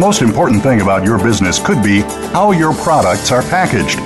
Most 0.00 0.22
important 0.22 0.62
thing 0.62 0.80
about 0.80 1.04
your 1.04 1.22
business 1.22 1.58
could 1.58 1.82
be 1.82 2.00
how 2.32 2.52
your 2.52 2.72
products 2.72 3.30
are 3.30 3.42
packaged. 3.42 3.98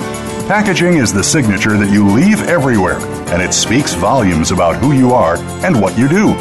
Packaging 0.45 0.95
is 0.95 1.13
the 1.13 1.23
signature 1.23 1.77
that 1.77 1.89
you 1.89 2.05
leave 2.05 2.41
everywhere, 2.49 2.99
and 3.29 3.41
it 3.41 3.53
speaks 3.53 3.93
volumes 3.93 4.51
about 4.51 4.75
who 4.75 4.91
you 4.91 5.13
are 5.13 5.37
and 5.65 5.79
what 5.79 5.97
you 5.97 6.09
do. 6.09 6.33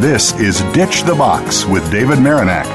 This 0.00 0.34
is 0.40 0.60
Ditch 0.72 1.04
the 1.04 1.14
Box 1.14 1.64
with 1.64 1.88
David 1.92 2.18
Marinak. 2.18 2.66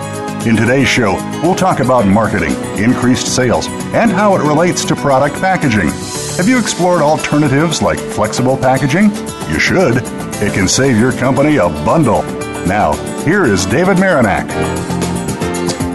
In 0.48 0.56
today's 0.56 0.88
show, 0.88 1.16
we'll 1.44 1.54
talk 1.54 1.82
about 1.82 2.08
marketing, 2.08 2.54
increased 2.82 3.36
sales, 3.36 3.68
and 3.94 4.10
how 4.10 4.34
it 4.38 4.48
relates 4.48 4.86
to 4.86 4.96
product 4.96 5.36
packaging. 5.36 5.90
Have 6.38 6.48
you 6.48 6.58
explored 6.58 7.02
alternatives 7.02 7.82
like 7.82 8.00
flexible 8.00 8.56
packaging? 8.56 9.12
You 9.52 9.60
should. 9.60 9.98
It 10.42 10.54
can 10.54 10.70
save 10.70 10.98
your 10.98 11.12
company 11.12 11.58
a 11.58 11.68
bundle. 11.68 12.24
Now, 12.66 12.94
here 13.26 13.44
is 13.44 13.66
David 13.66 13.98
Marinak. 13.98 14.91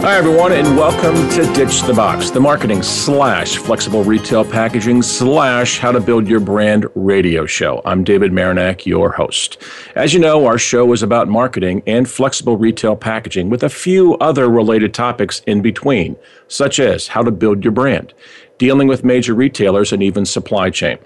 Hi, 0.01 0.15
everyone, 0.15 0.53
and 0.53 0.77
welcome 0.77 1.15
to 1.31 1.53
Ditch 1.53 1.81
the 1.81 1.93
Box, 1.93 2.29
the 2.29 2.39
marketing 2.39 2.83
slash 2.83 3.57
flexible 3.57 4.03
retail 4.03 4.45
packaging 4.45 5.01
slash 5.01 5.79
how 5.79 5.91
to 5.91 5.99
build 5.99 6.27
your 6.27 6.39
brand 6.39 6.85
radio 6.93 7.45
show. 7.47 7.81
I'm 7.83 8.03
David 8.03 8.31
Marinak, 8.31 8.85
your 8.85 9.11
host. 9.11 9.61
As 9.95 10.13
you 10.13 10.19
know, 10.19 10.45
our 10.45 10.59
show 10.59 10.93
is 10.93 11.01
about 11.01 11.27
marketing 11.27 11.81
and 11.87 12.07
flexible 12.07 12.57
retail 12.57 12.95
packaging 12.95 13.49
with 13.49 13.63
a 13.63 13.69
few 13.69 14.15
other 14.17 14.47
related 14.47 14.93
topics 14.93 15.41
in 15.47 15.61
between, 15.61 16.15
such 16.47 16.79
as 16.79 17.07
how 17.07 17.23
to 17.23 17.31
build 17.31 17.63
your 17.63 17.73
brand, 17.73 18.13
dealing 18.59 18.87
with 18.87 19.03
major 19.03 19.33
retailers, 19.33 19.91
and 19.91 20.03
even 20.03 20.25
supply 20.25 20.69
chain. 20.69 20.99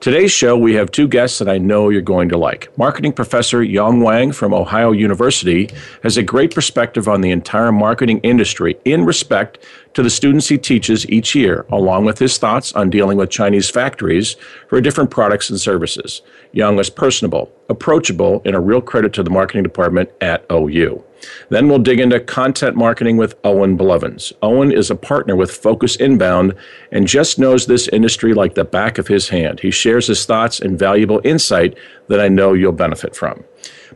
Today's 0.00 0.30
show, 0.30 0.56
we 0.58 0.74
have 0.74 0.90
two 0.90 1.08
guests 1.08 1.38
that 1.38 1.48
I 1.48 1.56
know 1.56 1.88
you're 1.88 2.02
going 2.02 2.28
to 2.28 2.36
like. 2.36 2.76
Marketing 2.76 3.12
professor 3.12 3.62
Yong 3.62 4.02
Wang 4.02 4.30
from 4.30 4.52
Ohio 4.52 4.92
University 4.92 5.70
has 6.02 6.16
a 6.16 6.22
great 6.22 6.54
perspective 6.54 7.08
on 7.08 7.22
the 7.22 7.30
entire 7.30 7.72
marketing 7.72 8.20
industry 8.22 8.76
in 8.84 9.04
respect 9.04 9.58
to 9.96 10.02
the 10.02 10.10
students 10.10 10.48
he 10.48 10.58
teaches 10.58 11.08
each 11.08 11.34
year, 11.34 11.64
along 11.70 12.04
with 12.04 12.18
his 12.18 12.36
thoughts 12.36 12.70
on 12.74 12.90
dealing 12.90 13.16
with 13.16 13.30
Chinese 13.30 13.70
factories 13.70 14.36
for 14.68 14.78
different 14.78 15.10
products 15.10 15.48
and 15.48 15.58
services. 15.58 16.20
Yong 16.52 16.78
is 16.78 16.90
personable, 16.90 17.50
approachable, 17.70 18.42
and 18.44 18.54
a 18.54 18.60
real 18.60 18.82
credit 18.82 19.14
to 19.14 19.22
the 19.22 19.30
marketing 19.30 19.62
department 19.62 20.10
at 20.20 20.44
OU. 20.52 21.02
Then 21.48 21.68
we'll 21.68 21.78
dig 21.78 21.98
into 21.98 22.20
content 22.20 22.76
marketing 22.76 23.16
with 23.16 23.36
Owen 23.42 23.78
Blevins. 23.78 24.34
Owen 24.42 24.70
is 24.70 24.90
a 24.90 24.96
partner 24.96 25.34
with 25.34 25.50
Focus 25.50 25.96
Inbound 25.96 26.52
and 26.92 27.06
just 27.08 27.38
knows 27.38 27.64
this 27.64 27.88
industry 27.88 28.34
like 28.34 28.54
the 28.54 28.64
back 28.64 28.98
of 28.98 29.08
his 29.08 29.30
hand. 29.30 29.60
He 29.60 29.70
shares 29.70 30.08
his 30.08 30.26
thoughts 30.26 30.60
and 30.60 30.78
valuable 30.78 31.22
insight 31.24 31.74
that 32.08 32.20
I 32.20 32.28
know 32.28 32.52
you'll 32.52 32.72
benefit 32.72 33.16
from. 33.16 33.44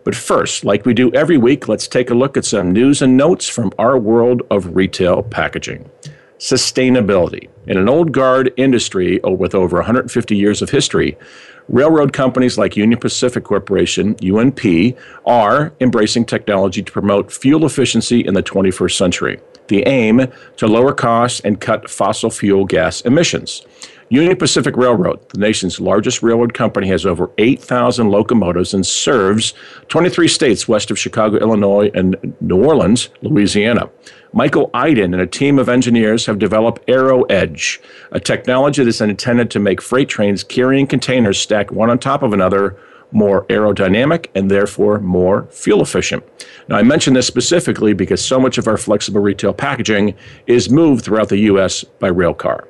But 0.05 0.15
first, 0.15 0.65
like 0.65 0.87
we 0.87 0.95
do 0.95 1.13
every 1.13 1.37
week, 1.37 1.69
let's 1.69 1.87
take 1.87 2.11
a 2.11 2.15
look 2.15 2.37
at 2.37 2.45
some 2.45 2.73
news 2.73 3.03
and 3.03 3.17
notes 3.17 3.49
from 3.49 3.73
our 3.79 3.99
world 3.99 4.43
of 4.51 4.75
retail 4.75 5.23
packaging. 5.23 5.91
Sustainability. 6.39 7.49
In 7.67 7.77
an 7.77 7.89
old 7.89 8.13
guard 8.13 8.53
industry 8.57 9.21
with 9.23 9.55
over 9.55 9.77
150 9.77 10.37
years 10.37 10.63
of 10.63 10.71
history, 10.71 11.19
Railroad 11.69 12.13
companies 12.13 12.59
like 12.59 12.77
Union 12.77 12.99
Pacific 12.99 13.45
Corporation, 13.45 14.17
UNP, 14.17 14.97
are 15.25 15.73
embracing 15.81 16.25
technology 16.25 16.83
to 16.83 16.91
promote 16.91 17.31
fuel 17.31 17.65
efficiency 17.65 18.21
in 18.21 18.35
the 18.35 18.43
21st 18.43 18.97
century. 18.97 19.41
The 19.69 19.87
aim 19.87 20.27
to 20.57 20.67
lower 20.67 20.93
costs 20.93 21.41
and 21.41 21.61
cut 21.61 21.89
fossil 21.89 22.31
fuel 22.31 22.65
gas 22.65 23.03
emissions. 23.03 23.65
Union 24.13 24.37
Pacific 24.37 24.77
Railroad, 24.77 25.21
the 25.29 25.39
nation's 25.39 25.79
largest 25.79 26.21
railroad 26.21 26.53
company, 26.53 26.89
has 26.89 27.07
over 27.07 27.31
8,000 27.39 28.11
locomotives 28.11 28.75
and 28.75 28.85
serves 28.85 29.55
23 29.87 30.27
states 30.27 30.67
west 30.67 30.91
of 30.91 30.99
Chicago, 30.99 31.39
Illinois, 31.39 31.93
and 31.95 32.35
New 32.41 32.61
Orleans, 32.61 33.11
Louisiana. 33.23 33.89
Michael 34.33 34.69
Iden 34.75 35.15
and 35.15 35.23
a 35.23 35.29
team 35.29 35.61
of 35.61 35.69
engineers 35.69 36.27
have 36.27 36.41
developed 36.41 36.83
Aero 36.89 37.23
Edge, 37.27 37.81
a 38.11 38.19
technology 38.19 38.83
that 38.83 38.89
is 38.89 39.01
intended 39.01 39.49
to 39.53 39.61
make 39.61 39.81
freight 39.81 40.09
trains 40.09 40.43
carrying 40.43 40.89
containers 40.89 41.39
stacked 41.39 41.71
one 41.71 41.89
on 41.89 42.01
top 42.01 42.25
of 42.25 42.33
another 42.33 42.77
more 43.13 43.45
aerodynamic 43.45 44.27
and 44.35 44.51
therefore 44.51 44.99
more 44.99 45.47
fuel 45.53 45.83
efficient. 45.83 46.25
Now, 46.67 46.79
I 46.79 46.83
mention 46.83 47.15
this 47.15 47.29
specifically 47.29 47.93
because 47.93 48.25
so 48.25 48.41
much 48.41 48.59
of 48.59 48.67
our 48.67 48.77
flexible 48.77 49.21
retail 49.21 49.53
packaging 49.53 50.17
is 50.49 50.69
moved 50.69 51.05
throughout 51.05 51.29
the 51.29 51.39
U.S. 51.39 51.85
by 51.85 52.09
rail 52.09 52.35
car. 52.35 52.67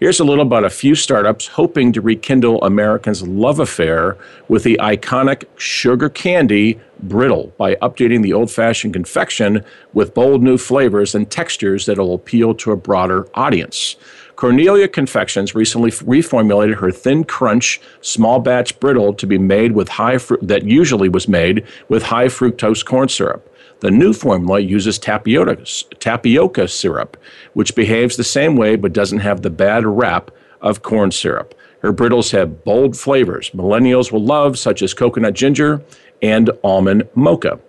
Here's 0.00 0.18
a 0.18 0.24
little 0.24 0.44
about 0.44 0.64
a 0.64 0.70
few 0.70 0.96
startups 0.96 1.46
hoping 1.46 1.92
to 1.92 2.00
rekindle 2.00 2.60
Americans' 2.64 3.22
love 3.22 3.60
affair 3.60 4.18
with 4.48 4.64
the 4.64 4.76
iconic 4.82 5.44
sugar 5.56 6.08
candy 6.08 6.80
brittle 6.98 7.52
by 7.58 7.76
updating 7.76 8.20
the 8.20 8.32
old 8.32 8.50
fashioned 8.50 8.92
confection 8.92 9.64
with 9.92 10.12
bold 10.12 10.42
new 10.42 10.58
flavors 10.58 11.14
and 11.14 11.30
textures 11.30 11.86
that 11.86 11.96
will 11.96 12.14
appeal 12.14 12.54
to 12.56 12.72
a 12.72 12.76
broader 12.76 13.28
audience. 13.34 13.94
Cornelia 14.34 14.88
Confections 14.88 15.54
recently 15.54 15.92
reformulated 15.92 16.74
her 16.74 16.90
thin 16.90 17.22
crunch 17.22 17.80
small 18.00 18.40
batch 18.40 18.78
brittle 18.80 19.14
to 19.14 19.28
be 19.28 19.38
made 19.38 19.72
with 19.72 19.88
high 19.88 20.18
fru- 20.18 20.38
that 20.42 20.64
usually 20.64 21.08
was 21.08 21.28
made 21.28 21.64
with 21.88 22.02
high 22.02 22.26
fructose 22.26 22.84
corn 22.84 23.08
syrup. 23.08 23.48
The 23.84 23.90
new 23.90 24.14
formula 24.14 24.60
uses 24.60 24.98
tapioca, 24.98 25.62
tapioca 25.98 26.68
syrup, 26.68 27.18
which 27.52 27.74
behaves 27.74 28.16
the 28.16 28.24
same 28.24 28.56
way 28.56 28.76
but 28.76 28.94
doesn't 28.94 29.18
have 29.18 29.42
the 29.42 29.50
bad 29.50 29.84
rap 29.84 30.30
of 30.62 30.80
corn 30.80 31.10
syrup. 31.10 31.54
Her 31.82 31.92
brittles 31.92 32.30
have 32.30 32.64
bold 32.64 32.96
flavors 32.96 33.50
millennials 33.50 34.10
will 34.10 34.24
love, 34.24 34.58
such 34.58 34.80
as 34.80 34.94
coconut 34.94 35.34
ginger 35.34 35.82
and 36.22 36.50
almond 36.64 37.06
mocha. 37.14 37.60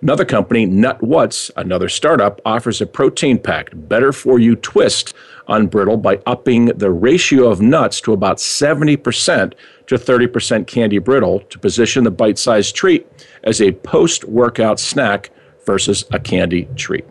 Another 0.00 0.24
company, 0.24 0.64
Nut 0.64 1.02
What's, 1.02 1.50
another 1.56 1.88
startup, 1.88 2.40
offers 2.46 2.80
a 2.80 2.86
protein 2.86 3.36
packed, 3.36 3.88
better 3.88 4.12
for 4.12 4.38
you 4.38 4.54
twist 4.54 5.12
on 5.48 5.66
brittle 5.66 5.96
by 5.96 6.20
upping 6.24 6.66
the 6.66 6.92
ratio 6.92 7.48
of 7.48 7.60
nuts 7.60 8.00
to 8.02 8.12
about 8.12 8.36
70% 8.36 9.54
to 9.88 9.94
30% 9.96 10.66
candy 10.68 10.98
brittle 10.98 11.40
to 11.40 11.58
position 11.58 12.04
the 12.04 12.12
bite 12.12 12.38
sized 12.38 12.76
treat 12.76 13.08
as 13.42 13.60
a 13.60 13.72
post 13.72 14.22
workout 14.22 14.78
snack 14.78 15.30
versus 15.66 16.04
a 16.12 16.18
candy 16.18 16.68
treat. 16.76 17.04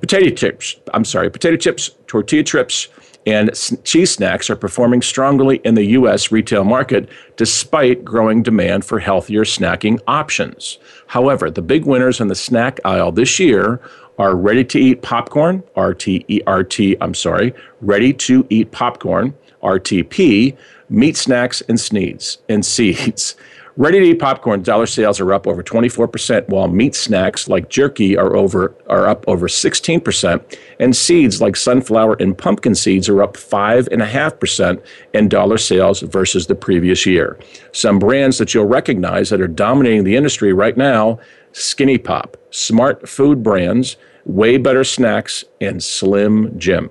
Potato 0.00 0.34
chips, 0.34 0.76
I'm 0.94 1.04
sorry, 1.04 1.30
potato 1.30 1.56
chips, 1.56 1.90
tortilla 2.06 2.42
chips, 2.42 2.88
and 3.26 3.50
cheese 3.84 4.12
snacks 4.12 4.48
are 4.48 4.56
performing 4.56 5.02
strongly 5.02 5.60
in 5.64 5.74
the 5.74 5.84
U.S. 5.84 6.32
retail 6.32 6.64
market 6.64 7.08
despite 7.36 8.04
growing 8.04 8.42
demand 8.42 8.84
for 8.84 8.98
healthier 8.98 9.44
snacking 9.44 10.00
options. 10.06 10.78
However, 11.06 11.50
the 11.50 11.62
big 11.62 11.84
winners 11.84 12.20
in 12.20 12.28
the 12.28 12.34
snack 12.34 12.80
aisle 12.84 13.12
this 13.12 13.38
year 13.38 13.80
are 14.18 14.34
ready 14.34 14.64
to 14.64 14.78
eat 14.78 15.02
popcorn, 15.02 15.62
RTERT, 15.76 16.96
I'm 17.00 17.14
sorry, 17.14 17.54
ready 17.80 18.12
to 18.14 18.46
eat 18.50 18.70
popcorn, 18.70 19.34
RTP, 19.62 20.56
meat 20.88 21.16
snacks 21.16 21.62
and 21.62 21.78
sneeds 21.78 22.38
and 22.48 22.64
seeds. 22.64 23.36
Ready 23.80 23.98
to 23.98 24.04
eat 24.08 24.18
popcorn 24.18 24.60
dollar 24.60 24.84
sales 24.84 25.20
are 25.20 25.32
up 25.32 25.46
over 25.46 25.62
24%, 25.62 26.50
while 26.50 26.68
meat 26.68 26.94
snacks 26.94 27.48
like 27.48 27.70
jerky 27.70 28.14
are 28.14 28.36
over 28.36 28.74
are 28.90 29.06
up 29.06 29.24
over 29.26 29.48
16%, 29.48 30.58
and 30.78 30.94
seeds 30.94 31.40
like 31.40 31.56
sunflower 31.56 32.16
and 32.20 32.36
pumpkin 32.36 32.74
seeds 32.74 33.08
are 33.08 33.22
up 33.22 33.38
5.5% 33.38 34.82
in 35.14 35.30
dollar 35.30 35.56
sales 35.56 36.00
versus 36.02 36.46
the 36.46 36.54
previous 36.54 37.06
year. 37.06 37.38
Some 37.72 37.98
brands 37.98 38.36
that 38.36 38.52
you'll 38.52 38.66
recognize 38.66 39.30
that 39.30 39.40
are 39.40 39.48
dominating 39.48 40.04
the 40.04 40.14
industry 40.14 40.52
right 40.52 40.76
now 40.76 41.18
Skinny 41.52 41.96
Pop, 41.96 42.36
Smart 42.50 43.08
Food 43.08 43.42
Brands, 43.42 43.96
Way 44.26 44.58
Better 44.58 44.84
Snacks, 44.84 45.42
and 45.58 45.82
Slim 45.82 46.52
Jim. 46.58 46.90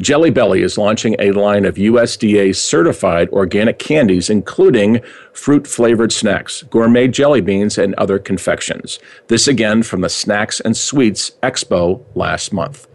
Jelly 0.00 0.30
Belly 0.30 0.62
is 0.62 0.76
launching 0.76 1.14
a 1.18 1.30
line 1.32 1.64
of 1.64 1.76
USDA 1.76 2.56
certified 2.56 3.28
organic 3.30 3.78
candies, 3.78 4.28
including 4.28 5.00
fruit 5.32 5.66
flavored 5.66 6.12
snacks, 6.12 6.62
gourmet 6.64 7.08
jelly 7.08 7.40
beans, 7.40 7.78
and 7.78 7.94
other 7.94 8.18
confections. 8.18 8.98
This 9.28 9.46
again 9.46 9.82
from 9.82 10.00
the 10.00 10.08
Snacks 10.08 10.60
and 10.60 10.76
Sweets 10.76 11.32
Expo 11.42 12.02
last 12.14 12.52
month. 12.52 12.88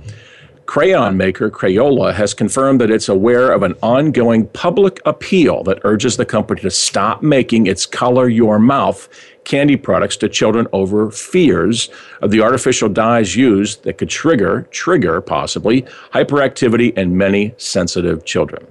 Crayon 0.65 1.17
maker 1.17 1.49
Crayola 1.49 2.13
has 2.13 2.35
confirmed 2.35 2.79
that 2.79 2.91
it's 2.91 3.09
aware 3.09 3.51
of 3.51 3.63
an 3.63 3.73
ongoing 3.81 4.45
public 4.49 5.01
appeal 5.03 5.63
that 5.63 5.79
urges 5.83 6.17
the 6.17 6.27
company 6.27 6.61
to 6.61 6.69
stop 6.69 7.23
making 7.23 7.65
its 7.65 7.87
color 7.87 8.29
your 8.29 8.59
mouth 8.59 9.09
candy 9.49 9.75
products 9.75 10.15
to 10.15 10.29
children 10.29 10.67
over 10.73 11.09
fears 11.09 11.89
of 12.21 12.29
the 12.29 12.39
artificial 12.39 12.87
dyes 12.87 13.35
used 13.35 13.83
that 13.83 13.97
could 13.97 14.09
trigger, 14.09 14.67
trigger 14.69 15.19
possibly, 15.21 15.81
hyperactivity 16.13 16.95
in 16.95 17.17
many 17.17 17.55
sensitive 17.57 18.23
children. 18.25 18.65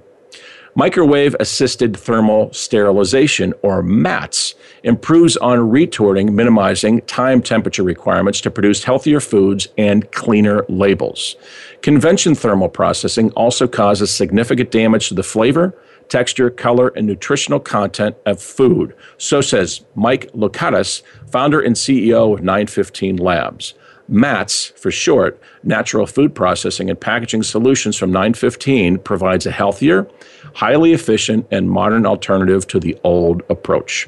Microwave 0.75 1.35
assisted 1.41 1.97
thermal 1.97 2.53
sterilization, 2.53 3.53
or 3.61 3.83
MATS, 3.83 4.55
improves 4.83 5.35
on 5.37 5.69
retorting, 5.69 6.33
minimizing 6.33 7.01
time 7.01 7.41
temperature 7.41 7.83
requirements 7.83 8.39
to 8.39 8.49
produce 8.49 8.85
healthier 8.85 9.19
foods 9.19 9.67
and 9.77 10.09
cleaner 10.11 10.63
labels. 10.69 11.35
Convention 11.81 12.35
thermal 12.35 12.69
processing 12.69 13.31
also 13.31 13.67
causes 13.67 14.15
significant 14.15 14.71
damage 14.71 15.09
to 15.09 15.13
the 15.13 15.23
flavor, 15.23 15.75
texture, 16.09 16.49
color, 16.49 16.89
and 16.89 17.07
nutritional 17.07 17.59
content 17.59 18.15
of 18.25 18.41
food. 18.41 18.95
So 19.17 19.41
says 19.41 19.81
Mike 19.95 20.31
Locatis, 20.33 21.01
founder 21.31 21.61
and 21.61 21.75
CEO 21.75 22.33
of 22.33 22.41
915 22.41 23.17
Labs. 23.17 23.73
MATS, 24.09 24.73
for 24.75 24.89
short, 24.89 25.39
Natural 25.63 26.07
Food 26.07 26.33
Processing 26.33 26.89
and 26.89 26.99
Packaging 26.99 27.43
Solutions 27.43 27.95
from 27.95 28.11
915, 28.11 28.97
provides 28.99 29.45
a 29.45 29.51
healthier, 29.51 30.07
highly 30.53 30.93
efficient, 30.93 31.47
and 31.51 31.69
modern 31.69 32.05
alternative 32.05 32.67
to 32.67 32.79
the 32.79 32.97
old 33.03 33.43
approach. 33.49 34.07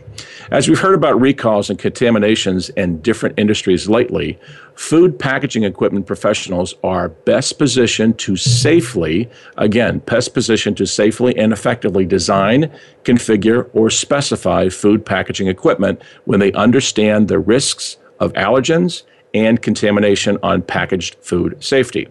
As 0.51 0.67
we've 0.67 0.79
heard 0.79 0.95
about 0.95 1.19
recalls 1.19 1.69
and 1.69 1.79
contaminations 1.79 2.69
in 2.69 3.01
different 3.01 3.39
industries 3.39 3.87
lately, 3.87 4.39
food 4.75 5.17
packaging 5.17 5.63
equipment 5.63 6.05
professionals 6.05 6.75
are 6.83 7.09
best 7.09 7.57
positioned 7.57 8.17
to 8.19 8.35
safely, 8.35 9.29
again, 9.57 9.99
best 9.99 10.33
positioned 10.33 10.77
to 10.77 10.85
safely 10.85 11.37
and 11.37 11.53
effectively 11.53 12.05
design, 12.05 12.71
configure, 13.03 13.69
or 13.73 13.89
specify 13.89 14.69
food 14.69 15.05
packaging 15.05 15.47
equipment 15.47 16.01
when 16.25 16.39
they 16.39 16.51
understand 16.53 17.27
the 17.27 17.39
risks 17.39 17.97
of 18.19 18.33
allergens 18.33 19.03
and 19.33 19.61
contamination 19.61 20.37
on 20.43 20.61
packaged 20.61 21.15
food 21.21 21.63
safety. 21.63 22.07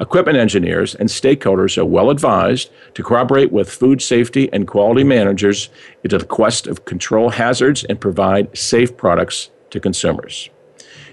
Equipment 0.00 0.38
engineers 0.38 0.94
and 0.94 1.08
stakeholders 1.08 1.76
are 1.76 1.84
well 1.84 2.10
advised 2.10 2.70
to 2.94 3.02
cooperate 3.02 3.52
with 3.52 3.70
food 3.70 4.00
safety 4.00 4.50
and 4.52 4.66
quality 4.66 5.04
managers 5.04 5.68
into 6.02 6.18
the 6.18 6.24
quest 6.24 6.66
of 6.66 6.84
control 6.84 7.30
hazards 7.30 7.84
and 7.84 8.00
provide 8.00 8.56
safe 8.56 8.96
products 8.96 9.50
to 9.70 9.80
consumers. 9.80 10.48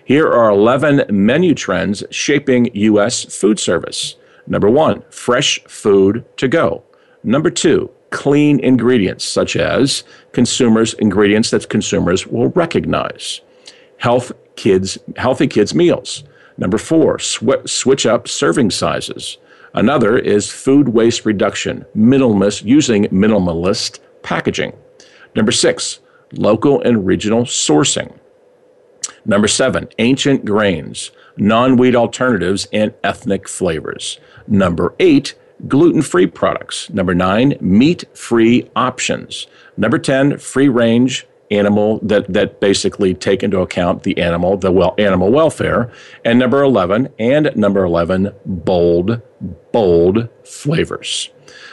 Here 0.05 0.27
are 0.27 0.49
11 0.49 1.05
menu 1.09 1.53
trends 1.53 2.03
shaping 2.09 2.73
U.S. 2.73 3.25
food 3.25 3.59
service. 3.59 4.15
Number 4.47 4.69
one, 4.69 5.03
fresh 5.11 5.59
food 5.67 6.25
to 6.37 6.47
go. 6.47 6.83
Number 7.23 7.51
two, 7.51 7.91
clean 8.09 8.59
ingredients, 8.61 9.23
such 9.23 9.55
as 9.55 10.03
consumers' 10.31 10.95
ingredients 10.95 11.51
that 11.51 11.69
consumers 11.69 12.25
will 12.25 12.47
recognize. 12.49 13.41
Health 13.97 14.31
kids, 14.55 14.97
healthy 15.17 15.47
kids 15.47 15.75
meals. 15.75 16.23
Number 16.59 16.77
four, 16.77 17.17
sw- 17.19 17.65
switch 17.65 18.05
up 18.05 18.27
serving 18.27 18.71
sizes. 18.71 19.37
Another 19.73 20.17
is 20.17 20.51
food 20.51 20.89
waste 20.89 21.25
reduction, 21.25 21.85
minimalist, 21.95 22.65
using 22.65 23.05
minimalist 23.05 23.99
packaging. 24.23 24.73
Number 25.35 25.53
six, 25.53 25.99
local 26.33 26.81
and 26.81 27.05
regional 27.05 27.43
sourcing. 27.43 28.13
Number 29.25 29.47
seven, 29.47 29.87
ancient 29.99 30.43
grains, 30.43 31.11
non 31.37 31.77
wheat 31.77 31.95
alternatives, 31.95 32.67
and 32.73 32.93
ethnic 33.05 33.47
flavors. 33.47 34.19
Number 34.45 34.95
eight, 34.99 35.35
gluten 35.69 36.01
free 36.01 36.27
products. 36.27 36.89
Number 36.89 37.15
nine, 37.15 37.55
meat 37.61 38.03
free 38.13 38.69
options. 38.75 39.47
Number 39.77 39.97
10, 39.97 40.39
free 40.39 40.67
range 40.67 41.25
animal 41.51 41.99
that, 42.03 42.31
that 42.31 42.59
basically 42.59 43.13
take 43.13 43.43
into 43.43 43.59
account 43.59 44.03
the 44.03 44.17
animal, 44.19 44.57
the 44.57 44.71
well, 44.71 44.95
animal 44.97 45.31
welfare. 45.31 45.91
And 46.23 46.39
number 46.39 46.61
11, 46.61 47.09
and 47.19 47.55
number 47.55 47.83
11, 47.83 48.31
bold, 48.45 49.21
bold 49.71 50.29
flavors. 50.43 51.29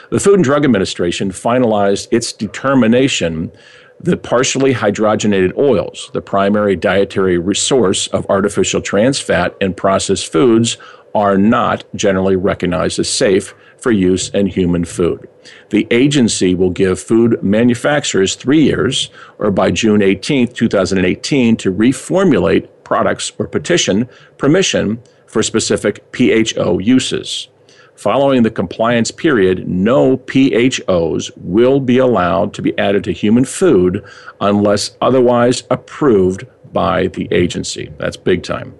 The 0.09 0.19
Food 0.19 0.35
and 0.35 0.43
Drug 0.43 0.65
Administration 0.65 1.31
finalized 1.31 2.07
its 2.11 2.31
determination 2.31 3.51
that 3.99 4.23
partially 4.23 4.73
hydrogenated 4.73 5.57
oils, 5.57 6.09
the 6.13 6.21
primary 6.21 6.75
dietary 6.75 7.37
resource 7.37 8.07
of 8.07 8.25
artificial 8.29 8.81
trans 8.81 9.19
fat 9.19 9.55
in 9.59 9.73
processed 9.73 10.31
foods, 10.31 10.77
are 11.15 11.37
not 11.37 11.83
generally 11.95 12.35
recognized 12.35 12.99
as 12.99 13.09
safe 13.09 13.55
for 13.77 13.91
use 13.91 14.29
in 14.29 14.47
human 14.47 14.85
food. 14.85 15.27
The 15.69 15.87
agency 15.91 16.55
will 16.55 16.69
give 16.69 16.99
food 16.99 17.41
manufacturers 17.43 18.35
three 18.35 18.63
years, 18.63 19.09
or 19.39 19.51
by 19.51 19.71
June 19.71 20.01
18, 20.01 20.47
2018, 20.47 21.57
to 21.57 21.73
reformulate 21.73 22.67
products 22.83 23.31
or 23.37 23.47
petition 23.47 24.09
permission 24.37 25.01
for 25.25 25.43
specific 25.43 26.11
PHO 26.11 26.79
uses. 26.79 27.49
Following 27.95 28.43
the 28.43 28.51
compliance 28.51 29.09
period, 29.09 29.67
no 29.67 30.17
PHOs 30.17 31.31
will 31.35 31.79
be 31.79 31.97
allowed 31.97 32.53
to 32.53 32.61
be 32.61 32.77
added 32.77 33.03
to 33.05 33.11
human 33.11 33.43
food 33.43 34.05
unless 34.39 34.95
otherwise 35.01 35.63
approved 35.71 36.45
by 36.71 37.07
the 37.07 37.27
agency. 37.31 37.91
That's 37.97 38.15
big 38.15 38.43
time. 38.43 38.77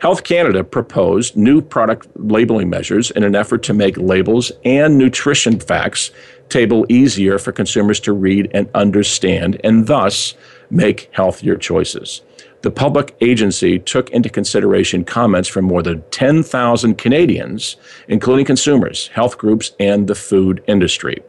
Health 0.00 0.24
Canada 0.24 0.64
proposed 0.64 1.36
new 1.36 1.60
product 1.60 2.08
labeling 2.16 2.70
measures 2.70 3.10
in 3.10 3.22
an 3.22 3.34
effort 3.34 3.62
to 3.64 3.74
make 3.74 3.96
labels 3.96 4.52
and 4.64 4.98
nutrition 4.98 5.60
facts 5.60 6.10
table 6.48 6.86
easier 6.88 7.38
for 7.38 7.52
consumers 7.52 8.00
to 8.00 8.12
read 8.12 8.50
and 8.54 8.68
understand, 8.74 9.60
and 9.62 9.86
thus 9.86 10.34
make 10.70 11.08
healthier 11.12 11.56
choices. 11.56 12.22
The 12.62 12.70
public 12.70 13.14
agency 13.20 13.78
took 13.78 14.10
into 14.10 14.28
consideration 14.28 15.04
comments 15.04 15.48
from 15.48 15.64
more 15.64 15.82
than 15.82 16.02
10,000 16.10 16.98
Canadians, 16.98 17.76
including 18.08 18.46
consumers, 18.46 19.08
health 19.08 19.38
groups, 19.38 19.72
and 19.78 20.08
the 20.08 20.16
food 20.16 20.64
industry. 20.66 21.22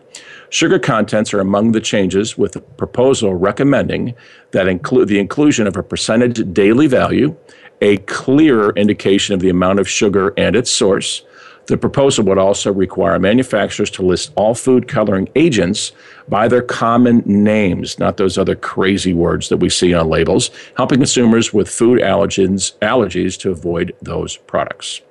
Sugar 0.49 0.79
contents 0.79 1.31
are 1.31 1.39
among 1.39 1.73
the 1.73 1.81
changes, 1.81 2.35
with 2.35 2.55
a 2.55 2.61
proposal 2.61 3.35
recommending 3.35 4.15
that 4.51 4.67
include 4.67 5.07
the 5.07 5.19
inclusion 5.19 5.67
of 5.67 5.77
a 5.77 5.83
percentage 5.83 6.51
daily 6.51 6.87
value, 6.87 7.35
a 7.81 7.97
clearer 7.97 8.73
indication 8.75 9.33
of 9.33 9.41
the 9.41 9.49
amount 9.49 9.79
of 9.79 9.87
sugar 9.87 10.33
and 10.37 10.55
its 10.55 10.71
source. 10.71 11.23
The 11.67 11.77
proposal 11.77 12.25
would 12.25 12.39
also 12.39 12.73
require 12.73 13.19
manufacturers 13.19 13.91
to 13.91 14.01
list 14.01 14.31
all 14.35 14.55
food 14.55 14.87
coloring 14.87 15.29
agents 15.35 15.91
by 16.27 16.47
their 16.47 16.63
common 16.63 17.21
names, 17.25 17.99
not 17.99 18.17
those 18.17 18.39
other 18.39 18.55
crazy 18.55 19.13
words 19.13 19.49
that 19.49 19.57
we 19.57 19.69
see 19.69 19.93
on 19.93 20.09
labels, 20.09 20.49
helping 20.77 20.97
consumers 20.97 21.53
with 21.53 21.69
food 21.69 22.01
allergens, 22.01 22.75
allergies 22.79 23.39
to 23.41 23.51
avoid 23.51 23.95
those 24.01 24.37
products. 24.37 25.01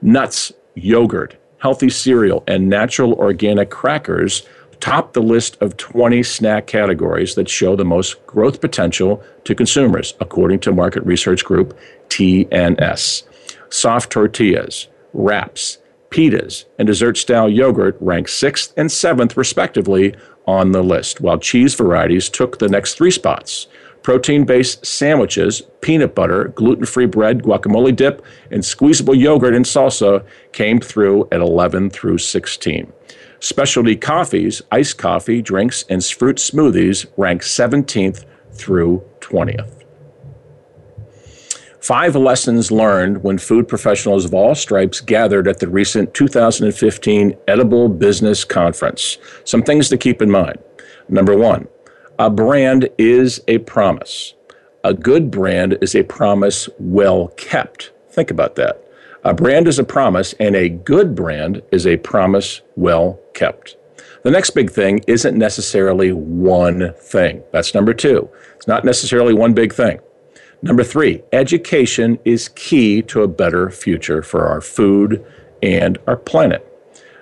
Nuts, 0.00 0.50
yogurt, 0.74 1.36
healthy 1.58 1.90
cereal, 1.90 2.42
and 2.46 2.70
natural 2.70 3.12
organic 3.14 3.68
crackers 3.68 4.44
top 4.80 5.12
the 5.12 5.22
list 5.22 5.56
of 5.60 5.76
20 5.76 6.22
snack 6.22 6.66
categories 6.66 7.34
that 7.34 7.48
show 7.48 7.76
the 7.76 7.84
most 7.84 8.24
growth 8.26 8.60
potential 8.60 9.22
to 9.44 9.54
consumers, 9.54 10.14
according 10.20 10.60
to 10.60 10.72
market 10.72 11.04
research 11.04 11.44
group 11.44 11.78
TNS. 12.08 13.22
Soft 13.70 14.10
tortillas, 14.10 14.88
wraps, 15.12 15.78
pitas, 16.10 16.64
and 16.78 16.86
dessert 16.86 17.16
style 17.16 17.48
yogurt 17.48 17.96
rank 18.00 18.28
sixth 18.28 18.72
and 18.76 18.90
seventh, 18.90 19.36
respectively, 19.36 20.14
on 20.46 20.72
the 20.72 20.82
list, 20.82 21.20
while 21.20 21.38
cheese 21.38 21.74
varieties 21.74 22.28
took 22.28 22.58
the 22.58 22.68
next 22.68 22.94
three 22.94 23.10
spots. 23.10 23.66
Protein 24.02 24.44
based 24.46 24.86
sandwiches, 24.86 25.60
peanut 25.82 26.14
butter, 26.14 26.48
gluten 26.48 26.86
free 26.86 27.04
bread, 27.04 27.42
guacamole 27.42 27.94
dip, 27.94 28.24
and 28.50 28.64
squeezable 28.64 29.14
yogurt 29.14 29.54
and 29.54 29.66
salsa 29.66 30.24
came 30.52 30.80
through 30.80 31.28
at 31.30 31.40
11 31.40 31.90
through 31.90 32.16
16. 32.16 32.90
Specialty 33.40 33.96
coffees, 33.96 34.62
iced 34.72 34.98
coffee, 34.98 35.40
drinks, 35.40 35.84
and 35.88 36.04
fruit 36.04 36.36
smoothies 36.36 37.06
rank 37.16 37.42
17th 37.42 38.24
through 38.52 39.02
20th. 39.20 39.78
Five 41.80 42.16
lessons 42.16 42.72
learned 42.72 43.22
when 43.22 43.38
food 43.38 43.68
professionals 43.68 44.24
of 44.24 44.34
all 44.34 44.54
stripes 44.54 45.00
gathered 45.00 45.46
at 45.46 45.60
the 45.60 45.68
recent 45.68 46.12
2015 46.12 47.36
Edible 47.46 47.88
Business 47.88 48.44
Conference. 48.44 49.18
Some 49.44 49.62
things 49.62 49.88
to 49.88 49.96
keep 49.96 50.20
in 50.20 50.30
mind. 50.30 50.58
Number 51.08 51.36
one, 51.36 51.68
a 52.18 52.28
brand 52.28 52.88
is 52.98 53.40
a 53.46 53.58
promise. 53.58 54.34
A 54.82 54.92
good 54.92 55.30
brand 55.30 55.78
is 55.80 55.94
a 55.94 56.02
promise 56.02 56.68
well 56.78 57.28
kept. 57.36 57.92
Think 58.10 58.30
about 58.30 58.56
that. 58.56 58.87
A 59.28 59.34
brand 59.34 59.68
is 59.68 59.78
a 59.78 59.84
promise, 59.84 60.32
and 60.40 60.56
a 60.56 60.70
good 60.70 61.14
brand 61.14 61.60
is 61.70 61.86
a 61.86 61.98
promise 61.98 62.62
well 62.76 63.20
kept. 63.34 63.76
The 64.22 64.30
next 64.30 64.52
big 64.52 64.70
thing 64.70 65.04
isn't 65.06 65.36
necessarily 65.36 66.12
one 66.12 66.94
thing. 66.94 67.42
That's 67.52 67.74
number 67.74 67.92
two. 67.92 68.30
It's 68.56 68.66
not 68.66 68.86
necessarily 68.86 69.34
one 69.34 69.52
big 69.52 69.74
thing. 69.74 70.00
Number 70.62 70.82
three, 70.82 71.22
education 71.30 72.18
is 72.24 72.48
key 72.48 73.02
to 73.02 73.22
a 73.22 73.28
better 73.28 73.68
future 73.68 74.22
for 74.22 74.46
our 74.46 74.62
food 74.62 75.22
and 75.62 75.98
our 76.06 76.16
planet. 76.16 76.66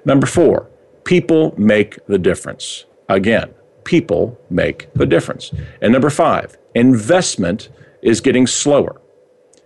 Number 0.04 0.28
four, 0.28 0.70
people 1.02 1.56
make 1.58 1.98
the 2.06 2.18
difference. 2.18 2.84
Again, 3.08 3.52
people 3.82 4.38
make 4.48 4.94
the 4.94 5.06
difference. 5.06 5.52
And 5.82 5.92
number 5.92 6.10
five, 6.10 6.56
investment 6.72 7.68
is 8.00 8.20
getting 8.20 8.46
slower. 8.46 9.00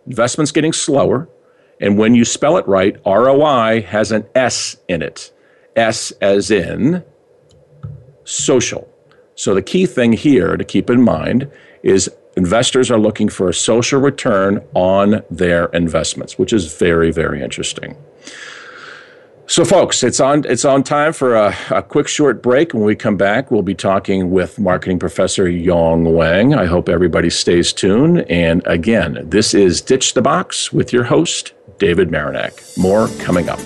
Investment's 0.06 0.52
getting 0.52 0.72
slower. 0.72 1.28
And 1.80 1.96
when 1.96 2.14
you 2.14 2.24
spell 2.24 2.56
it 2.58 2.68
right, 2.68 2.96
ROI 3.06 3.82
has 3.82 4.12
an 4.12 4.26
S 4.34 4.76
in 4.88 5.02
it. 5.02 5.32
S 5.76 6.12
as 6.20 6.50
in 6.50 7.02
social. 8.24 8.88
So 9.34 9.54
the 9.54 9.62
key 9.62 9.86
thing 9.86 10.12
here 10.12 10.56
to 10.56 10.64
keep 10.64 10.90
in 10.90 11.02
mind 11.02 11.50
is 11.82 12.10
investors 12.36 12.90
are 12.90 12.98
looking 12.98 13.28
for 13.28 13.48
a 13.48 13.54
social 13.54 14.00
return 14.00 14.62
on 14.74 15.22
their 15.30 15.66
investments, 15.66 16.38
which 16.38 16.52
is 16.52 16.74
very, 16.74 17.10
very 17.10 17.42
interesting. 17.42 17.96
So, 19.50 19.64
folks, 19.64 20.04
it's 20.04 20.20
on 20.20 20.44
it's 20.44 20.64
on 20.64 20.84
time 20.84 21.12
for 21.12 21.34
a, 21.34 21.56
a, 21.70 21.82
quick 21.82 22.06
short 22.06 22.40
break. 22.40 22.72
When 22.72 22.84
we 22.84 22.94
come 22.94 23.16
back, 23.16 23.50
we'll 23.50 23.62
be 23.62 23.74
talking 23.74 24.30
with 24.30 24.60
marketing 24.60 25.00
professor 25.00 25.48
Yong 25.48 26.04
Wang. 26.04 26.54
I 26.54 26.66
hope 26.66 26.88
everybody 26.88 27.30
stays 27.30 27.72
tuned. 27.72 28.20
And 28.30 28.62
again, 28.64 29.18
this 29.24 29.52
is 29.52 29.80
Ditch 29.80 30.14
the 30.14 30.22
Box 30.22 30.72
with 30.72 30.92
your 30.92 31.02
host, 31.02 31.52
David 31.80 32.10
Marinak. 32.10 32.78
More 32.78 33.08
coming 33.24 33.48
up. 33.48 33.58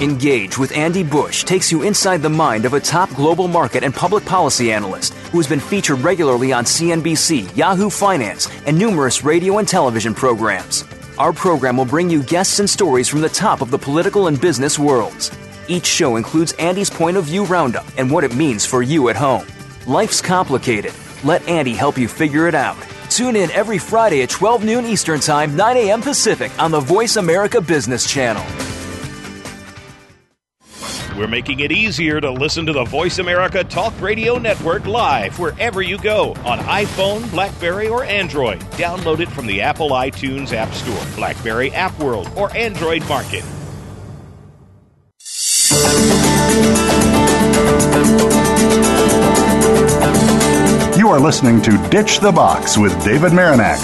Engage 0.00 0.56
with 0.56 0.72
Andy 0.72 1.02
Bush 1.02 1.44
takes 1.44 1.70
you 1.70 1.82
inside 1.82 2.22
the 2.22 2.30
mind 2.30 2.64
of 2.64 2.72
a 2.72 2.80
top 2.80 3.10
global 3.10 3.48
market 3.48 3.84
and 3.84 3.94
public 3.94 4.24
policy 4.24 4.72
analyst 4.72 5.12
who 5.12 5.38
has 5.38 5.46
been 5.46 5.60
featured 5.60 5.98
regularly 5.98 6.54
on 6.54 6.64
CNBC, 6.64 7.54
Yahoo 7.54 7.90
Finance, 7.90 8.48
and 8.64 8.78
numerous 8.78 9.24
radio 9.24 9.58
and 9.58 9.68
television 9.68 10.14
programs. 10.14 10.84
Our 11.20 11.34
program 11.34 11.76
will 11.76 11.84
bring 11.84 12.08
you 12.08 12.22
guests 12.22 12.60
and 12.60 12.70
stories 12.70 13.06
from 13.06 13.20
the 13.20 13.28
top 13.28 13.60
of 13.60 13.70
the 13.70 13.76
political 13.76 14.28
and 14.28 14.40
business 14.40 14.78
worlds. 14.78 15.30
Each 15.68 15.84
show 15.84 16.16
includes 16.16 16.52
Andy's 16.52 16.88
point 16.88 17.18
of 17.18 17.24
view 17.24 17.44
roundup 17.44 17.84
and 17.98 18.10
what 18.10 18.24
it 18.24 18.34
means 18.34 18.64
for 18.64 18.82
you 18.82 19.10
at 19.10 19.16
home. 19.16 19.46
Life's 19.86 20.22
complicated. 20.22 20.94
Let 21.22 21.46
Andy 21.46 21.74
help 21.74 21.98
you 21.98 22.08
figure 22.08 22.48
it 22.48 22.54
out. 22.54 22.78
Tune 23.10 23.36
in 23.36 23.50
every 23.50 23.76
Friday 23.76 24.22
at 24.22 24.30
12 24.30 24.64
noon 24.64 24.86
Eastern 24.86 25.20
Time, 25.20 25.54
9 25.54 25.76
a.m. 25.76 26.00
Pacific 26.00 26.58
on 26.58 26.70
the 26.70 26.80
Voice 26.80 27.16
America 27.16 27.60
Business 27.60 28.10
Channel. 28.10 28.69
We're 31.20 31.26
making 31.26 31.60
it 31.60 31.70
easier 31.70 32.18
to 32.18 32.30
listen 32.30 32.64
to 32.64 32.72
the 32.72 32.84
Voice 32.84 33.18
America 33.18 33.62
Talk 33.62 33.92
Radio 34.00 34.38
Network 34.38 34.86
live 34.86 35.38
wherever 35.38 35.82
you 35.82 35.98
go 35.98 36.30
on 36.46 36.60
iPhone, 36.60 37.30
Blackberry, 37.30 37.88
or 37.88 38.04
Android. 38.04 38.60
Download 38.70 39.20
it 39.20 39.28
from 39.28 39.46
the 39.46 39.60
Apple 39.60 39.90
iTunes 39.90 40.54
App 40.54 40.72
Store, 40.72 40.98
Blackberry 41.16 41.72
App 41.72 41.98
World, 41.98 42.30
or 42.36 42.50
Android 42.56 43.06
Market. 43.06 43.44
You 50.98 51.10
are 51.10 51.20
listening 51.20 51.60
to 51.60 51.88
Ditch 51.90 52.20
the 52.20 52.32
Box 52.32 52.78
with 52.78 52.98
David 53.04 53.32
Marinak. 53.32 53.76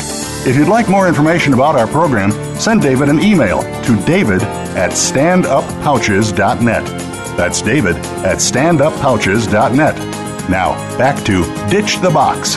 If 0.47 0.57
you'd 0.57 0.69
like 0.69 0.88
more 0.88 1.07
information 1.07 1.52
about 1.52 1.76
our 1.76 1.87
program, 1.87 2.33
send 2.59 2.81
David 2.81 3.11
an 3.11 3.21
email 3.21 3.61
to 3.83 4.02
david 4.07 4.43
at 4.43 4.93
standuppouches.net. 4.93 7.06
That's 7.37 7.61
David 7.61 7.97
at 8.25 8.38
standuppouches.net. 8.38 9.97
Now, 10.49 10.73
back 10.97 11.23
to 11.26 11.45
Ditch 11.71 11.99
the 12.00 12.11
Box. 12.11 12.57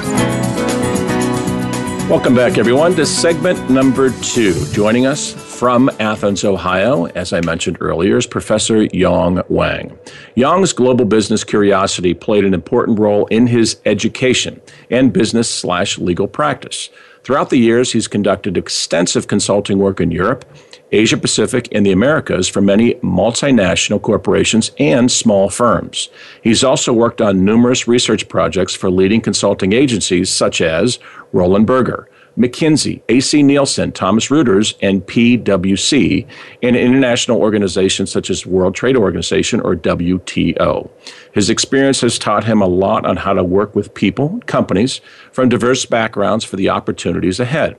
Welcome 2.09 2.33
back, 2.33 2.57
everyone, 2.57 2.95
to 2.95 3.05
segment 3.05 3.69
number 3.69 4.09
two. 4.21 4.53
Joining 4.71 5.05
us 5.05 5.33
from 5.59 5.91
Athens, 6.00 6.43
Ohio, 6.43 7.05
as 7.07 7.33
I 7.33 7.41
mentioned 7.41 7.77
earlier, 7.81 8.17
is 8.17 8.25
Professor 8.25 8.86
Yong 8.86 9.43
Wang. 9.50 9.95
Yong's 10.36 10.71
global 10.71 11.05
business 11.05 11.43
curiosity 11.43 12.13
played 12.13 12.45
an 12.45 12.53
important 12.53 12.98
role 12.98 13.27
in 13.27 13.48
his 13.48 13.79
education 13.86 14.62
and 14.89 15.12
business 15.12 15.50
slash 15.50 16.00
legal 16.00 16.27
practice. 16.27 16.89
Throughout 17.24 17.50
the 17.50 17.57
years, 17.57 17.91
he's 17.91 18.07
conducted 18.07 18.57
extensive 18.57 19.27
consulting 19.27 19.77
work 19.77 20.00
in 20.00 20.09
Europe 20.09 20.45
Asia 20.91 21.17
Pacific, 21.17 21.67
and 21.72 21.86
the 21.86 21.91
Americas 21.91 22.48
for 22.48 22.62
many 22.62 22.96
multinational 22.96 24.01
corporations 24.01 24.72
and 24.79 25.12
small 25.12 25.50
firms. 25.50 26.10
He's 26.41 26.63
also 26.63 26.93
worked 26.93 27.22
on 27.22 27.46
numerous 27.46 27.88
research 27.88 28.27
projects 28.27 28.74
for 28.74 28.89
leading 28.89 29.22
consulting 29.22 29.74
agencies 29.74 30.29
such 30.29 30.62
as 30.62 31.00
Roland 31.31 31.67
Berger, 31.67 32.10
McKinsey, 32.38 33.01
AC 33.10 33.43
Nielsen, 33.43 33.91
Thomson 33.91 34.38
Reuters, 34.38 34.75
and 34.81 35.05
PwC, 35.05 36.25
and 36.63 36.75
international 36.75 37.41
organizations 37.41 38.12
such 38.12 38.29
as 38.29 38.46
World 38.46 38.75
Trade 38.75 38.96
Organization 38.96 39.60
or 39.60 39.75
WTO. 39.75 40.89
His 41.34 41.50
experience 41.50 42.00
has 42.01 42.17
taught 42.17 42.46
him 42.46 42.62
a 42.62 42.67
lot 42.67 43.05
on 43.05 43.17
how 43.17 43.34
to 43.34 43.43
work 43.43 43.75
with 43.75 43.93
people, 43.93 44.39
companies 44.46 45.01
from 45.34 45.50
diverse 45.50 45.86
backgrounds 45.86 46.46
for 46.46 46.55
the 46.55 46.69
opportunities 46.69 47.39
ahead. 47.41 47.77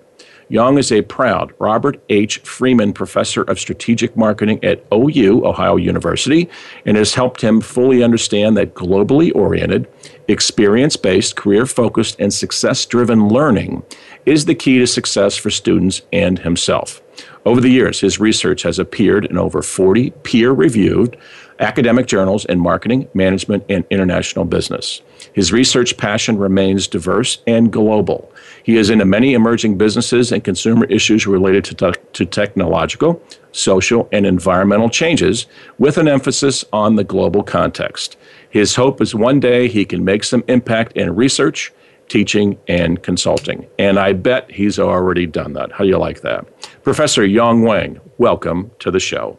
Yong 0.51 0.79
is 0.79 0.91
a 0.91 1.03
proud 1.03 1.55
Robert 1.61 2.03
H. 2.09 2.39
Freeman 2.39 2.93
Professor 2.93 3.43
of 3.43 3.61
Strategic 3.61 4.17
Marketing 4.17 4.59
at 4.65 4.85
OU, 4.93 5.47
Ohio 5.47 5.77
University, 5.77 6.51
and 6.85 6.97
has 6.97 7.15
helped 7.15 7.41
him 7.41 7.61
fully 7.61 8.03
understand 8.03 8.57
that 8.57 8.75
globally 8.75 9.33
oriented, 9.33 9.87
experience 10.27 10.97
based, 10.97 11.37
career 11.37 11.67
focused, 11.67 12.19
and 12.19 12.35
success 12.35 12.85
driven 12.85 13.29
learning 13.29 13.85
is 14.27 14.47
the 14.47 14.57
key 14.57 14.81
to 14.81 14.89
success 14.89 15.37
for 15.37 15.51
students 15.51 16.03
and 16.13 16.41
himself. 16.41 17.01
Over 17.47 17.61
the 17.61 17.71
years, 17.71 18.01
his 18.01 18.19
research 18.19 18.63
has 18.63 18.81
appeared 18.81 19.27
in 19.27 19.39
over 19.39 19.63
40 19.63 20.11
peer 20.25 20.51
reviewed 20.51 21.17
academic 21.61 22.07
journals 22.07 22.45
in 22.47 22.59
marketing, 22.59 23.09
management, 23.15 23.65
and 23.69 23.85
international 23.91 24.47
business. 24.47 25.01
His 25.33 25.53
research 25.53 25.97
passion 25.97 26.39
remains 26.39 26.89
diverse 26.89 27.39
and 27.47 27.71
global. 27.71 28.30
He 28.63 28.77
is 28.77 28.91
into 28.91 29.05
many 29.05 29.35
emerging 29.35 29.79
businesses 29.79 30.33
and 30.33 30.45
consumer 30.45 30.85
issues 30.87 31.27
related 31.27 31.65
to, 31.67 31.75
te- 31.75 32.01
to 32.13 32.27
technological, 32.27 33.23
social, 33.53 34.09
and 34.13 34.27
environmental 34.27 34.89
changes, 34.89 35.47
with 35.79 35.99
an 35.99 36.09
emphasis 36.09 36.65
on 36.73 36.97
the 36.97 37.05
global 37.05 37.43
context. 37.43 38.17
His 38.51 38.75
hope 38.75 39.01
is 39.01 39.15
one 39.15 39.41
day 39.41 39.69
he 39.69 39.85
can 39.85 40.05
make 40.05 40.25
some 40.25 40.45
impact 40.49 40.93
in 40.93 41.15
research, 41.15 41.73
teaching, 42.09 42.59
and 42.69 43.03
consulting. 43.03 43.67
And 43.79 43.99
I 43.99 44.13
bet 44.13 44.51
he's 44.51 44.79
already 44.79 45.27
done 45.27 45.53
that. 45.55 45.73
How 45.73 45.85
do 45.85 45.91
you 45.91 45.99
like 45.99 46.23
that? 46.23 46.47
Professor 46.83 47.25
Yong 47.25 47.63
Wang, 47.63 48.01
welcome 48.19 48.71
to 48.81 48.91
the 48.91 49.01
show. 49.01 49.39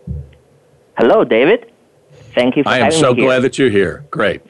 Hello, 0.98 1.24
David. 1.24 1.72
Thank 2.34 2.56
you 2.56 2.63
for 2.63 2.70
I 2.70 2.80
am 2.80 2.92
so 2.92 3.13
glad 3.13 3.25
here. 3.25 3.42
that 3.42 3.58
you're 3.58 3.70
here. 3.70 4.06
Great. 4.10 4.42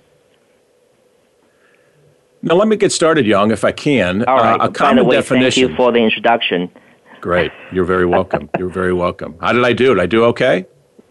Now, 2.44 2.56
let 2.56 2.68
me 2.68 2.76
get 2.76 2.92
started, 2.92 3.26
Young, 3.26 3.52
if 3.52 3.64
I 3.64 3.72
can. 3.72 4.24
All 4.26 4.38
right. 4.38 4.60
Uh, 4.60 4.66
a 4.66 4.72
common 4.72 4.98
By 4.98 5.02
the 5.04 5.10
way, 5.10 5.16
definition. 5.18 5.62
thank 5.62 5.70
you 5.72 5.76
for 5.76 5.92
the 5.92 6.00
introduction. 6.00 6.72
Great. 7.20 7.52
You're 7.72 7.86
very 7.86 8.06
welcome. 8.08 8.50
You're 8.60 8.70
very 8.70 8.94
welcome. 8.94 9.36
How 9.40 9.54
did 9.54 9.64
I 9.64 9.74
do? 9.74 9.94
Did 9.94 10.02
I 10.02 10.08
do 10.08 10.24
okay? 10.26 10.66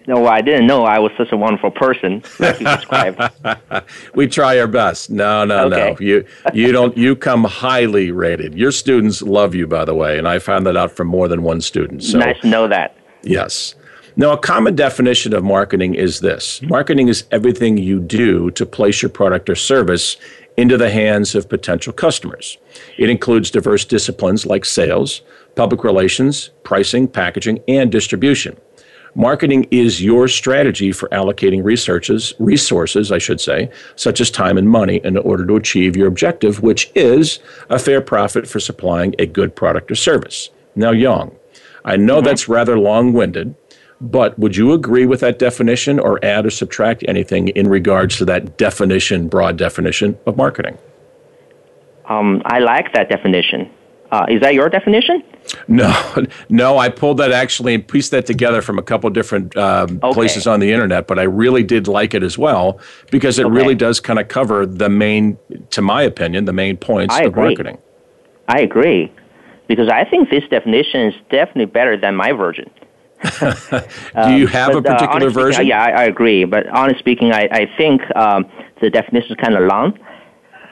No, 0.09 0.27
I 0.27 0.41
didn't 0.41 0.67
know 0.67 0.85
I 0.85 0.99
was 0.99 1.13
such 1.17 1.31
a 1.31 1.37
wonderful 1.37 1.71
person 1.71 2.23
we 4.15 4.27
try 4.27 4.59
our 4.59 4.67
best. 4.67 5.11
No, 5.11 5.45
no, 5.45 5.67
Okay. 5.67 5.91
no. 5.93 5.97
You 6.01 6.25
you 6.55 6.73
don't 6.73 6.97
you 6.97 7.15
come 7.15 7.45
highly 7.45 8.11
rated. 8.11 8.55
Your 8.55 8.73
students 8.73 9.23
love 9.23 9.55
you, 9.55 9.69
by 9.69 9.85
the 9.85 9.95
way, 9.95 10.19
and 10.19 10.27
I 10.27 10.39
found 10.41 10.67
that 10.67 10.77
out 10.77 10.91
from 10.91 11.07
more 11.07 11.29
than 11.29 11.43
one 11.43 11.61
student. 11.61 12.03
So 12.03 12.19
nice 12.19 12.41
to 12.41 12.49
know 12.49 12.67
that. 12.67 12.97
yes. 13.23 13.75
Now, 14.17 14.33
a 14.33 14.39
common 14.39 14.75
definition 14.75 15.33
of 15.33 15.45
marketing 15.45 15.95
is 15.95 16.19
this 16.21 16.61
marketing 16.63 17.07
is 17.09 17.25
everything 17.31 17.79
you 17.79 18.01
do 18.01 18.51
to 18.53 18.67
place 18.67 19.03
your 19.03 19.11
product 19.11 19.49
or 19.49 19.55
service 19.55 20.17
into 20.61 20.77
the 20.77 20.91
hands 20.91 21.35
of 21.35 21.49
potential 21.49 21.93
customers. 21.93 22.59
It 22.99 23.09
includes 23.09 23.51
diverse 23.51 23.87
disciplines 23.87 24.45
like 24.45 24.67
sales, 24.67 25.23
public 25.57 25.83
relations, 25.83 26.51
pricing, 26.65 27.09
packaging, 27.09 27.61
and 27.67 27.91
distribution. 27.91 28.59
Marketing 29.15 29.67
is 29.71 30.03
your 30.03 30.29
strategy 30.29 30.93
for 30.93 31.09
allocating 31.09 31.65
researches, 31.65 32.35
resources, 32.39 33.11
I 33.11 33.19
should 33.19 33.41
say, 33.41 33.71
such 33.97 34.21
as 34.21 34.31
time 34.31 34.57
and 34.59 34.69
money 34.69 35.01
in 35.03 35.17
order 35.17 35.45
to 35.47 35.57
achieve 35.57 35.97
your 35.97 36.07
objective, 36.07 36.63
which 36.63 36.93
is 36.95 37.41
a 37.71 37.79
fair 37.79 38.01
profit 38.01 38.47
for 38.47 38.61
supplying 38.61 39.15
a 39.19 39.27
good 39.27 39.57
product 39.57 39.91
or 39.91 39.97
service. 39.97 40.51
Now, 40.77 40.93
Young, 40.93 41.35
I 41.85 41.97
know 41.97 42.17
mm-hmm. 42.17 42.27
that's 42.27 42.49
rather 42.49 42.79
long 42.79 43.13
winded, 43.13 43.57
but 44.01 44.39
would 44.39 44.57
you 44.57 44.73
agree 44.73 45.07
with 45.07 45.21
that 45.21 45.39
definition 45.39 45.99
or 45.99 46.25
add 46.25 46.47
or 46.47 46.51
subtract 46.51 47.05
anything 47.07 47.49
in 47.49 47.69
regards 47.69 48.17
to 48.19 48.25
that 48.25 48.57
definition, 48.57 49.29
broad 49.29 49.57
definition 49.57 50.19
of 50.27 50.37
marketing? 50.37 50.79
Um, 52.07 52.43
I 52.45 52.59
like 52.59 52.93
that 52.95 53.09
definition. 53.09 53.71
Uh, 54.11 54.27
is 54.29 54.41
that 54.41 54.55
your 54.55 54.69
definition? 54.69 55.23
No, 55.69 55.95
no, 56.49 56.79
I 56.79 56.89
pulled 56.89 57.19
that 57.19 57.31
actually 57.31 57.75
and 57.75 57.87
pieced 57.87 58.11
that 58.11 58.27
together 58.27 58.61
from 58.63 58.79
a 58.79 58.83
couple 58.83 59.09
different 59.11 59.57
um, 59.57 60.01
Okay. 60.03 60.15
places 60.15 60.47
on 60.47 60.59
the 60.61 60.73
internet, 60.73 61.07
but 61.07 61.19
I 61.19 61.23
really 61.25 61.63
did 61.63 61.87
like 61.87 62.15
it 62.15 62.23
as 62.25 62.37
well 62.37 62.81
because 63.11 63.39
it 63.39 63.47
Okay. 63.47 63.55
really 63.55 63.75
does 63.77 64.01
kind 64.01 64.19
of 64.19 64.27
cover 64.29 64.67
the 64.67 64.89
main, 64.89 65.39
to 65.71 65.83
my 65.83 66.03
opinion, 66.03 66.47
the 66.47 66.53
main 66.53 66.77
points 66.77 67.15
I 67.15 67.21
of 67.21 67.27
agree. 67.27 67.43
marketing. 67.45 67.79
I 68.49 68.61
agree. 68.63 69.13
Because 69.69 69.89
I 69.89 70.05
think 70.05 70.31
this 70.31 70.43
definition 70.51 71.03
is 71.03 71.15
definitely 71.31 71.67
better 71.67 71.97
than 71.97 72.17
my 72.17 72.33
version. 72.33 72.69
Do 73.23 74.35
you 74.35 74.47
have 74.47 74.75
a 74.75 74.79
Um, 74.79 74.83
But, 74.83 74.91
uh, 74.91 74.99
particular 74.99 75.31
speaking, 75.31 75.31
version? 75.31 75.67
Yeah, 75.67 75.83
I, 75.83 75.91
I 75.91 76.05
agree. 76.05 76.45
But 76.45 76.69
honestly 76.69 76.99
speaking, 76.99 77.33
I, 77.33 77.49
I 77.51 77.67
think 77.77 78.01
um, 78.17 78.47
the 78.81 78.91
definition 78.91 79.33
is 79.33 79.37
kind 79.37 79.55
of 79.55 79.65
long. 79.65 79.99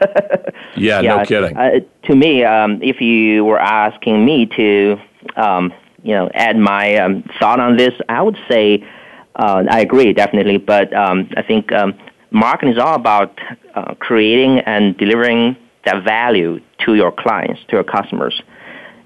Yeah, 0.77 1.01
no 1.01 1.25
kidding. 1.25 1.57
Uh, 1.57 1.81
to 2.05 2.15
me, 2.15 2.45
um, 2.45 2.81
if 2.83 3.01
you 3.01 3.45
were 3.45 3.59
asking 3.59 4.25
me 4.25 4.47
to, 4.57 4.97
um, 5.37 5.73
you 6.05 6.15
know, 6.15 6.31
add 6.35 6.57
my 6.57 6.95
um, 6.97 7.25
thought 7.41 7.59
on 7.59 7.77
this, 7.77 7.93
I 8.09 8.23
would 8.23 8.39
say 8.49 8.87
uh, 9.35 9.65
I 9.69 9.81
agree 9.81 10.13
definitely. 10.13 10.59
But 10.59 10.93
um, 10.95 11.29
I 11.37 11.43
think 11.43 11.73
um, 11.73 11.95
marketing 12.31 12.75
is 12.75 12.79
all 12.79 12.95
about 12.95 13.37
uh, 13.75 13.95
creating 13.95 14.61
and 14.61 14.97
delivering 14.97 15.57
that 15.85 16.05
value 16.05 16.61
to 16.87 16.95
your 16.95 17.11
clients, 17.11 17.61
to 17.69 17.77
your 17.77 17.85
customers. 17.85 18.41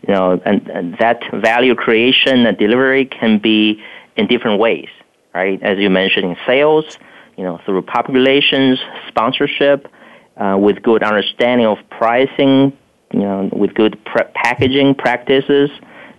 You 0.07 0.15
know, 0.15 0.41
and, 0.45 0.69
and 0.69 0.97
that 0.99 1.23
value 1.33 1.75
creation 1.75 2.47
and 2.47 2.59
delivery 2.59 3.05
can 3.05 3.39
be 3.39 3.83
in 4.17 4.27
different 4.27 4.59
ways, 4.59 4.89
right? 5.33 5.63
As 5.63 5.79
you 5.79 5.91
mentioned 5.91 6.25
in 6.27 6.37
sales, 6.45 6.99
you 7.37 7.45
know, 7.45 7.61
through 7.65 7.83
public 7.83 8.15
relations, 8.15 8.81
sponsorship, 9.09 9.89
uh, 10.37 10.57
with 10.59 10.83
good 10.83 11.03
understanding 11.03 11.67
of 11.67 11.79
pricing, 11.91 12.77
you 13.13 13.21
know, 13.21 13.49
with 13.53 13.75
good 13.75 14.03
pre- 14.05 14.27
packaging 14.35 14.95
practices, 14.95 15.71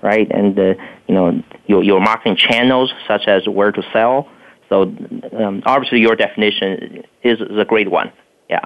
right? 0.01 0.29
And 0.31 0.57
uh, 0.57 0.73
you 1.07 1.15
know, 1.15 1.43
your 1.67 1.83
your 1.83 1.99
marketing 1.99 2.37
channels 2.37 2.93
such 3.07 3.27
as 3.27 3.47
where 3.47 3.71
to 3.71 3.83
sell. 3.91 4.29
So 4.69 4.83
um, 4.83 5.61
obviously, 5.65 5.99
your 5.99 6.15
definition 6.15 7.03
is, 7.23 7.39
is 7.39 7.57
a 7.57 7.65
great 7.65 7.89
one. 7.89 8.11
Yeah, 8.49 8.59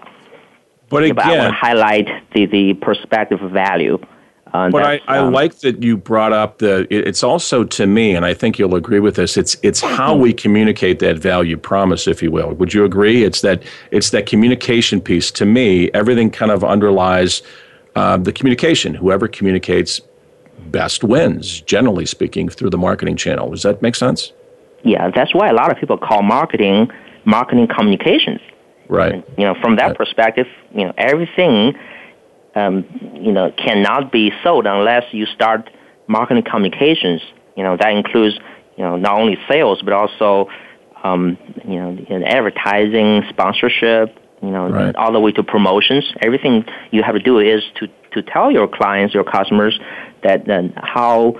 but 0.89 1.15
but 1.15 1.25
I 1.25 1.30
want 1.30 1.39
again, 1.39 1.51
to 1.51 1.51
highlight 1.51 2.08
the 2.34 2.45
the 2.45 2.73
perspective 2.75 3.41
of 3.41 3.51
value. 3.51 3.97
But 4.51 4.83
I, 4.83 5.01
I 5.07 5.17
um, 5.19 5.33
like 5.33 5.60
that 5.60 5.81
you 5.83 5.97
brought 5.97 6.33
up 6.33 6.57
the. 6.60 6.88
it- 6.89 7.07
It's 7.07 7.23
also 7.23 7.63
to 7.63 7.86
me, 7.88 8.15
and 8.15 8.25
I 8.25 8.33
think 8.33 8.57
you'll 8.60 8.75
agree 8.75 8.99
with 8.99 9.15
this. 9.15 9.38
It's 9.38 9.57
it's 9.63 9.81
how 9.81 10.15
we 10.15 10.33
communicate 10.33 10.99
that 10.99 11.17
value 11.17 11.57
promise, 11.57 12.07
if 12.07 12.21
you 12.23 12.31
will. 12.31 12.51
Would 12.53 12.73
you 12.73 12.83
agree? 12.86 13.23
It's 13.23 13.41
that 13.41 13.63
it's 13.91 14.10
that 14.12 14.25
communication 14.25 15.01
piece. 15.01 15.31
To 15.31 15.45
me, 15.45 15.89
everything 15.93 16.29
kind 16.31 16.51
of 16.51 16.63
underlies 16.63 17.41
uh, 17.95 18.17
the 18.17 18.31
communication. 18.31 18.93
Whoever 18.95 19.27
communicates 19.27 20.01
best 20.71 21.03
wins, 21.03 21.62
generally 21.62 22.05
speaking, 22.05 22.49
through 22.49 22.69
the 22.71 22.77
marketing 22.77 23.15
channel. 23.15 23.49
Does 23.51 23.63
that 23.63 23.81
make 23.81 23.95
sense? 23.95 24.33
Yeah, 24.83 25.10
that's 25.12 25.33
why 25.33 25.49
a 25.49 25.53
lot 25.53 25.71
of 25.71 25.77
people 25.77 25.97
call 25.97 26.21
marketing 26.23 26.89
marketing 27.25 27.67
communications. 27.67 28.39
Right. 28.89 29.23
You 29.38 29.43
know, 29.45 29.55
from 29.62 29.75
that 29.75 29.88
Right. 29.89 29.97
perspective, 29.97 30.47
you 30.73 30.86
know, 30.86 30.93
everything, 30.97 31.75
um, 32.57 32.85
you 33.21 33.31
know, 33.31 33.51
cannot 33.51 34.11
be 34.11 34.31
sold 34.43 34.65
unless 34.65 35.03
you 35.11 35.25
start 35.27 35.69
marketing 36.07 36.43
communications. 36.43 37.21
You 37.55 37.63
know, 37.63 37.77
that 37.77 37.91
includes, 37.91 38.35
you 38.77 38.83
know, 38.83 38.95
not 38.97 39.19
only 39.19 39.37
sales 39.49 39.81
but 39.83 39.93
also, 39.93 40.49
um, 41.03 41.37
you 41.67 41.79
know, 41.79 41.89
in 42.09 42.23
advertising, 42.23 43.23
sponsorship. 43.29 44.17
You 44.41 44.51
know, 44.51 44.69
Right. 44.69 44.95
all 44.95 45.11
the 45.11 45.19
way 45.19 45.31
to 45.31 45.41
promotions. 45.41 46.05
Everything 46.21 46.63
you 46.91 47.01
have 47.01 47.15
to 47.15 47.19
do 47.19 47.39
is 47.39 47.63
to 47.79 47.87
to 48.13 48.21
tell 48.21 48.51
your 48.51 48.67
clients, 48.67 49.13
your 49.13 49.23
customers, 49.23 49.79
that, 50.23 50.45
that 50.45 50.63
how 50.75 51.35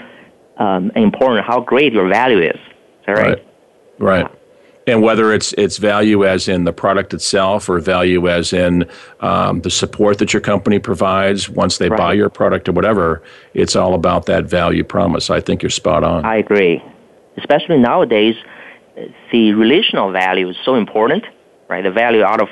um, 0.58 0.92
important, 0.96 1.46
how 1.46 1.60
great 1.62 1.94
your 1.94 2.08
value 2.10 2.40
is. 2.40 2.56
Is 2.56 3.06
that 3.06 3.18
right? 3.18 3.28
Right. 4.00 4.24
Right. 4.24 4.32
And 4.88 5.02
whether 5.02 5.34
it's 5.34 5.52
it's 5.54 5.78
value 5.78 6.26
as 6.26 6.48
in 6.48 6.64
the 6.64 6.72
product 6.72 7.14
itself 7.14 7.68
or 7.68 7.78
value 7.80 8.30
as 8.30 8.54
in 8.54 8.90
um, 9.20 9.60
the 9.62 9.70
support 9.70 10.18
that 10.20 10.32
your 10.32 10.42
company 10.42 10.80
provides 10.80 11.50
once 11.50 11.78
they 11.78 11.90
buy 11.90 12.14
your 12.14 12.30
product 12.30 12.70
or 12.70 12.72
whatever, 12.72 13.22
it's 13.54 13.76
all 13.76 13.94
about 13.94 14.28
that 14.28 14.46
value 14.46 14.86
promise. 14.86 15.30
I 15.30 15.42
think 15.42 15.62
you're 15.62 15.70
spot 15.70 16.06
on. 16.06 16.24
I 16.26 16.38
agree. 16.38 16.82
Especially 17.38 17.78
nowadays, 17.78 18.36
the 19.32 19.54
relational 19.54 20.12
value 20.14 20.50
is 20.50 20.56
so 20.64 20.76
important, 20.76 21.26
right? 21.68 21.84
The 21.84 21.92
value 21.92 22.24
out 22.24 22.42
of 22.42 22.48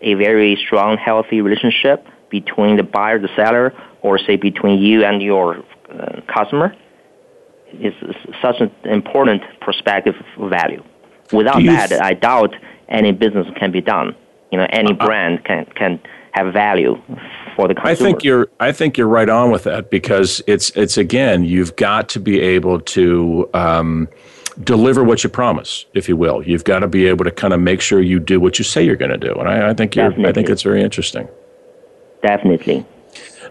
a 0.00 0.14
very 0.14 0.56
strong, 0.56 0.96
healthy 0.96 1.42
relationship 1.42 2.06
between 2.30 2.76
the 2.76 2.82
buyer, 2.82 3.18
the 3.18 3.28
seller, 3.36 3.74
or 4.00 4.18
say 4.18 4.36
between 4.36 4.80
you 4.80 5.04
and 5.04 5.22
your 5.22 5.62
uh, 5.90 6.22
customer 6.32 6.74
is 7.74 7.94
is 8.02 8.16
such 8.40 8.60
an 8.60 8.70
important 8.84 9.42
perspective 9.60 10.14
of 10.38 10.48
value. 10.48 10.82
Without 11.34 11.62
that, 11.64 11.88
th- 11.88 12.00
I 12.00 12.14
doubt 12.14 12.54
any 12.88 13.12
business 13.12 13.46
can 13.56 13.72
be 13.72 13.80
done. 13.80 14.14
You 14.50 14.58
know, 14.58 14.66
any 14.70 14.92
brand 14.92 15.44
can 15.44 15.66
can 15.74 16.00
have 16.32 16.52
value 16.52 17.00
for 17.56 17.68
the 17.68 17.74
consumer. 17.74 17.90
I 17.90 17.94
think 17.94 18.24
you're 18.24 18.48
I 18.60 18.72
think 18.72 18.96
you're 18.98 19.08
right 19.08 19.28
on 19.28 19.50
with 19.50 19.64
that 19.64 19.90
because 19.90 20.42
it's 20.46 20.70
it's 20.70 20.96
again 20.96 21.44
you've 21.44 21.76
got 21.76 22.08
to 22.10 22.20
be 22.20 22.40
able 22.40 22.80
to 22.80 23.48
um, 23.54 24.08
deliver 24.62 25.02
what 25.02 25.24
you 25.24 25.30
promise, 25.30 25.86
if 25.94 26.08
you 26.08 26.16
will. 26.16 26.42
You've 26.42 26.64
got 26.64 26.80
to 26.80 26.88
be 26.88 27.06
able 27.06 27.24
to 27.24 27.30
kind 27.30 27.52
of 27.52 27.60
make 27.60 27.80
sure 27.80 28.00
you 28.00 28.20
do 28.20 28.40
what 28.40 28.58
you 28.58 28.64
say 28.64 28.84
you're 28.84 28.96
going 28.96 29.10
to 29.10 29.18
do, 29.18 29.34
and 29.34 29.48
I, 29.48 29.70
I 29.70 29.74
think 29.74 29.96
you're 29.96 30.12
I 30.26 30.32
think 30.32 30.48
it's 30.48 30.62
very 30.62 30.82
interesting. 30.82 31.28
definitely. 32.22 32.84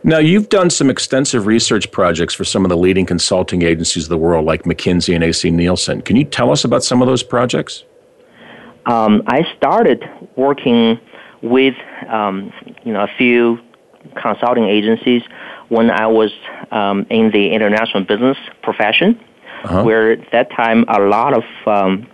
Now, 0.06 0.18
you've 0.18 0.50
done 0.50 0.70
some 0.70 0.90
extensive 0.90 1.46
research 1.48 1.90
projects 1.92 2.34
for 2.34 2.44
some 2.44 2.66
of 2.66 2.70
the 2.70 2.78
leading 2.78 3.06
consulting 3.06 3.62
agencies 3.62 4.04
of 4.04 4.10
the 4.10 4.18
world, 4.18 4.46
like 4.46 4.64
McKinsey 4.64 5.16
and 5.16 5.24
AC 5.24 5.50
Nielsen. 5.50 6.02
Can 6.02 6.18
you 6.18 6.26
tell 6.26 6.52
us 6.52 6.66
about 6.66 6.84
some 6.84 7.02
of 7.02 7.08
those 7.08 7.24
projects? 7.24 7.86
um, 8.86 9.24
I 9.28 9.44
started 9.58 10.04
working 10.36 11.00
with 11.42 11.76
um, 12.10 12.52
you 12.84 12.94
know 12.94 13.04
a 13.04 13.10
few 13.18 13.60
consulting 14.22 14.66
agencies 14.66 15.22
when 15.70 15.90
I 15.90 16.08
was 16.08 16.32
um, 16.72 17.06
in 17.10 17.32
the 17.32 17.54
international 17.54 18.04
business 18.04 18.38
profession, 18.62 19.20
where 19.84 20.14
at 20.14 20.32
that 20.32 20.52
time 20.52 20.86
a 20.88 21.00
lot 21.00 21.34
of 21.34 21.44
um, 21.66 22.08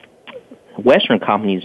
Western 0.78 1.19
companies 1.19 1.63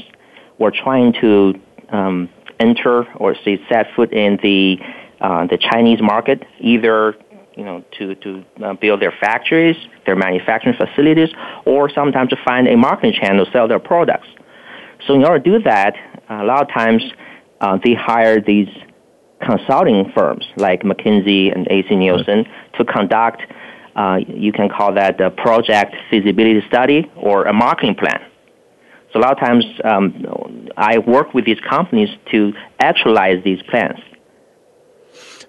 were 0.58 0.70
trying 0.70 1.12
to 1.20 1.54
um, 1.90 2.28
enter 2.58 3.04
or 3.16 3.34
say 3.44 3.60
set 3.68 3.86
foot 3.94 4.12
in 4.12 4.38
the 4.42 4.78
uh, 5.24 5.46
the 5.46 5.56
Chinese 5.56 6.02
market, 6.02 6.42
either 6.60 7.16
you 7.56 7.64
know 7.64 7.82
to 7.96 8.14
to 8.16 8.44
uh, 8.62 8.74
build 8.74 9.00
their 9.00 9.14
factories, 9.26 9.76
their 10.04 10.16
manufacturing 10.16 10.76
facilities, 10.76 11.30
or 11.64 11.88
sometimes 11.88 12.28
to 12.30 12.36
find 12.44 12.68
a 12.68 12.76
marketing 12.76 13.14
channel 13.18 13.46
to 13.46 13.50
sell 13.50 13.66
their 13.66 13.78
products. 13.78 14.28
So 15.06 15.14
in 15.14 15.24
order 15.24 15.38
to 15.38 15.58
do 15.58 15.64
that, 15.64 15.94
a 16.28 16.44
lot 16.44 16.60
of 16.62 16.68
times 16.68 17.02
uh, 17.62 17.78
they 17.82 17.94
hire 17.94 18.38
these 18.40 18.68
consulting 19.40 20.12
firms 20.14 20.44
like 20.56 20.82
McKinsey 20.82 21.54
and 21.54 21.66
AC 21.70 21.94
Nielsen 21.96 22.44
to 22.76 22.84
conduct, 22.84 23.42
uh, 23.96 24.18
you 24.26 24.52
can 24.52 24.68
call 24.68 24.92
that 24.94 25.20
a 25.20 25.30
project 25.30 25.94
feasibility 26.10 26.62
study 26.68 27.10
or 27.16 27.44
a 27.44 27.52
marketing 27.52 27.94
plan. 27.94 28.20
So 29.12 29.20
a 29.20 29.22
lot 29.22 29.32
of 29.32 29.38
times 29.38 29.64
um, 29.84 30.68
I 30.76 30.98
work 30.98 31.34
with 31.34 31.44
these 31.44 31.60
companies 31.60 32.10
to 32.32 32.52
actualize 32.80 33.42
these 33.44 33.62
plans. 33.70 34.00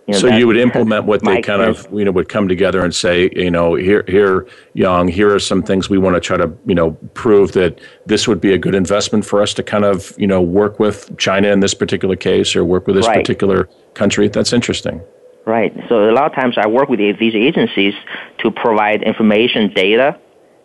You 0.08 0.14
know, 0.14 0.20
so 0.20 0.28
you 0.28 0.46
would 0.46 0.58
implement 0.58 1.06
what 1.06 1.24
they 1.24 1.42
kind 1.42 1.64
of 1.64 1.88
you 1.92 2.06
know 2.06 2.12
would 2.12 2.30
come 2.30 2.48
together 2.48 2.84
and 2.84 2.94
say 2.94 3.28
you 3.36 3.50
know 3.50 3.74
here 3.74 4.04
here 4.08 4.48
young 4.74 5.08
here 5.08 5.34
are 5.34 5.40
some 5.40 5.64
things 5.64 5.90
we 5.90 5.98
want 5.98 6.16
to 6.16 6.20
try 6.20 6.38
to 6.38 6.56
you 6.68 6.76
know 6.76 6.92
prove 7.16 7.54
that 7.54 7.82
this 8.06 8.28
would 8.28 8.40
be 8.40 8.54
a 8.54 8.58
good 8.60 8.76
investment 8.76 9.26
for 9.26 9.42
us 9.42 9.52
to 9.56 9.64
kind 9.64 9.84
of 9.84 10.14
you 10.20 10.28
know 10.28 10.40
work 10.42 10.80
with 10.80 11.18
China 11.18 11.48
in 11.48 11.60
this 11.60 11.74
particular 11.74 12.16
case 12.16 12.56
or 12.56 12.64
work 12.64 12.86
with 12.86 12.96
this 12.96 13.08
right. 13.08 13.18
particular 13.18 13.68
country. 13.96 14.28
That's 14.28 14.54
interesting. 14.54 15.02
Right. 15.46 15.74
So 15.90 16.10
a 16.10 16.14
lot 16.14 16.26
of 16.26 16.34
times 16.34 16.56
I 16.58 16.68
work 16.68 16.90
with 16.90 17.00
these 17.00 17.36
agencies 17.36 17.94
to 18.40 18.52
provide 18.52 19.04
information, 19.04 19.72
data. 19.74 20.20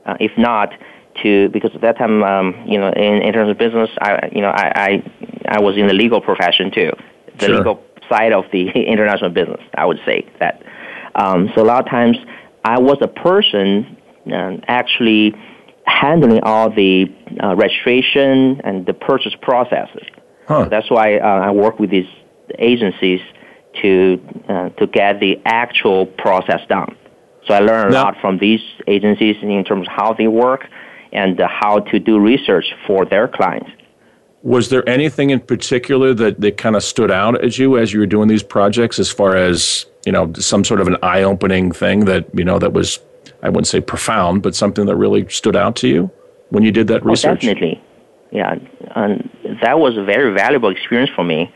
Uh, 0.07 0.17
if 0.21 0.33
not, 0.39 0.73
to 1.23 1.49
because 1.51 1.71
at 1.75 1.81
that 1.83 1.99
time, 1.99 2.23
um, 2.23 2.55
you 2.67 2.79
know, 2.79 2.91
in, 2.93 3.23
in 3.23 3.33
terms 3.33 3.51
of 3.51 3.59
business, 3.59 3.91
I 4.01 4.29
you 4.33 4.41
know 4.41 4.49
I 4.49 4.73
I, 4.75 5.57
I 5.57 5.61
was 5.61 5.77
in 5.77 5.87
the 5.87 5.95
legal 5.95 6.21
profession 6.21 6.71
too. 6.71 6.93
The 7.39 7.47
sure. 7.47 7.57
legal 7.59 7.75
side 8.11 8.33
of 8.33 8.45
the 8.53 8.69
international 8.75 9.31
business. 9.31 9.61
I 9.75 9.87
would 9.87 10.01
say 10.05 10.27
that. 10.41 10.63
Um, 11.15 11.51
so 11.55 11.63
a 11.63 11.65
lot 11.65 11.85
of 11.85 11.91
times, 11.91 12.17
I 12.65 12.79
was 12.79 12.99
a 13.01 13.09
person 13.09 13.97
uh, 14.33 14.57
actually 14.69 15.35
handling 15.85 16.41
all 16.43 16.71
the 16.71 17.07
uh, 17.43 17.57
registration 17.57 18.61
and 18.63 18.87
the 18.87 18.93
purchase 18.95 19.35
processes. 19.41 20.07
Huh. 20.47 20.65
So 20.65 20.69
that's 20.69 20.91
why 20.91 21.19
uh, 21.19 21.27
I 21.27 21.51
work 21.51 21.79
with 21.79 21.91
these 21.91 22.09
agencies 22.59 23.21
to 23.83 24.21
uh, 24.49 24.69
to 24.71 24.87
get 24.87 25.21
the 25.21 25.41
actual 25.45 26.07
process 26.07 26.61
done. 26.69 26.97
So 27.47 27.55
I 27.55 27.61
learned 27.61 27.93
now, 27.93 28.03
a 28.03 28.05
lot 28.05 28.17
from 28.21 28.39
these 28.39 28.61
agencies 28.87 29.37
in 29.43 29.65
terms 29.65 29.87
of 29.89 29.93
how 29.93 30.13
they 30.13 30.29
work 30.29 30.67
and 31.13 31.41
how 31.41 31.81
to 31.81 31.99
do 31.99 32.21
research 32.21 32.67
for 32.87 33.05
their 33.05 33.27
clients. 33.27 33.71
Was 34.43 34.71
there 34.71 34.89
anything 34.89 35.31
in 35.31 35.41
particular 35.41 36.15
that, 36.15 36.41
that 36.41 36.57
kind 36.57 36.75
of 36.75 36.83
stood 36.83 37.11
out 37.11 37.45
as 37.45 37.59
you 37.59 37.77
as 37.77 37.93
you 37.93 38.01
were 38.01 38.07
doing 38.07 38.29
these 38.29 38.43
projects 38.43 38.99
as 38.99 39.11
far 39.11 39.37
as, 39.37 39.87
you 40.07 40.13
know, 40.13 40.33
some 40.35 40.65
sort 40.65 40.81
of 40.81 40.89
an 40.89 40.97
eye 41.03 41.23
opening 41.23 41.73
thing 41.73 42.07
that, 42.07 42.27
you 42.35 42.45
know, 42.45 42.59
that 42.59 42.73
was, 42.73 43.01
I 43.43 43.51
wouldn't 43.51 43.67
say 43.67 43.81
profound, 43.81 44.43
but 44.43 44.55
something 44.55 44.87
that 44.87 44.97
really 44.97 45.29
stood 45.29 45.57
out 45.57 45.77
to 45.77 45.89
you 45.89 46.11
when 46.49 46.63
you 46.63 46.73
did 46.73 46.87
that 46.89 47.03
oh, 47.03 47.11
research? 47.11 47.45
Oh, 47.45 47.49
definitely. 47.49 47.83
Yeah. 48.31 48.55
And 48.95 49.29
that 49.63 49.79
was 49.79 49.99
a 49.99 50.05
very 50.05 50.33
valuable 50.33 50.71
experience 50.71 51.11
for 51.15 51.25
me. 51.25 51.53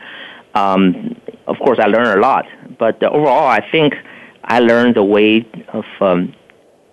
Um, 0.53 1.19
of 1.47 1.57
course, 1.57 1.79
I 1.79 1.87
learned 1.87 2.19
a 2.19 2.21
lot, 2.21 2.45
but 2.77 3.01
overall, 3.03 3.47
I 3.47 3.67
think 3.71 3.95
I 4.43 4.59
learned 4.59 4.95
the 4.95 5.03
way 5.03 5.47
of, 5.69 5.85
um, 6.01 6.35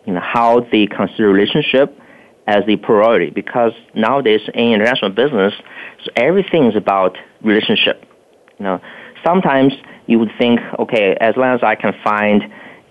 you 0.06 0.14
know, 0.14 0.20
how 0.20 0.60
they 0.72 0.86
consider 0.86 1.28
relationship 1.28 1.98
as 2.46 2.64
the 2.66 2.76
priority 2.76 3.30
because 3.30 3.72
nowadays 3.94 4.40
in 4.54 4.72
international 4.72 5.10
business, 5.10 5.54
everything 6.16 6.64
is 6.66 6.76
about 6.76 7.16
relationship. 7.42 8.04
You 8.58 8.64
know, 8.64 8.80
sometimes 9.24 9.72
you 10.06 10.18
would 10.18 10.32
think, 10.38 10.60
okay, 10.78 11.16
as 11.20 11.36
long 11.36 11.54
as 11.54 11.62
I 11.62 11.74
can 11.74 11.94
find 12.02 12.42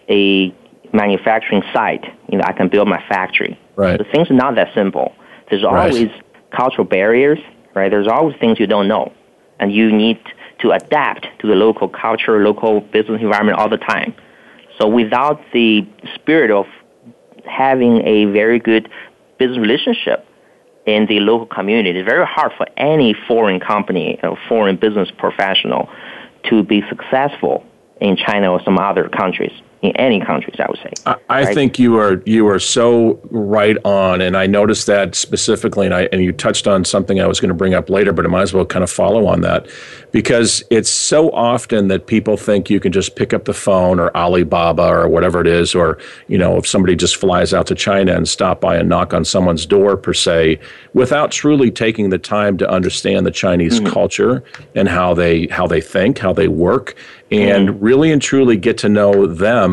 a 0.10 0.54
manufacturing 0.94 1.64
site, 1.74 2.04
you 2.30 2.38
know, 2.38 2.44
I 2.46 2.54
can 2.54 2.70
build 2.70 2.88
my 2.88 3.04
factory. 3.08 3.60
Right. 3.76 3.98
The 3.98 4.06
things 4.06 4.30
are 4.30 4.36
not 4.36 4.56
that 4.56 4.74
simple. 4.74 5.14
There's 5.50 5.64
always 5.64 6.08
right. 6.08 6.24
cultural 6.52 6.86
barriers, 6.86 7.40
right? 7.74 7.90
There's 7.90 8.08
always 8.08 8.36
things 8.40 8.60
you 8.60 8.68
don't 8.68 8.88
know, 8.88 9.12
and 9.60 9.74
you 9.74 9.92
need 9.92 10.20
to 10.60 10.72
adapt 10.72 11.28
to 11.40 11.48
the 11.48 11.56
local 11.56 11.90
culture, 11.90 12.44
local 12.44 12.82
business 12.82 13.22
environment 13.22 13.58
all 13.58 13.70
the 13.70 13.78
time. 13.78 14.14
So 14.80 14.88
without 14.88 15.42
the 15.54 15.86
spirit 16.16 16.52
of 16.52 16.66
having 17.46 18.06
a 18.06 18.26
very 18.26 18.60
good 18.60 18.90
business 19.42 19.58
relationship 19.58 20.28
in 20.86 21.08
the 21.08 21.20
local 21.20 21.48
community. 21.48 21.98
It's 21.98 22.08
very 22.08 22.28
hard 22.28 22.52
for 22.58 22.68
any 22.78 23.16
foreign 23.28 23.60
company 23.60 24.20
or 24.22 24.38
foreign 24.48 24.76
business 24.76 25.10
professional 25.18 25.90
to 26.50 26.64
be 26.64 26.84
successful 26.90 27.66
in 28.00 28.18
China 28.18 28.52
or 28.52 28.62
some 28.64 28.78
other 28.78 29.10
countries 29.10 29.56
in 29.82 29.96
any 29.98 30.20
countries, 30.20 30.56
I 30.60 30.68
would 30.70 30.78
say. 30.78 30.92
I, 31.06 31.16
I 31.30 31.44
right? 31.44 31.56
think 31.56 31.80
you 31.80 31.98
are 31.98 32.22
you 32.26 32.48
are 32.48 32.60
so 32.60 33.20
right 33.32 33.78
on, 33.84 34.22
and 34.22 34.38
I 34.38 34.46
noticed 34.46 34.86
that 34.88 35.16
specifically, 35.16 35.88
and 35.88 35.96
I 35.96 36.04
and 36.12 36.22
you 36.22 36.32
touched 36.32 36.68
on 36.68 36.86
something 36.86 37.20
I 37.20 37.26
was 37.26 37.40
going 37.40 37.50
to 37.50 37.56
bring 37.56 37.74
up 37.74 37.90
later, 37.90 38.14
but 38.14 38.26
I 38.26 38.28
might 38.28 38.44
as 38.44 38.54
well 38.54 38.66
kind 38.66 38.84
of 38.84 38.92
follow 38.92 39.26
on 39.26 39.42
that 39.42 39.68
because 40.12 40.64
it's 40.70 40.90
so 40.90 41.32
often 41.32 41.88
that 41.88 42.06
people 42.06 42.38
think 42.38 42.70
you 42.70 42.80
can 42.80 42.92
just 42.92 43.16
pick 43.16 43.34
up 43.34 43.46
the 43.46 43.54
phone 43.54 44.00
or 44.00 44.16
Alibaba 44.16 44.84
or 44.84 45.08
whatever 45.08 45.42
it 45.42 45.48
is, 45.48 45.74
or 45.74 45.98
you 46.28 46.38
know, 46.38 46.58
if 46.58 46.68
somebody 46.68 46.96
just 46.96 47.16
flies 47.16 47.52
out 47.52 47.66
to 47.68 47.76
China 47.76 48.14
and 48.14 48.30
stop 48.30 48.62
by 48.62 48.76
and 48.76 48.88
knock 48.88 49.16
on 49.16 49.26
someone's 49.26 49.66
door 49.66 49.98
per 49.98 50.14
se, 50.14 50.60
without 50.94 51.32
truly 51.32 51.72
taking 51.72 52.12
the 52.12 52.20
time 52.20 52.56
to 52.58 52.70
understand 52.70 53.26
the 53.26 53.32
Chinese 53.32 53.80
mm-hmm. 53.80 53.92
culture 53.92 54.44
and 54.76 54.88
how 54.88 55.16
they 55.16 55.48
how 55.48 55.66
they 55.66 55.82
think, 55.82 56.20
how 56.20 56.34
they 56.34 56.48
work, 56.48 56.96
and 57.32 57.70
mm-hmm. 57.70 57.84
really 57.84 58.12
and 58.12 58.22
truly 58.22 58.58
get 58.58 58.78
to 58.78 58.90
know 58.90 59.26
them 59.26 59.71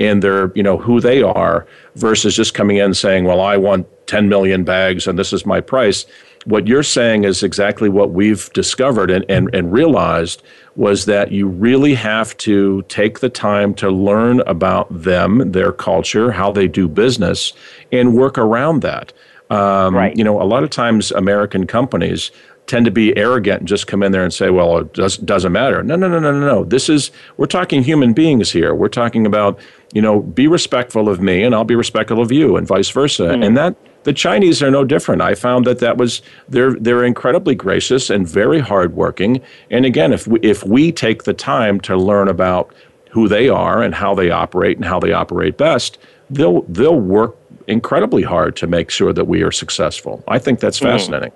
and 0.00 0.22
their 0.22 0.52
you 0.54 0.62
know 0.62 0.76
who 0.76 1.00
they 1.00 1.22
are 1.22 1.66
versus 1.96 2.34
just 2.34 2.54
coming 2.54 2.76
in 2.76 2.86
and 2.86 2.96
saying 2.96 3.24
well 3.24 3.40
i 3.40 3.56
want 3.56 3.86
10 4.06 4.28
million 4.28 4.64
bags 4.64 5.06
and 5.06 5.18
this 5.18 5.32
is 5.32 5.44
my 5.46 5.60
price 5.60 6.06
what 6.44 6.66
you're 6.66 6.82
saying 6.82 7.24
is 7.24 7.42
exactly 7.42 7.88
what 7.88 8.10
we've 8.10 8.52
discovered 8.52 9.10
and, 9.10 9.24
and, 9.30 9.54
and 9.54 9.72
realized 9.72 10.42
was 10.76 11.06
that 11.06 11.32
you 11.32 11.48
really 11.48 11.94
have 11.94 12.36
to 12.36 12.82
take 12.82 13.20
the 13.20 13.30
time 13.30 13.72
to 13.74 13.90
learn 13.90 14.40
about 14.40 14.86
them 14.90 15.52
their 15.52 15.72
culture 15.72 16.32
how 16.32 16.52
they 16.52 16.68
do 16.68 16.88
business 16.88 17.52
and 17.92 18.14
work 18.14 18.36
around 18.36 18.82
that 18.82 19.12
um, 19.50 19.94
right. 19.94 20.16
you 20.16 20.24
know 20.24 20.40
a 20.40 20.44
lot 20.44 20.62
of 20.64 20.70
times 20.70 21.10
american 21.12 21.66
companies 21.66 22.30
tend 22.66 22.84
to 22.86 22.90
be 22.90 23.16
arrogant 23.16 23.60
and 23.60 23.68
just 23.68 23.86
come 23.86 24.02
in 24.02 24.12
there 24.12 24.22
and 24.24 24.32
say, 24.32 24.50
well, 24.50 24.78
it 24.78 24.92
does, 24.94 25.18
doesn't 25.18 25.52
matter. 25.52 25.82
No, 25.82 25.96
no, 25.96 26.08
no, 26.08 26.18
no, 26.18 26.32
no, 26.32 26.40
no. 26.40 26.64
This 26.64 26.88
is, 26.88 27.10
we're 27.36 27.46
talking 27.46 27.82
human 27.82 28.12
beings 28.14 28.50
here. 28.50 28.74
We're 28.74 28.88
talking 28.88 29.26
about, 29.26 29.58
you 29.92 30.00
know, 30.00 30.20
be 30.20 30.46
respectful 30.46 31.08
of 31.08 31.20
me 31.20 31.42
and 31.42 31.54
I'll 31.54 31.64
be 31.64 31.74
respectful 31.74 32.20
of 32.20 32.32
you 32.32 32.56
and 32.56 32.66
vice 32.66 32.88
versa. 32.90 33.24
Mm-hmm. 33.24 33.42
And 33.42 33.56
that, 33.56 33.76
the 34.04 34.12
Chinese 34.12 34.62
are 34.62 34.70
no 34.70 34.84
different. 34.84 35.22
I 35.22 35.34
found 35.34 35.66
that 35.66 35.78
that 35.80 35.96
was, 35.96 36.22
they're, 36.48 36.74
they're 36.74 37.04
incredibly 37.04 37.54
gracious 37.54 38.10
and 38.10 38.28
very 38.28 38.60
hardworking. 38.60 39.40
And 39.70 39.84
again, 39.84 40.12
if 40.12 40.26
we, 40.26 40.40
if 40.40 40.64
we 40.64 40.92
take 40.92 41.24
the 41.24 41.34
time 41.34 41.80
to 41.80 41.96
learn 41.96 42.28
about 42.28 42.72
who 43.10 43.28
they 43.28 43.48
are 43.48 43.82
and 43.82 43.94
how 43.94 44.14
they 44.14 44.30
operate 44.30 44.76
and 44.76 44.84
how 44.84 45.00
they 45.00 45.12
operate 45.12 45.56
best, 45.56 45.98
they'll, 46.30 46.62
they'll 46.62 47.00
work 47.00 47.36
incredibly 47.66 48.22
hard 48.22 48.56
to 48.56 48.66
make 48.66 48.90
sure 48.90 49.12
that 49.12 49.26
we 49.26 49.42
are 49.42 49.52
successful. 49.52 50.24
I 50.28 50.38
think 50.38 50.60
that's 50.60 50.80
mm-hmm. 50.80 50.96
fascinating 50.96 51.32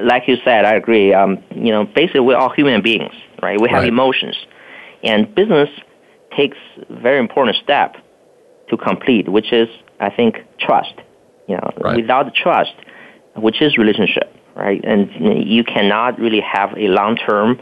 like 0.00 0.24
you 0.28 0.36
said, 0.44 0.64
I 0.64 0.74
agree. 0.74 1.12
Um, 1.12 1.42
you 1.54 1.72
know, 1.72 1.84
basically, 1.84 2.20
we're 2.20 2.36
all 2.36 2.50
human 2.50 2.82
beings, 2.82 3.14
right? 3.42 3.60
We 3.60 3.68
have 3.68 3.82
right. 3.82 3.88
emotions, 3.88 4.36
and 5.02 5.32
business 5.34 5.68
takes 6.36 6.58
a 6.88 7.00
very 7.00 7.18
important 7.18 7.56
step 7.62 7.96
to 8.68 8.76
complete, 8.76 9.28
which 9.28 9.52
is, 9.52 9.68
I 10.00 10.10
think, 10.10 10.36
trust. 10.58 10.94
You 11.48 11.56
know, 11.56 11.70
right. 11.80 11.96
without 11.96 12.34
trust, 12.34 12.74
which 13.36 13.62
is 13.62 13.78
relationship, 13.78 14.34
right? 14.56 14.84
And 14.84 15.48
you 15.48 15.62
cannot 15.62 16.18
really 16.18 16.40
have 16.40 16.72
a 16.76 16.88
long-term, 16.88 17.60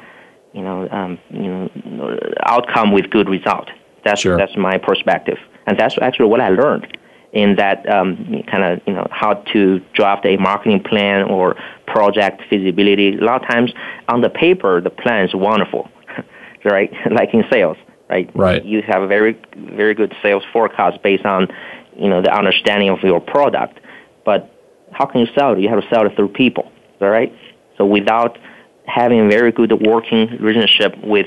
you 0.55 0.63
know, 0.63 0.89
um, 0.91 1.19
you 1.31 1.43
know, 1.43 2.19
outcome 2.45 2.93
with 2.93 3.11
good 3.11 3.29
result. 3.29 3.69
That's 4.05 4.21
sure. 4.21 4.37
that's 4.37 4.57
my 4.57 4.79
perspective, 4.79 5.39
and 5.67 5.79
that's 5.79 5.97
actually 6.01 6.29
what 6.29 6.41
I 6.41 6.49
learned 6.49 6.97
in 7.35 7.57
that 7.57 7.87
um, 7.93 8.43
kind 8.51 8.65
of 8.65 8.81
you 8.87 8.95
know 8.95 9.07
how 9.11 9.35
to 9.53 9.81
draft 9.93 10.25
a 10.25 10.37
marketing 10.37 10.83
plan 10.83 11.25
or 11.25 11.57
project 11.87 12.43
feasibility. 12.49 13.19
A 13.19 13.21
lot 13.21 13.43
of 13.43 13.49
times 13.49 13.73
on 14.09 14.21
the 14.23 14.31
paper, 14.31 14.81
the 14.81 14.91
plan 14.91 15.25
is 15.25 15.35
wonderful, 15.35 15.89
right? 16.65 16.93
like 17.11 17.35
in 17.35 17.45
sales, 17.53 17.77
right? 18.09 18.31
Right. 18.35 18.65
You 18.65 18.83
have 18.87 19.03
a 19.03 19.09
very 19.09 19.37
very 19.57 19.95
good 19.95 20.15
sales 20.23 20.45
forecast 20.53 21.03
based 21.03 21.27
on 21.27 21.49
you 21.99 22.09
know 22.09 22.23
the 22.23 22.33
understanding 22.33 22.89
of 22.89 23.01
your 23.03 23.21
product, 23.21 23.81
but 24.25 24.51
how 24.93 25.07
can 25.07 25.21
you 25.21 25.27
sell 25.37 25.53
it? 25.53 25.61
You 25.61 25.69
have 25.69 25.81
to 25.81 25.89
sell 25.93 26.07
it 26.07 26.15
through 26.15 26.29
people, 26.29 26.71
all 27.01 27.11
right? 27.11 27.35
So 27.77 27.85
without 27.85 28.39
having 28.87 29.27
a 29.27 29.29
very 29.29 29.51
good 29.51 29.73
working 29.85 30.29
relationship 30.41 30.95
with 31.03 31.27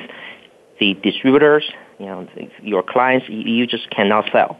the 0.79 0.93
distributors, 0.93 1.69
you 1.99 2.05
know, 2.05 2.27
your 2.61 2.83
clients, 2.83 3.25
you 3.27 3.67
just 3.67 3.89
cannot 3.89 4.29
sell. 4.31 4.57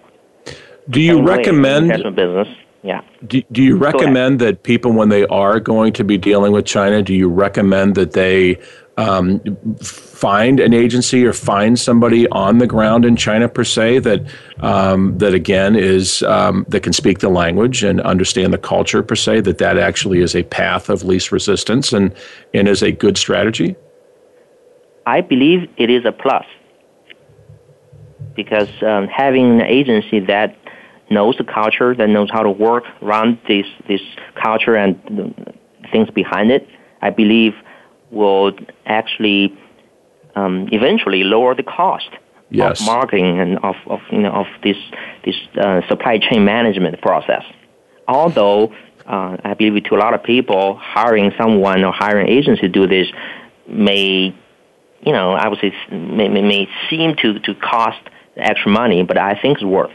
Do 0.90 1.02
you 1.02 1.22
recommend 1.22 1.90
business? 2.16 2.48
Yeah. 2.84 3.02
Do, 3.26 3.42
do 3.52 3.62
you 3.62 3.76
recommend 3.76 4.40
that 4.40 4.64
people, 4.64 4.94
when 4.94 5.10
they 5.10 5.26
are 5.26 5.60
going 5.60 5.94
to 5.94 6.04
be 6.04 6.18
dealing 6.18 6.54
with 6.54 6.66
China, 6.66 7.02
do 7.02 7.14
you 7.14 7.28
recommend 7.28 7.96
that 7.96 8.14
they 8.14 8.60
um, 8.98 9.42
find 9.82 10.60
an 10.60 10.74
agency 10.74 11.26
or 11.26 11.34
find 11.34 11.78
somebody 11.78 12.28
on 12.30 12.60
the 12.60 12.68
ground 12.68 13.06
in 13.06 13.16
China 13.16 13.50
per 13.50 13.64
se 13.64 14.00
that 14.00 14.22
um, 14.60 15.18
that 15.18 15.34
again 15.34 15.76
is 15.76 16.24
um, 16.24 16.66
that 16.70 16.82
can 16.82 16.94
speak 16.94 17.20
the 17.20 17.30
language 17.30 17.84
and 17.84 18.02
understand 18.02 18.54
the 18.54 18.58
culture 18.58 19.04
per 19.04 19.16
se? 19.16 19.42
That 19.42 19.58
that 19.58 19.78
actually 19.78 20.22
is 20.22 20.36
a 20.36 20.44
path 20.44 20.90
of 20.90 21.04
least 21.04 21.32
resistance 21.32 21.94
and 21.94 22.14
and 22.54 22.68
is 22.68 22.82
a 22.82 22.92
good 22.92 23.18
strategy. 23.18 23.76
I 25.06 25.22
believe 25.22 25.70
it 25.78 25.90
is 25.90 26.06
a 26.06 26.12
plus 26.12 26.46
because 28.36 28.70
um, 28.82 29.08
having 29.08 29.62
an 29.62 29.68
agency 29.68 30.20
that 30.22 30.56
knows 31.10 31.36
the 31.38 31.44
culture, 31.44 31.96
that 31.96 32.10
knows 32.10 32.30
how 32.32 32.44
to 32.44 32.52
work 32.52 32.84
around 33.02 33.40
this 33.48 33.66
this 33.88 34.02
culture 34.42 34.76
and 34.76 34.96
things 35.92 36.10
behind 36.12 36.52
it, 36.52 36.68
I 37.02 37.10
believe 37.10 37.54
will 38.12 38.54
actually 38.86 39.58
um, 40.36 40.68
eventually 40.72 41.24
lower 41.24 41.56
the 41.56 41.64
cost 41.64 42.10
yes. 42.50 42.80
of 42.80 42.86
marketing 42.86 43.40
and 43.40 43.58
of, 43.60 43.76
of 43.88 44.00
you 44.12 44.20
know 44.20 44.32
of 44.32 44.48
this 44.64 44.78
this 45.26 45.36
uh, 45.60 45.82
supply 45.88 46.18
chain 46.20 46.46
management 46.46 47.02
process. 47.02 47.44
Although 48.08 48.74
uh, 49.08 49.38
I 49.44 49.54
believe 49.54 49.84
to 49.86 49.96
a 49.96 49.98
lot 49.98 50.14
of 50.14 50.24
people, 50.24 50.76
hiring 50.76 51.32
someone 51.38 51.84
or 51.84 51.92
hiring 51.92 52.28
an 52.28 52.34
agency 52.34 52.62
to 52.64 52.70
do 52.70 52.88
this 52.88 53.08
may, 53.68 54.36
you 55.02 55.12
know, 55.12 55.32
I 55.32 55.48
would 55.48 55.60
say 55.60 55.74
may, 55.92 56.28
may, 56.28 56.42
may 56.42 56.68
seem 56.90 57.16
to, 57.18 57.40
to 57.40 57.56
cost 57.56 58.00
extra 58.36 58.72
money, 58.72 59.04
but 59.04 59.18
I 59.18 59.40
think 59.42 59.58
it's 59.58 59.66
worth. 59.66 59.92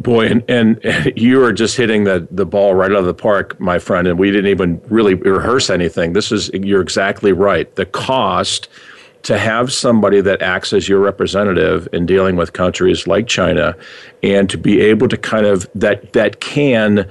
Boy, 0.00 0.28
and, 0.28 0.44
and 0.48 1.12
you 1.14 1.44
are 1.44 1.52
just 1.52 1.76
hitting 1.76 2.04
the, 2.04 2.26
the 2.30 2.46
ball 2.46 2.74
right 2.74 2.90
out 2.90 2.96
of 2.96 3.04
the 3.04 3.14
park, 3.14 3.60
my 3.60 3.78
friend. 3.78 4.08
And 4.08 4.18
we 4.18 4.30
didn't 4.30 4.50
even 4.50 4.80
really 4.88 5.14
rehearse 5.14 5.68
anything. 5.68 6.14
This 6.14 6.32
is, 6.32 6.50
you're 6.54 6.80
exactly 6.80 7.32
right. 7.32 7.72
The 7.76 7.84
cost 7.84 8.68
to 9.24 9.36
have 9.36 9.70
somebody 9.70 10.22
that 10.22 10.40
acts 10.40 10.72
as 10.72 10.88
your 10.88 11.00
representative 11.00 11.86
in 11.92 12.06
dealing 12.06 12.36
with 12.36 12.54
countries 12.54 13.06
like 13.06 13.26
China 13.26 13.76
and 14.22 14.48
to 14.48 14.56
be 14.56 14.80
able 14.80 15.08
to 15.08 15.18
kind 15.18 15.44
of, 15.44 15.68
that, 15.74 16.14
that 16.14 16.40
can, 16.40 17.06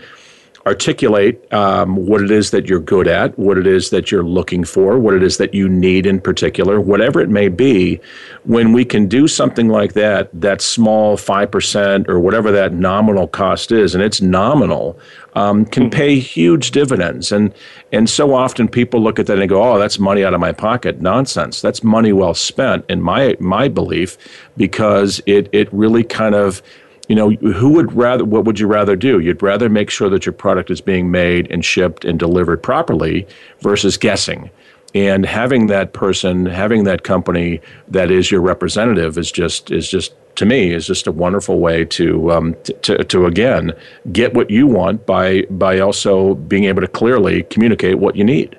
articulate 0.69 1.51
um, 1.51 1.95
what 1.95 2.21
it 2.21 2.29
is 2.29 2.51
that 2.51 2.67
you're 2.69 2.79
good 2.79 3.07
at, 3.07 3.37
what 3.39 3.57
it 3.57 3.65
is 3.65 3.89
that 3.89 4.11
you're 4.11 4.23
looking 4.23 4.63
for, 4.63 4.99
what 4.99 5.15
it 5.15 5.23
is 5.23 5.37
that 5.37 5.51
you 5.51 5.67
need 5.67 6.05
in 6.05 6.21
particular, 6.21 6.79
whatever 6.79 7.19
it 7.19 7.29
may 7.29 7.47
be. 7.47 7.99
When 8.43 8.71
we 8.71 8.85
can 8.85 9.07
do 9.07 9.27
something 9.27 9.67
like 9.67 9.93
that, 9.93 10.29
that 10.31 10.61
small 10.61 11.17
5% 11.17 12.07
or 12.07 12.19
whatever 12.19 12.51
that 12.51 12.71
nominal 12.71 13.27
cost 13.27 13.71
is, 13.71 13.95
and 13.95 14.03
it's 14.03 14.21
nominal, 14.21 14.99
um, 15.33 15.65
can 15.65 15.85
hmm. 15.85 15.89
pay 15.89 16.19
huge 16.19 16.69
dividends. 16.69 17.31
And, 17.31 17.51
and 17.91 18.07
so 18.07 18.35
often 18.35 18.67
people 18.67 19.01
look 19.01 19.17
at 19.17 19.25
that 19.25 19.39
and 19.39 19.49
go, 19.49 19.63
oh, 19.63 19.79
that's 19.79 19.97
money 19.97 20.23
out 20.23 20.35
of 20.35 20.39
my 20.39 20.51
pocket. 20.51 21.01
Nonsense. 21.01 21.61
That's 21.61 21.83
money 21.83 22.13
well 22.13 22.35
spent, 22.35 22.85
in 22.89 23.01
my, 23.01 23.35
my 23.39 23.69
belief, 23.69 24.19
because 24.55 25.19
it, 25.25 25.49
it 25.51 25.67
really 25.73 26.03
kind 26.03 26.35
of 26.35 26.61
you 27.09 27.15
know, 27.15 27.31
who 27.31 27.69
would 27.69 27.91
rather, 27.91 28.23
what 28.23 28.45
would 28.45 28.59
you 28.59 28.67
rather 28.67 28.95
do? 28.95 29.19
You'd 29.19 29.41
rather 29.41 29.67
make 29.67 29.89
sure 29.89 30.09
that 30.09 30.27
your 30.27 30.33
product 30.33 30.69
is 30.69 30.79
being 30.79 31.09
made 31.09 31.51
and 31.51 31.65
shipped 31.65 32.05
and 32.05 32.19
delivered 32.19 32.61
properly 32.61 33.27
versus 33.61 33.97
guessing. 33.97 34.51
And 34.93 35.25
having 35.25 35.67
that 35.67 35.93
person, 35.93 36.45
having 36.45 36.83
that 36.83 37.03
company 37.03 37.61
that 37.87 38.11
is 38.11 38.31
your 38.31 38.41
representative 38.41 39.17
is 39.17 39.31
just, 39.31 39.71
is 39.71 39.89
just, 39.89 40.13
to 40.35 40.45
me, 40.45 40.71
is 40.71 40.85
just 40.85 41.07
a 41.07 41.11
wonderful 41.11 41.59
way 41.59 41.83
to, 41.85 42.31
um, 42.31 42.55
to, 42.63 42.73
to, 42.73 43.03
to 43.03 43.25
again, 43.25 43.73
get 44.11 44.35
what 44.35 44.51
you 44.51 44.67
want 44.67 45.07
by, 45.07 45.43
by 45.49 45.79
also 45.79 46.35
being 46.35 46.65
able 46.65 46.81
to 46.81 46.87
clearly 46.87 47.41
communicate 47.43 47.97
what 47.97 48.15
you 48.15 48.23
need. 48.23 48.55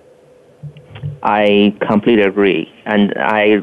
I 1.23 1.75
completely 1.87 2.25
agree. 2.25 2.73
And 2.85 3.15
I 3.17 3.59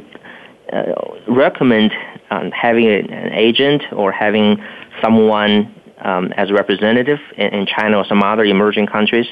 uh, 0.71 0.93
recommend 1.27 1.91
um, 2.29 2.51
having 2.51 2.87
an 2.87 3.33
agent 3.33 3.83
or 3.91 4.11
having 4.11 4.57
someone 5.01 5.73
um, 5.99 6.31
as 6.33 6.49
a 6.49 6.53
representative 6.53 7.19
in, 7.37 7.47
in, 7.47 7.65
China 7.65 7.97
or 7.97 8.05
some 8.05 8.21
other 8.23 8.43
emerging 8.43 8.87
countries, 8.87 9.25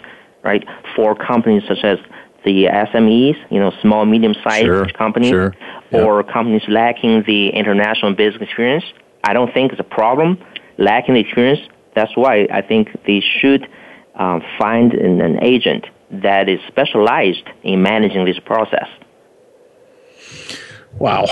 right? 0.43 0.63
For 0.95 1.15
companies 1.15 1.63
such 1.67 1.83
as 1.83 1.99
the 2.43 2.65
SMEs, 2.65 3.35
you 3.49 3.59
know, 3.59 3.71
small, 3.81 4.05
medium-sized 4.05 4.65
sure, 4.65 4.85
companies, 4.89 5.29
sure. 5.29 5.53
Yep. 5.91 6.03
or 6.03 6.23
companies 6.23 6.63
lacking 6.67 7.23
the 7.27 7.49
international 7.49 8.13
business 8.13 8.41
experience. 8.41 8.85
I 9.23 9.33
don't 9.33 9.53
think 9.53 9.71
it's 9.71 9.81
a 9.81 9.83
problem 9.83 10.37
lacking 10.77 11.15
the 11.15 11.21
experience. 11.21 11.61
That's 11.95 12.15
why 12.15 12.47
I 12.51 12.61
think 12.61 12.89
they 13.05 13.23
should 13.39 13.67
um, 14.15 14.43
find 14.59 14.93
an, 14.93 15.21
an 15.21 15.43
agent 15.43 15.85
that 16.11 16.49
is 16.49 16.59
specialized 16.67 17.43
in 17.63 17.81
managing 17.81 18.25
this 18.25 18.39
process. 18.39 18.87
Wow. 20.97 21.25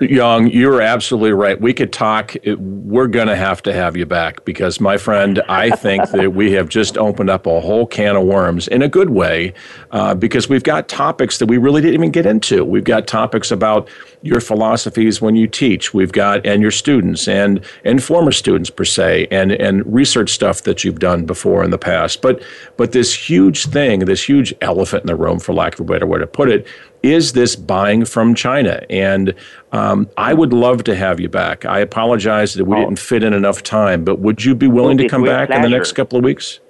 Young, 0.00 0.46
you're 0.46 0.80
absolutely 0.80 1.32
right. 1.32 1.60
We 1.60 1.74
could 1.74 1.92
talk. 1.92 2.34
We're 2.46 3.08
going 3.08 3.28
to 3.28 3.36
have 3.36 3.62
to 3.64 3.72
have 3.72 3.94
you 3.94 4.06
back 4.06 4.44
because, 4.46 4.80
my 4.80 4.96
friend, 4.96 5.42
I 5.50 5.70
think 5.70 6.08
that 6.12 6.32
we 6.32 6.52
have 6.52 6.70
just 6.70 6.96
opened 6.96 7.28
up 7.28 7.46
a 7.46 7.60
whole 7.60 7.86
can 7.86 8.16
of 8.16 8.24
worms 8.24 8.68
in 8.68 8.80
a 8.80 8.88
good 8.88 9.10
way 9.10 9.52
uh, 9.90 10.14
because 10.14 10.48
we've 10.48 10.62
got 10.62 10.88
topics 10.88 11.38
that 11.38 11.46
we 11.46 11.58
really 11.58 11.82
didn't 11.82 11.94
even 11.94 12.10
get 12.10 12.24
into. 12.24 12.64
We've 12.64 12.84
got 12.84 13.06
topics 13.06 13.50
about 13.50 13.86
your 14.22 14.40
philosophies 14.40 15.20
when 15.20 15.36
you 15.36 15.46
teach. 15.46 15.92
We've 15.92 16.12
got, 16.12 16.46
and 16.46 16.62
your 16.62 16.70
students 16.70 17.28
and, 17.28 17.64
and 17.84 18.02
former 18.02 18.32
students, 18.32 18.70
per 18.70 18.84
se, 18.84 19.26
and, 19.30 19.52
and 19.52 19.84
research 19.92 20.30
stuff 20.30 20.62
that 20.62 20.84
you've 20.84 21.00
done 21.00 21.26
before 21.26 21.64
in 21.64 21.70
the 21.70 21.78
past. 21.78 22.22
But, 22.22 22.42
but 22.76 22.92
this 22.92 23.12
huge 23.12 23.66
thing, 23.66 24.00
this 24.00 24.26
huge 24.26 24.54
elephant 24.60 25.02
in 25.02 25.08
the 25.08 25.16
room, 25.16 25.40
for 25.40 25.52
lack 25.52 25.74
of 25.74 25.80
a 25.80 25.84
better 25.84 26.06
way 26.06 26.20
to 26.20 26.26
put 26.26 26.48
it, 26.48 26.66
is 27.02 27.32
this 27.32 27.56
buying 27.56 28.04
from 28.04 28.34
China? 28.34 28.84
And 28.88 29.34
um, 29.72 30.08
I 30.16 30.34
would 30.34 30.52
love 30.52 30.84
to 30.84 30.94
have 30.94 31.18
you 31.18 31.28
back. 31.28 31.64
I 31.64 31.80
apologize 31.80 32.54
that 32.54 32.64
we 32.64 32.76
oh. 32.76 32.80
didn't 32.80 33.00
fit 33.00 33.24
in 33.24 33.32
enough 33.32 33.62
time, 33.62 34.04
but 34.04 34.20
would 34.20 34.44
you 34.44 34.54
be 34.54 34.68
willing 34.68 34.98
to 34.98 35.08
come 35.08 35.24
back 35.24 35.48
pleasure. 35.48 35.64
in 35.64 35.70
the 35.70 35.76
next 35.76 35.92
couple 35.92 36.16
of 36.16 36.24
weeks? 36.24 36.60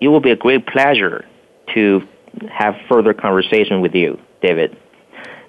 It 0.00 0.08
will 0.08 0.20
be 0.20 0.30
a 0.30 0.36
great 0.36 0.66
pleasure 0.66 1.24
to 1.74 2.06
have 2.48 2.76
further 2.88 3.12
conversation 3.12 3.80
with 3.80 3.94
you, 3.94 4.20
David. 4.40 4.76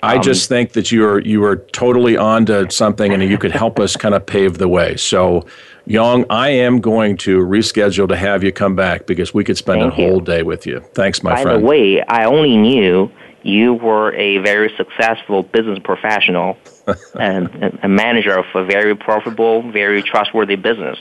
I 0.03 0.17
um, 0.17 0.21
just 0.21 0.47
think 0.47 0.73
that 0.73 0.91
you 0.91 1.05
are 1.05 1.19
you 1.19 1.43
are 1.43 1.57
totally 1.57 2.17
on 2.17 2.45
to 2.47 2.69
something, 2.69 3.13
and 3.13 3.23
you 3.23 3.37
could 3.37 3.51
help 3.51 3.79
us 3.79 3.95
kind 3.95 4.15
of 4.15 4.25
pave 4.25 4.57
the 4.57 4.67
way. 4.67 4.95
So, 4.97 5.45
Young, 5.85 6.25
I 6.29 6.49
am 6.49 6.81
going 6.81 7.17
to 7.17 7.39
reschedule 7.39 8.07
to 8.09 8.15
have 8.15 8.43
you 8.43 8.51
come 8.51 8.75
back 8.75 9.05
because 9.05 9.33
we 9.33 9.43
could 9.43 9.57
spend 9.57 9.81
a 9.81 9.89
whole 9.89 10.15
you. 10.15 10.21
day 10.21 10.43
with 10.43 10.65
you. 10.65 10.81
Thanks, 10.93 11.23
my 11.23 11.35
By 11.35 11.43
friend. 11.43 11.57
By 11.57 11.61
the 11.61 11.67
way, 11.67 12.01
I 12.03 12.25
only 12.25 12.57
knew 12.57 13.11
you 13.43 13.73
were 13.73 14.13
a 14.13 14.39
very 14.39 14.71
successful 14.75 15.43
business 15.43 15.79
professional 15.83 16.57
and 17.19 17.79
a 17.81 17.87
manager 17.87 18.37
of 18.37 18.45
a 18.53 18.65
very 18.65 18.95
profitable, 18.95 19.71
very 19.71 20.03
trustworthy 20.03 20.55
business. 20.55 20.97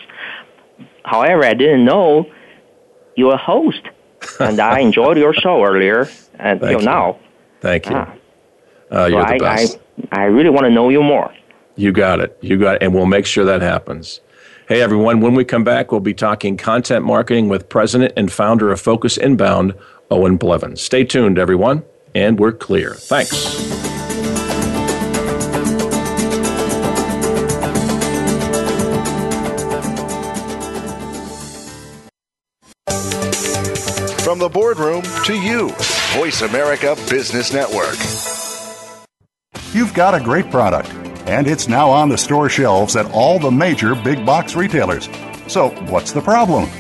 However, 1.05 1.45
I 1.45 1.55
didn't 1.55 1.85
know 1.85 2.31
you 3.17 3.27
were 3.27 3.35
a 3.35 3.39
host, 3.39 3.83
and 4.41 4.61
I 4.61 4.81
enjoyed 4.89 5.19
your 5.19 5.35
show 5.35 5.65
earlier, 5.65 6.09
and 6.39 6.61
Thank 6.61 6.81
you 6.81 6.87
now. 6.87 7.19
Thank 7.61 7.87
you. 7.87 7.97
Ah. 7.97 8.15
Uh, 8.91 9.07
you're 9.07 9.27
so 9.27 9.35
the 9.35 9.39
best. 9.39 9.79
I, 10.13 10.23
I 10.23 10.25
really 10.25 10.51
want 10.51 10.65
to 10.65 10.71
know 10.71 10.89
you 10.89 11.03
more. 11.03 11.35
You 11.77 11.93
got 11.93 12.21
it. 12.21 12.39
You 12.41 12.59
got 12.59 12.77
it. 12.77 12.83
And 12.83 12.95
we'll 12.95 13.07
make 13.07 13.27
sure 13.27 13.45
that 13.45 13.63
happens. 13.63 14.21
Hey, 14.69 14.83
everyone, 14.83 15.21
when 15.21 15.35
we 15.35 15.45
come 15.45 15.65
back, 15.65 15.93
we'll 15.93 16.01
be 16.01 16.15
talking 16.15 16.57
content 16.57 17.05
marketing 17.05 17.49
with 17.49 17.69
president 17.69 18.15
and 18.17 18.33
founder 18.33 18.73
of 18.73 18.81
Focus 18.81 19.17
Inbound, 19.17 19.75
Owen 20.11 20.37
Blevins. 20.37 20.81
Stay 20.81 21.05
tuned, 21.05 21.39
everyone 21.39 21.85
and 22.17 22.39
we're 22.39 22.53
clear. 22.53 22.95
Thanks. 22.95 23.37
From 34.25 34.39
the 34.39 34.49
boardroom 34.49 35.03
to 35.27 35.35
you, 35.35 35.69
Voice 36.15 36.41
America 36.41 36.97
Business 37.11 37.53
Network. 37.53 38.36
You've 39.77 39.93
got 39.93 40.15
a 40.15 40.25
great 40.25 40.51
product, 40.51 40.89
and 41.29 41.47
it's 41.47 41.69
now 41.69 41.91
on 41.91 42.09
the 42.09 42.17
store 42.17 42.49
shelves 42.49 42.97
at 42.97 43.11
all 43.11 43.39
the 43.39 43.51
major 43.51 43.95
big 43.95 44.25
box 44.25 44.57
retailers. 44.57 45.07
So, 45.49 45.69
what's 45.91 46.13
the 46.13 46.23
problem? 46.23 46.71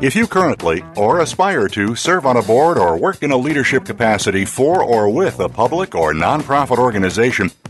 If 0.00 0.14
you 0.16 0.26
currently 0.26 0.82
or 0.96 1.20
aspire 1.20 1.68
to 1.68 1.94
serve 1.94 2.24
on 2.24 2.38
a 2.38 2.42
board 2.42 2.78
or 2.78 2.96
work 2.96 3.22
in 3.22 3.32
a 3.32 3.36
leadership 3.36 3.84
capacity 3.84 4.46
for 4.46 4.82
or 4.82 5.10
with 5.10 5.40
a 5.40 5.50
public 5.50 5.94
or 5.94 6.14
nonprofit 6.14 6.78
organization, 6.78 7.50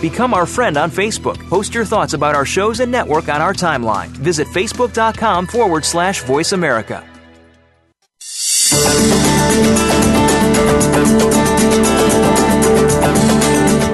Become 0.00 0.34
our 0.34 0.46
friend 0.46 0.76
on 0.76 0.90
Facebook. 0.90 1.38
Post 1.48 1.74
your 1.74 1.84
thoughts 1.84 2.12
about 2.12 2.34
our 2.34 2.44
shows 2.44 2.80
and 2.80 2.92
network 2.92 3.28
on 3.28 3.40
our 3.40 3.54
timeline. 3.54 4.08
Visit 4.08 4.46
facebook.com 4.48 5.46
forward 5.46 5.84
slash 5.84 6.22
voice 6.22 6.52
America. 6.52 7.04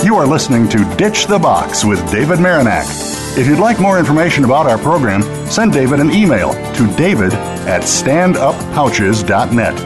You 0.05 0.17
are 0.17 0.27
listening 0.27 0.69
to 0.71 0.85
Ditch 0.97 1.27
the 1.27 1.39
Box 1.39 1.85
with 1.85 1.99
David 2.11 2.39
Marinak. 2.39 2.85
If 3.39 3.47
you'd 3.47 3.59
like 3.59 3.81
more 3.81 3.99
information 3.99 4.45
about 4.45 4.67
our 4.67 4.77
program, 4.77 5.23
send 5.47 5.73
David 5.73 6.01
an 6.01 6.11
email 6.11 6.53
to 6.75 6.97
david 6.97 7.33
at 7.33 7.83
standuppouches.net. 7.83 9.77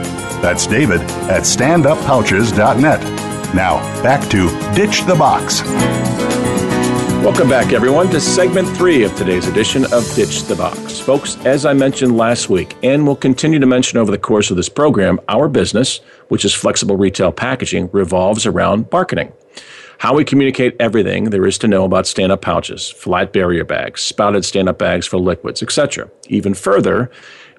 That's 0.42 0.66
David 0.66 1.00
at 1.30 1.42
standuppouches.net. 1.42 3.25
Now, 3.54 3.80
back 4.02 4.28
to 4.30 4.48
Ditch 4.74 5.02
the 5.02 5.14
Box. 5.14 5.62
Welcome 7.22 7.48
back, 7.48 7.72
everyone, 7.72 8.10
to 8.10 8.20
segment 8.20 8.68
three 8.76 9.02
of 9.02 9.14
today's 9.16 9.48
edition 9.48 9.84
of 9.92 10.04
Ditch 10.14 10.42
the 10.44 10.54
Box. 10.54 11.00
Folks, 11.00 11.36
as 11.44 11.64
I 11.64 11.72
mentioned 11.72 12.16
last 12.16 12.48
week, 12.50 12.76
and 12.82 13.06
will 13.06 13.16
continue 13.16 13.58
to 13.58 13.66
mention 13.66 13.98
over 13.98 14.10
the 14.10 14.18
course 14.18 14.50
of 14.50 14.56
this 14.56 14.68
program, 14.68 15.20
our 15.28 15.48
business, 15.48 16.00
which 16.28 16.44
is 16.44 16.52
flexible 16.52 16.96
retail 16.96 17.32
packaging, 17.32 17.88
revolves 17.92 18.46
around 18.46 18.88
marketing. 18.92 19.32
How 19.98 20.14
we 20.14 20.24
communicate 20.24 20.76
everything 20.78 21.30
there 21.30 21.46
is 21.46 21.56
to 21.58 21.68
know 21.68 21.84
about 21.84 22.06
stand 22.06 22.30
up 22.30 22.42
pouches, 22.42 22.90
flat 22.90 23.32
barrier 23.32 23.64
bags, 23.64 24.02
spouted 24.02 24.44
stand 24.44 24.68
up 24.68 24.78
bags 24.78 25.06
for 25.06 25.18
liquids, 25.18 25.62
etc. 25.62 26.10
Even 26.28 26.52
further, 26.52 27.10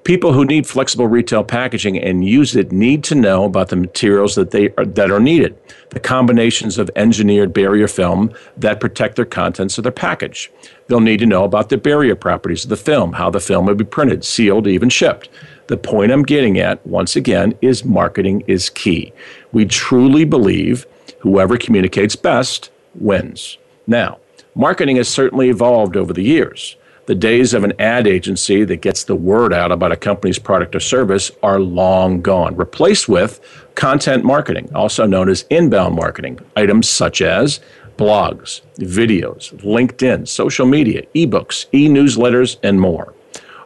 people 0.08 0.32
who 0.32 0.46
need 0.46 0.66
flexible 0.66 1.06
retail 1.06 1.44
packaging 1.44 2.00
and 2.00 2.24
use 2.24 2.56
it 2.56 2.72
need 2.72 3.04
to 3.04 3.14
know 3.14 3.44
about 3.44 3.68
the 3.68 3.76
materials 3.76 4.36
that 4.36 4.52
they 4.52 4.70
are, 4.78 4.86
that 4.86 5.12
are 5.12 5.20
needed, 5.20 5.54
the 5.90 6.00
combinations 6.00 6.78
of 6.78 6.90
engineered 6.96 7.52
barrier 7.52 7.90
film 7.90 8.34
that 8.56 8.80
protect 8.80 9.18
their 9.18 9.26
contents 9.26 9.78
of 9.78 9.84
their 9.84 9.92
package. 9.92 10.50
They'll 10.88 11.02
need 11.02 11.20
to 11.20 11.26
know 11.26 11.44
about 11.44 11.68
the 11.68 11.78
barrier 11.78 12.16
properties 12.16 12.64
of 12.64 12.70
the 12.70 12.78
film, 12.78 13.12
how 13.12 13.30
the 13.30 13.42
film 13.42 13.66
will 13.66 13.76
be 13.76 13.84
printed, 13.84 14.24
sealed, 14.24 14.66
even 14.66 14.88
shipped. 14.88 15.28
The 15.68 15.76
point 15.76 16.14
I'm 16.14 16.24
getting 16.24 16.58
at, 16.58 16.88
once 16.88 17.18
again, 17.18 17.54
is 17.62 17.84
marketing 17.84 18.46
is 18.48 18.70
key. 18.70 19.12
We 19.52 19.66
truly 19.66 20.24
believe 20.24 20.88
whoever 21.20 21.58
communicates 21.58 22.16
best 22.16 22.72
wins. 22.96 23.58
Now, 23.88 24.20
marketing 24.56 24.96
has 24.96 25.10
certainly 25.10 25.50
evolved 25.50 25.98
over 25.98 26.14
the 26.14 26.24
years. 26.24 26.78
The 27.08 27.16
days 27.16 27.54
of 27.54 27.64
an 27.64 27.72
ad 27.80 28.06
agency 28.06 28.66
that 28.66 28.82
gets 28.82 29.06
the 29.06 29.16
word 29.16 29.54
out 29.54 29.72
about 29.72 29.94
a 29.94 29.96
company's 29.96 30.40
product 30.40 30.76
or 30.76 30.82
service 30.82 31.32
are 31.42 31.58
long 31.58 32.22
gone, 32.22 32.58
replaced 32.58 33.08
with 33.08 33.40
content 33.76 34.26
marketing, 34.26 34.70
also 34.76 35.06
known 35.06 35.30
as 35.30 35.46
inbound 35.50 35.96
marketing. 35.96 36.38
Items 36.58 36.90
such 36.90 37.22
as 37.22 37.62
blogs, 37.96 38.60
videos, 38.80 39.54
LinkedIn, 39.64 40.28
social 40.28 40.66
media, 40.66 41.04
ebooks, 41.16 41.68
e 41.74 41.88
newsletters, 41.88 42.58
and 42.62 42.82
more. 42.82 43.14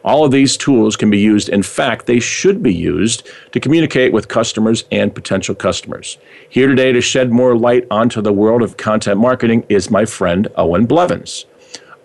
All 0.04 0.24
of 0.24 0.30
these 0.30 0.56
tools 0.56 0.94
can 0.94 1.10
be 1.10 1.18
used. 1.18 1.48
In 1.48 1.64
fact, 1.64 2.06
they 2.06 2.20
should 2.20 2.62
be 2.62 2.72
used 2.72 3.28
to 3.50 3.58
communicate 3.58 4.12
with 4.12 4.28
customers 4.28 4.84
and 4.92 5.12
potential 5.12 5.56
customers. 5.56 6.16
Here 6.48 6.68
today 6.68 6.92
to 6.92 7.00
shed 7.00 7.32
more 7.32 7.56
light 7.56 7.88
onto 7.90 8.22
the 8.22 8.32
world 8.32 8.62
of 8.62 8.76
content 8.76 9.18
marketing 9.18 9.66
is 9.68 9.90
my 9.90 10.04
friend 10.04 10.46
Owen 10.54 10.86
Blevins. 10.86 11.46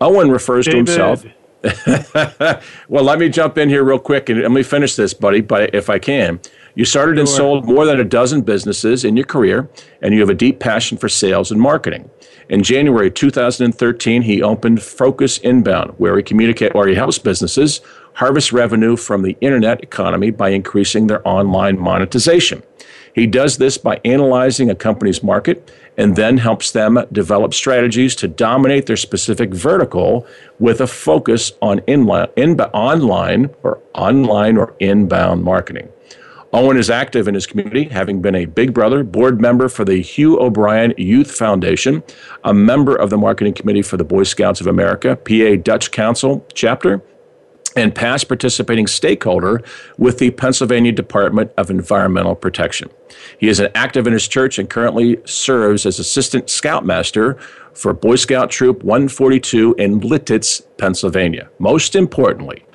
Owen 0.01 0.29
refers 0.29 0.65
David. 0.65 0.87
to 0.87 0.91
himself. 0.91 1.25
well, 2.87 3.03
let 3.03 3.19
me 3.19 3.29
jump 3.29 3.57
in 3.57 3.67
here 3.69 3.83
real 3.83 3.99
quick 3.99 4.29
and 4.29 4.41
let 4.41 4.51
me 4.51 4.63
finish 4.63 4.95
this, 4.95 5.13
buddy, 5.13 5.41
but 5.41 5.73
if 5.73 5.89
I 5.89 5.99
can. 5.99 6.39
You 6.75 6.85
started 6.85 7.15
sure. 7.15 7.21
and 7.21 7.29
sold 7.29 7.65
more 7.65 7.85
than 7.85 7.99
a 7.99 8.03
dozen 8.03 8.41
businesses 8.41 9.03
in 9.03 9.17
your 9.17 9.25
career, 9.25 9.67
and 10.01 10.13
you 10.13 10.19
have 10.19 10.29
a 10.29 10.35
deep 10.35 10.59
passion 10.59 10.97
for 10.97 11.09
sales 11.09 11.51
and 11.51 11.59
marketing. 11.59 12.09
In 12.49 12.63
January 12.63 13.09
2013, 13.09 14.21
he 14.21 14.41
opened 14.43 14.81
Focus 14.81 15.39
Inbound, 15.39 15.95
where 15.97 16.15
he 16.15 16.23
communicate, 16.23 16.75
where 16.75 16.87
he 16.87 16.95
helps 16.95 17.17
businesses 17.17 17.81
harvest 18.13 18.51
revenue 18.51 18.95
from 18.95 19.21
the 19.21 19.37
internet 19.41 19.83
economy 19.83 20.31
by 20.31 20.49
increasing 20.49 21.05
their 21.05 21.27
online 21.27 21.77
monetization. 21.77 22.63
He 23.13 23.27
does 23.27 23.57
this 23.57 23.77
by 23.77 24.01
analyzing 24.05 24.71
a 24.71 24.75
company's 24.75 25.21
market 25.21 25.71
and 25.97 26.15
then 26.15 26.37
helps 26.37 26.71
them 26.71 27.03
develop 27.11 27.53
strategies 27.53 28.15
to 28.15 28.27
dominate 28.27 28.85
their 28.85 28.95
specific 28.95 29.53
vertical 29.53 30.25
with 30.59 30.79
a 30.79 30.87
focus 30.87 31.51
on 31.61 31.79
inline, 31.81 32.31
in, 32.35 32.59
online 32.61 33.49
or 33.63 33.81
online 33.93 34.57
or 34.57 34.75
inbound 34.79 35.43
marketing. 35.43 35.89
Owen 36.53 36.77
is 36.77 36.89
active 36.89 37.27
in 37.27 37.33
his 37.33 37.45
community, 37.45 37.85
having 37.85 38.21
been 38.21 38.33
a 38.33 38.45
Big 38.45 38.73
Brother 38.73 39.03
board 39.03 39.41
member 39.41 39.67
for 39.67 39.83
the 39.83 40.01
Hugh 40.01 40.39
O'Brian 40.39 40.93
Youth 40.97 41.29
Foundation, 41.29 42.03
a 42.45 42.53
member 42.53 42.95
of 42.95 43.09
the 43.09 43.17
marketing 43.17 43.53
committee 43.53 43.81
for 43.81 43.97
the 43.97 44.05
Boy 44.05 44.23
Scouts 44.23 44.61
of 44.61 44.67
America, 44.67 45.17
PA 45.17 45.61
Dutch 45.61 45.91
Council 45.91 46.45
chapter, 46.53 47.01
and 47.77 47.93
past 47.93 48.27
participating 48.27 48.87
stakeholder 48.87 49.61
with 49.97 50.17
the 50.17 50.31
Pennsylvania 50.31 50.91
Department 50.91 51.51
of 51.57 51.69
Environmental 51.69 52.35
Protection. 52.35 52.89
He 53.37 53.47
is 53.47 53.59
an 53.59 53.69
active 53.75 54.07
in 54.07 54.13
his 54.13 54.27
church 54.27 54.57
and 54.57 54.69
currently 54.69 55.19
serves 55.25 55.85
as 55.85 55.99
assistant 55.99 56.49
scoutmaster 56.49 57.37
for 57.73 57.93
Boy 57.93 58.15
Scout 58.15 58.49
Troop 58.49 58.83
142 58.83 59.75
in 59.77 60.01
Lititz, 60.01 60.63
Pennsylvania. 60.77 61.49
Most 61.59 61.95
importantly, 61.95 62.65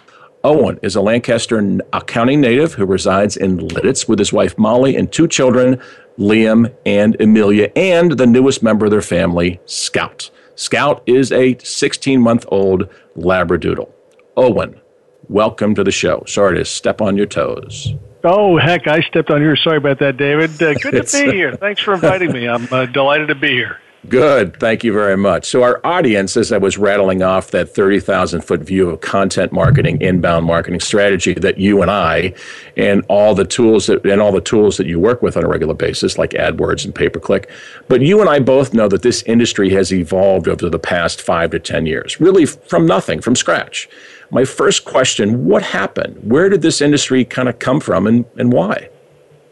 Owen 0.44 0.78
is 0.82 0.94
a 0.94 1.00
Lancaster 1.00 1.80
County 2.06 2.36
native 2.36 2.74
who 2.74 2.86
resides 2.86 3.36
in 3.36 3.58
Lititz 3.58 4.08
with 4.08 4.18
his 4.18 4.32
wife 4.32 4.56
Molly 4.56 4.96
and 4.96 5.10
two 5.10 5.26
children, 5.26 5.80
Liam 6.18 6.72
and 6.86 7.20
Amelia, 7.20 7.70
and 7.74 8.12
the 8.12 8.26
newest 8.26 8.62
member 8.62 8.86
of 8.86 8.90
their 8.92 9.02
family, 9.02 9.60
Scout. 9.66 10.30
Scout 10.54 11.02
is 11.06 11.32
a 11.32 11.58
16 11.58 12.20
month 12.20 12.44
old 12.48 12.88
Labradoodle. 13.16 13.90
Owen, 14.36 14.80
welcome 15.28 15.74
to 15.74 15.84
the 15.84 15.90
show. 15.90 16.24
Sorry 16.26 16.58
to 16.58 16.64
step 16.64 17.00
on 17.00 17.16
your 17.16 17.26
toes. 17.26 17.94
Oh, 18.24 18.56
heck, 18.56 18.86
I 18.86 19.00
stepped 19.00 19.30
on 19.30 19.42
yours. 19.42 19.60
Sorry 19.62 19.78
about 19.78 19.98
that, 19.98 20.16
David. 20.16 20.50
Uh, 20.62 20.74
good 20.82 21.06
to 21.06 21.30
be 21.30 21.36
here. 21.36 21.56
Thanks 21.56 21.80
for 21.80 21.94
inviting 21.94 22.32
me. 22.32 22.48
I'm 22.48 22.72
uh, 22.72 22.86
delighted 22.86 23.28
to 23.28 23.34
be 23.34 23.50
here. 23.50 23.78
Good. 24.08 24.58
Thank 24.58 24.82
you 24.82 24.92
very 24.92 25.16
much. 25.16 25.44
So, 25.46 25.62
our 25.62 25.80
audience, 25.84 26.36
as 26.36 26.50
I 26.50 26.58
was 26.58 26.76
rattling 26.76 27.22
off 27.22 27.52
that 27.52 27.72
30,000 27.72 28.40
foot 28.40 28.60
view 28.60 28.90
of 28.90 29.00
content 29.00 29.52
marketing, 29.52 30.00
inbound 30.00 30.44
marketing 30.44 30.80
strategy 30.80 31.34
that 31.34 31.58
you 31.58 31.82
and 31.82 31.90
I 31.90 32.34
and 32.76 33.04
all 33.08 33.36
the 33.36 33.44
tools 33.44 33.86
that, 33.86 34.04
and 34.04 34.20
all 34.20 34.32
the 34.32 34.40
tools 34.40 34.76
that 34.78 34.88
you 34.88 34.98
work 34.98 35.22
with 35.22 35.36
on 35.36 35.44
a 35.44 35.48
regular 35.48 35.74
basis, 35.74 36.18
like 36.18 36.30
AdWords 36.30 36.84
and 36.84 36.92
pay 36.92 37.08
per 37.08 37.20
click. 37.20 37.48
But 37.86 38.00
you 38.00 38.20
and 38.20 38.28
I 38.28 38.40
both 38.40 38.74
know 38.74 38.88
that 38.88 39.02
this 39.02 39.22
industry 39.22 39.70
has 39.70 39.92
evolved 39.92 40.48
over 40.48 40.68
the 40.68 40.80
past 40.80 41.22
five 41.22 41.52
to 41.52 41.60
10 41.60 41.86
years, 41.86 42.20
really 42.20 42.44
from 42.44 42.86
nothing, 42.86 43.20
from 43.20 43.36
scratch. 43.36 43.88
My 44.32 44.46
first 44.46 44.86
question 44.86 45.44
what 45.44 45.62
happened? 45.62 46.18
Where 46.24 46.48
did 46.48 46.62
this 46.62 46.80
industry 46.80 47.22
kind 47.24 47.50
of 47.50 47.58
come 47.58 47.80
from 47.80 48.06
and, 48.06 48.24
and 48.36 48.50
why? 48.50 48.88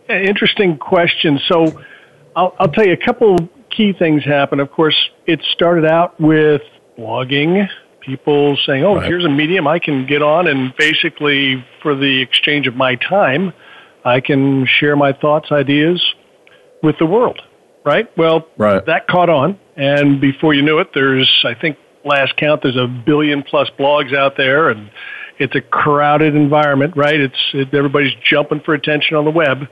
Interesting 0.08 0.78
question. 0.78 1.38
So, 1.46 1.80
I'll, 2.34 2.56
I'll 2.58 2.72
tell 2.72 2.86
you 2.86 2.94
a 2.94 2.96
couple 2.96 3.36
key 3.70 3.92
things 3.92 4.24
happened. 4.24 4.62
Of 4.62 4.72
course, 4.72 4.96
it 5.26 5.40
started 5.52 5.84
out 5.84 6.18
with 6.18 6.62
blogging, 6.98 7.68
people 8.00 8.56
saying, 8.66 8.82
oh, 8.82 8.96
right. 8.96 9.04
here's 9.04 9.24
a 9.24 9.28
medium 9.28 9.66
I 9.68 9.78
can 9.78 10.06
get 10.06 10.22
on, 10.22 10.48
and 10.48 10.74
basically, 10.76 11.64
for 11.82 11.94
the 11.94 12.22
exchange 12.22 12.66
of 12.66 12.74
my 12.74 12.96
time, 12.96 13.52
I 14.04 14.20
can 14.20 14.66
share 14.66 14.96
my 14.96 15.12
thoughts, 15.12 15.52
ideas 15.52 16.02
with 16.82 16.96
the 16.98 17.06
world. 17.06 17.40
Right? 17.84 18.10
Well, 18.16 18.48
right. 18.56 18.84
that 18.86 19.06
caught 19.08 19.28
on, 19.28 19.58
and 19.76 20.20
before 20.20 20.54
you 20.54 20.62
knew 20.62 20.78
it, 20.78 20.88
there's, 20.94 21.30
I 21.44 21.54
think, 21.54 21.76
last 22.04 22.36
count, 22.36 22.62
there's 22.62 22.76
a 22.76 22.86
billion 22.86 23.42
plus 23.42 23.70
blogs 23.78 24.14
out 24.16 24.36
there, 24.36 24.70
and 24.70 24.90
it's 25.38 25.54
a 25.54 25.60
crowded 25.60 26.34
environment, 26.34 26.94
right? 26.96 27.20
It's 27.20 27.50
it, 27.54 27.74
everybody's 27.74 28.14
jumping 28.28 28.60
for 28.60 28.74
attention 28.74 29.16
on 29.16 29.24
the 29.24 29.30
web, 29.30 29.68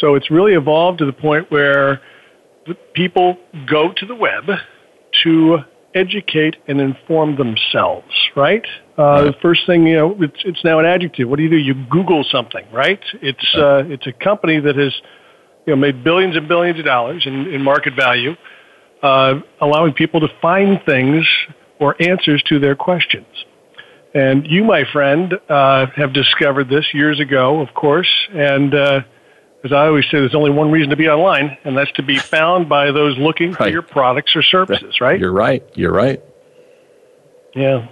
so 0.00 0.14
it's 0.14 0.30
really 0.30 0.54
evolved 0.54 0.98
to 0.98 1.06
the 1.06 1.12
point 1.12 1.50
where 1.50 2.00
people 2.94 3.36
go 3.66 3.92
to 3.92 4.06
the 4.06 4.14
web 4.14 4.44
to 5.24 5.58
educate 5.94 6.56
and 6.68 6.80
inform 6.80 7.36
themselves, 7.36 8.14
right? 8.34 8.64
Uh, 8.96 9.24
the 9.24 9.34
first 9.42 9.66
thing, 9.66 9.86
you 9.86 9.96
know, 9.96 10.16
it's, 10.20 10.38
it's 10.44 10.64
now 10.64 10.78
an 10.78 10.86
adjective. 10.86 11.28
What 11.28 11.36
do 11.36 11.42
you 11.42 11.50
do? 11.50 11.56
You 11.56 11.74
Google 11.90 12.24
something, 12.30 12.64
right? 12.72 13.00
It's, 13.20 13.54
uh, 13.54 13.84
it's 13.86 14.06
a 14.06 14.12
company 14.12 14.60
that 14.60 14.76
has, 14.76 14.94
you 15.66 15.74
know, 15.74 15.76
made 15.76 16.02
billions 16.02 16.36
and 16.36 16.48
billions 16.48 16.78
of 16.78 16.84
dollars 16.84 17.24
in, 17.26 17.46
in 17.52 17.62
market 17.62 17.94
value, 17.94 18.34
uh, 19.02 19.40
allowing 19.60 19.92
people 19.92 20.20
to 20.20 20.28
find 20.40 20.80
things 20.84 21.26
or 21.78 21.96
answers 22.00 22.42
to 22.44 22.58
their 22.58 22.76
questions. 22.76 23.26
And 24.14 24.46
you, 24.46 24.62
my 24.64 24.84
friend, 24.92 25.34
uh, 25.48 25.86
have 25.96 26.12
discovered 26.12 26.68
this 26.68 26.92
years 26.92 27.18
ago, 27.18 27.60
of 27.60 27.72
course, 27.74 28.10
and 28.32 28.74
uh, 28.74 29.00
as 29.64 29.72
I 29.72 29.86
always 29.86 30.04
say, 30.06 30.18
there's 30.18 30.34
only 30.34 30.50
one 30.50 30.70
reason 30.70 30.90
to 30.90 30.96
be 30.96 31.08
online, 31.08 31.56
and 31.64 31.76
that's 31.76 31.92
to 31.92 32.02
be 32.02 32.18
found 32.18 32.68
by 32.68 32.90
those 32.90 33.16
looking 33.16 33.52
right. 33.52 33.58
for 33.58 33.68
your 33.68 33.82
products 33.82 34.34
or 34.34 34.42
services, 34.42 35.00
right? 35.00 35.18
You're 35.18 35.32
right. 35.32 35.64
You're 35.74 35.92
right. 35.92 36.20
Yeah. 37.54 37.86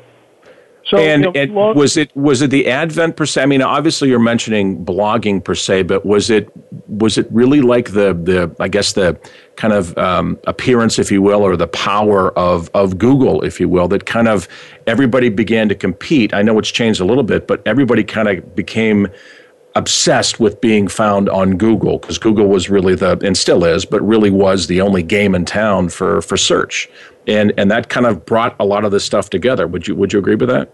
So, 0.90 0.98
and, 0.98 1.22
you 1.24 1.30
know, 1.30 1.40
and 1.40 1.76
was 1.76 1.96
it 1.96 2.14
was 2.16 2.42
it 2.42 2.50
the 2.50 2.66
advent 2.66 3.16
per 3.16 3.24
se? 3.24 3.42
I 3.42 3.46
mean, 3.46 3.62
obviously 3.62 4.08
you're 4.08 4.18
mentioning 4.18 4.84
blogging 4.84 5.42
per 5.42 5.54
se, 5.54 5.84
but 5.84 6.04
was 6.04 6.30
it 6.30 6.50
was 6.88 7.16
it 7.16 7.28
really 7.30 7.60
like 7.60 7.92
the 7.92 8.12
the 8.12 8.52
I 8.58 8.66
guess 8.66 8.94
the 8.94 9.16
kind 9.54 9.72
of 9.72 9.96
um, 9.96 10.36
appearance, 10.48 10.98
if 10.98 11.12
you 11.12 11.22
will, 11.22 11.42
or 11.42 11.56
the 11.56 11.68
power 11.68 12.36
of 12.36 12.70
of 12.74 12.98
Google, 12.98 13.42
if 13.42 13.60
you 13.60 13.68
will, 13.68 13.86
that 13.86 14.06
kind 14.06 14.26
of 14.26 14.48
everybody 14.88 15.28
began 15.28 15.68
to 15.68 15.76
compete. 15.76 16.34
I 16.34 16.42
know 16.42 16.58
it's 16.58 16.72
changed 16.72 17.00
a 17.00 17.04
little 17.04 17.22
bit, 17.22 17.46
but 17.46 17.62
everybody 17.66 18.02
kind 18.02 18.26
of 18.26 18.56
became 18.56 19.06
obsessed 19.76 20.40
with 20.40 20.60
being 20.60 20.88
found 20.88 21.28
on 21.28 21.56
Google 21.56 21.98
because 21.98 22.18
Google 22.18 22.48
was 22.48 22.68
really 22.68 22.96
the 22.96 23.16
and 23.24 23.36
still 23.36 23.64
is, 23.64 23.84
but 23.84 24.00
really 24.02 24.30
was 24.30 24.66
the 24.66 24.80
only 24.80 25.04
game 25.04 25.36
in 25.36 25.44
town 25.44 25.88
for 25.88 26.20
for 26.20 26.36
search, 26.36 26.88
and 27.28 27.52
and 27.56 27.70
that 27.70 27.90
kind 27.90 28.06
of 28.06 28.26
brought 28.26 28.56
a 28.58 28.64
lot 28.64 28.84
of 28.84 28.90
this 28.90 29.04
stuff 29.04 29.30
together. 29.30 29.68
Would 29.68 29.86
you 29.86 29.94
would 29.94 30.12
you 30.12 30.18
agree 30.18 30.34
with 30.34 30.48
that? 30.48 30.72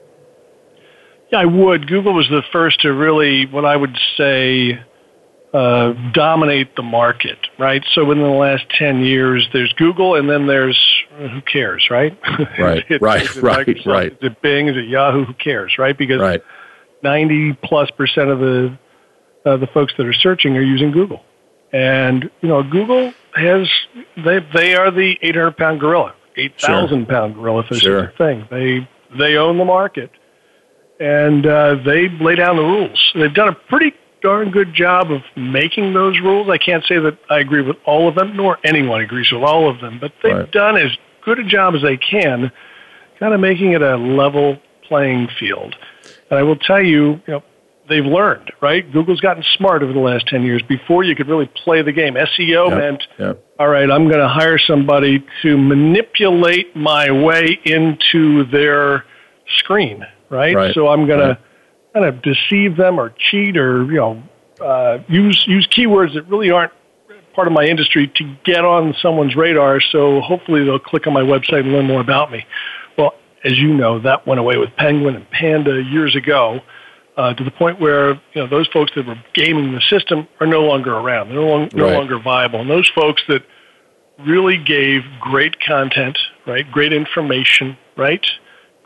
I 1.37 1.45
would. 1.45 1.87
Google 1.87 2.15
was 2.15 2.29
the 2.29 2.43
first 2.53 2.81
to 2.81 2.93
really, 2.93 3.47
what 3.47 3.65
I 3.65 3.77
would 3.77 3.97
say, 4.17 4.81
uh, 5.53 5.93
dominate 6.13 6.75
the 6.77 6.83
market, 6.83 7.39
right? 7.59 7.85
So 7.95 8.05
within 8.05 8.25
the 8.25 8.31
last 8.31 8.65
10 8.79 9.01
years, 9.01 9.49
there's 9.53 9.73
Google 9.75 10.17
and 10.17 10.29
then 10.29 10.47
there's, 10.47 10.79
uh, 11.15 11.29
who 11.29 11.41
cares, 11.43 11.87
right? 11.91 12.19
Right, 12.59 12.85
it's, 12.89 13.03
right, 13.03 13.23
it's 13.23 13.37
right, 13.37 13.67
Microsoft, 13.67 13.87
right. 13.87 14.13
Is 14.13 14.19
it 14.23 14.43
Bing? 14.43 14.69
Is 14.69 14.77
it 14.77 14.89
Yahoo? 14.89 15.25
Who 15.25 15.35
cares, 15.35 15.77
right? 15.79 15.97
Because 15.97 16.21
right. 16.21 16.43
90 17.03 17.55
plus 17.63 17.91
percent 17.93 18.31
of 18.31 18.39
the 18.41 18.79
uh, 19.45 19.57
the 19.57 19.67
folks 19.69 19.93
that 19.97 20.07
are 20.07 20.13
searching 20.13 20.57
are 20.57 20.63
using 20.63 20.91
Google. 20.91 21.23
And 21.73 22.31
you 22.41 22.49
know, 22.49 22.63
Google 22.63 23.13
has 23.35 23.69
they 24.17 24.41
they 24.55 24.75
are 24.75 24.91
the 24.91 25.17
800 25.23 25.57
pound 25.57 25.81
gorilla, 25.81 26.15
8,000 26.37 26.89
sure. 26.89 27.07
pound 27.07 27.35
gorilla 27.35 27.61
if 27.61 27.71
there's 27.71 27.83
sure. 27.83 28.05
a 28.05 28.13
thing. 28.17 28.47
They 28.51 28.89
they 29.19 29.37
own 29.37 29.59
the 29.59 29.65
market, 29.65 30.11
and 31.01 31.47
uh, 31.47 31.77
they 31.85 32.09
lay 32.09 32.35
down 32.35 32.57
the 32.57 32.63
rules. 32.63 33.13
They've 33.15 33.33
done 33.33 33.49
a 33.49 33.55
pretty 33.55 33.95
darn 34.23 34.51
good 34.51 34.75
job 34.75 35.11
of 35.11 35.23
making 35.37 35.95
those 35.95 36.19
rules. 36.21 36.49
I 36.49 36.59
can't 36.59 36.85
say 36.85 36.99
that 36.99 37.19
I 37.31 37.39
agree 37.39 37.63
with 37.63 37.77
all 37.85 38.09
of 38.09 38.15
them, 38.15 38.37
nor 38.37 38.59
anyone 38.65 39.01
agrees 39.01 39.31
with 39.31 39.43
all 39.43 39.69
of 39.69 39.81
them, 39.81 39.99
but 40.01 40.13
they've 40.23 40.35
right. 40.35 40.51
done 40.51 40.77
as 40.77 40.91
good 41.25 41.39
a 41.39 41.45
job 41.45 41.75
as 41.75 41.83
they 41.83 41.97
can, 41.97 42.51
kind 43.19 43.35
of 43.35 43.41
making 43.41 43.73
it 43.73 43.83
a 43.83 43.97
level 43.97 44.59
playing 44.89 45.29
field. 45.39 45.77
And 46.31 46.39
I 46.39 46.43
will 46.43 46.57
tell 46.57 46.83
you, 46.83 47.21
you 47.27 47.35
know, 47.35 47.43
they've 47.89 48.05
learned, 48.05 48.53
right? 48.61 48.91
Google's 48.93 49.21
gotten 49.21 49.45
smart 49.57 49.83
over 49.83 49.93
the 49.93 50.01
last 50.01 50.27
10 50.29 50.43
years. 50.43 50.63
Before 50.63 51.05
you 51.05 51.15
could 51.15 51.29
really 51.29 51.51
play 51.65 51.83
the 51.83 51.93
game. 51.93 52.15
SEO 52.15 52.69
yep, 52.69 52.79
meant, 52.79 53.07
yep. 53.19 53.45
all 53.59 53.69
right, 53.69 53.91
I'm 53.91 54.09
going 54.09 54.21
to 54.21 54.29
hire 54.29 54.59
somebody 54.59 55.25
to 55.43 55.57
manipulate 55.57 56.75
my 56.75 57.11
way 57.11 57.59
into 57.65 58.45
their 58.45 59.05
screen, 59.59 60.05
right? 60.31 60.55
right. 60.55 60.75
So 60.75 60.89
I'm 60.89 61.07
going 61.07 61.21
right. 61.21 61.37
to 61.37 61.39
kind 61.95 62.07
of 62.07 62.23
deceive 62.23 62.77
them 62.77 62.99
or 62.99 63.15
cheat 63.31 63.57
or, 63.57 63.85
you 63.85 63.97
know, 63.97 64.23
uh, 64.61 64.99
use, 65.09 65.45
use 65.47 65.67
keywords 65.67 66.15
that 66.15 66.29
really 66.29 66.51
aren't 66.51 66.73
part 67.35 67.47
of 67.47 67.53
my 67.53 67.65
industry 67.65 68.11
to 68.17 68.37
get 68.45 68.65
on 68.65 68.95
someone's 69.01 69.37
radar. 69.37 69.81
So 69.81 70.21
hopefully 70.21 70.65
they'll 70.65 70.79
click 70.79 71.07
on 71.07 71.13
my 71.13 71.23
website 71.23 71.61
and 71.61 71.73
learn 71.73 71.87
more 71.87 72.01
about 72.01 72.33
me. 72.33 72.47
Well, 72.97 73.13
as 73.45 73.59
you 73.59 73.75
know, 73.75 74.01
that 74.01 74.27
went 74.27 74.41
away 74.41 74.57
with 74.57 74.71
Penguin 74.77 75.15
and 75.15 75.31
Panda 75.31 75.83
years 75.83 76.17
ago 76.17 76.61
uh, 77.17 77.35
to 77.35 77.45
the 77.45 77.51
point 77.51 77.81
where 77.81 78.15
you 78.15 78.21
know 78.37 78.47
those 78.47 78.67
folks 78.69 78.93
that 78.95 79.07
were 79.07 79.23
gaming 79.35 79.73
the 79.73 79.81
system 79.81 80.27
are 80.41 80.47
no 80.47 80.63
longer 80.63 80.95
around. 80.95 81.29
They're 81.29 81.37
no, 81.37 81.47
long, 81.47 81.71
no 81.73 81.85
right. 81.85 81.95
longer 81.95 82.19
viable. 82.19 82.61
And 82.61 82.71
those 82.71 82.91
folks 82.95 83.23
that 83.29 83.43
really 84.27 84.59
gave 84.59 85.03
great 85.21 85.61
content, 85.61 86.19
right, 86.47 86.71
great 86.71 86.93
information, 86.93 87.77
right, 87.97 88.25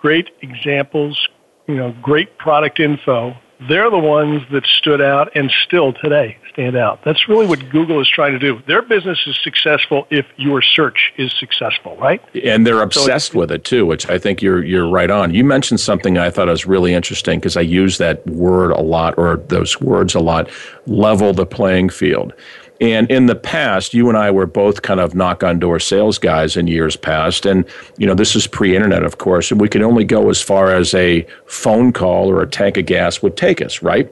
great 0.01 0.30
examples, 0.42 1.28
you 1.66 1.76
know, 1.76 1.94
great 2.03 2.38
product 2.38 2.80
info, 2.80 3.36
they're 3.68 3.90
the 3.90 3.98
ones 3.98 4.42
that 4.53 4.64
stood 4.64 5.03
out 5.03 5.30
and 5.36 5.51
still 5.64 5.92
today 5.92 6.38
stand 6.51 6.76
out. 6.76 7.05
That's 7.05 7.28
really 7.28 7.46
what 7.46 7.68
Google 7.70 8.01
is 8.01 8.09
trying 8.09 8.32
to 8.32 8.38
do. 8.38 8.61
Their 8.66 8.80
business 8.80 9.18
is 9.26 9.38
successful 9.42 10.07
if 10.11 10.26
your 10.36 10.62
search 10.62 11.12
is 11.18 11.32
successful, 11.38 11.96
right? 11.98 12.22
And 12.42 12.66
they're 12.66 12.80
obsessed 12.80 13.32
so 13.32 13.38
with 13.38 13.53
it 13.53 13.64
too, 13.64 13.84
which 13.84 14.09
I 14.09 14.18
think 14.18 14.40
you're 14.40 14.64
you're 14.64 14.88
right 14.88 15.11
on. 15.11 15.34
You 15.34 15.44
mentioned 15.44 15.80
something 15.80 16.16
I 16.16 16.30
thought 16.30 16.48
was 16.48 16.66
really 16.66 16.94
interesting 16.94 17.38
because 17.38 17.57
I 17.57 17.61
use 17.61 17.98
that 17.98 18.26
word 18.26 18.70
a 18.70 18.80
lot 18.80 19.18
or 19.18 19.36
those 19.48 19.80
words 19.80 20.14
a 20.14 20.20
lot. 20.20 20.48
Level 20.86 21.34
the 21.34 21.46
playing 21.46 21.90
field. 21.90 22.32
And 22.81 23.11
in 23.11 23.26
the 23.26 23.35
past, 23.35 23.93
you 23.93 24.09
and 24.09 24.16
I 24.16 24.31
were 24.31 24.47
both 24.47 24.83
kind 24.83 25.01
of 25.01 25.14
knock 25.14 25.45
on 25.45 25.59
door 25.59 25.78
sales 25.78 26.18
guys 26.18 26.57
in 26.57 26.66
years 26.66 26.97
past. 26.97 27.45
And, 27.45 27.64
you 27.99 28.07
know, 28.07 28.14
this 28.14 28.35
is 28.35 28.47
pre 28.47 28.74
internet, 28.74 29.03
of 29.03 29.18
course, 29.18 29.51
and 29.51 29.61
we 29.61 29.68
could 29.68 29.83
only 29.83 30.05
go 30.05 30.31
as 30.31 30.41
far 30.41 30.72
as 30.74 30.95
a 30.95 31.26
phone 31.47 31.93
call 31.93 32.31
or 32.31 32.41
a 32.41 32.47
tank 32.47 32.78
of 32.78 32.87
gas 32.87 33.22
would 33.22 33.37
take 33.37 33.61
us, 33.61 33.83
right? 33.83 34.11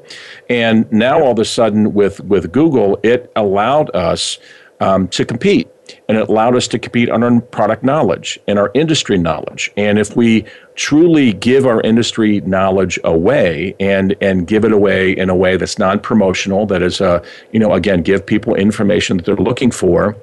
And 0.50 0.90
now 0.92 1.22
all 1.22 1.32
of 1.32 1.38
a 1.38 1.44
sudden 1.46 1.94
with, 1.94 2.20
with 2.20 2.52
Google, 2.52 2.98
it 3.02 3.32
allowed 3.36 3.94
us 3.94 4.38
um, 4.80 5.08
to 5.08 5.24
compete 5.24 5.68
and 6.08 6.18
it 6.18 6.28
allowed 6.28 6.56
us 6.56 6.68
to 6.68 6.78
compete 6.78 7.10
on 7.10 7.22
our 7.22 7.40
product 7.40 7.82
knowledge 7.82 8.38
and 8.46 8.58
our 8.58 8.70
industry 8.74 9.18
knowledge. 9.18 9.70
And 9.76 9.98
if 9.98 10.16
we 10.16 10.44
truly 10.74 11.32
give 11.32 11.66
our 11.66 11.80
industry 11.82 12.40
knowledge 12.42 12.98
away 13.04 13.74
and 13.80 14.16
and 14.20 14.46
give 14.46 14.64
it 14.64 14.72
away 14.72 15.12
in 15.12 15.30
a 15.30 15.36
way 15.36 15.56
that's 15.56 15.78
non-promotional, 15.78 16.66
that 16.66 16.82
is, 16.82 17.00
uh, 17.00 17.24
you 17.52 17.60
know, 17.60 17.72
again, 17.72 18.02
give 18.02 18.24
people 18.24 18.54
information 18.54 19.16
that 19.16 19.26
they're 19.26 19.36
looking 19.36 19.70
for. 19.70 20.16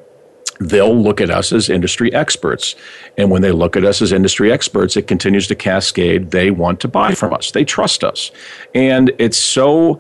They'll 0.62 0.98
look 0.98 1.20
at 1.20 1.30
us 1.30 1.52
as 1.52 1.70
industry 1.70 2.14
experts. 2.14 2.76
And 3.18 3.30
when 3.30 3.42
they 3.42 3.52
look 3.52 3.76
at 3.76 3.84
us 3.84 4.02
as 4.02 4.14
industry 4.14 4.54
experts, 4.54 4.96
it 4.96 5.06
continues 5.06 5.48
to 5.48 5.56
cascade. 5.56 6.32
They 6.32 6.50
want 6.50 6.80
to 6.80 6.88
buy 6.88 7.14
from 7.14 7.34
us. 7.34 7.52
They 7.52 7.66
trust 7.66 8.06
us. 8.06 8.32
And 8.74 9.12
it's 9.20 9.38
so 9.38 10.00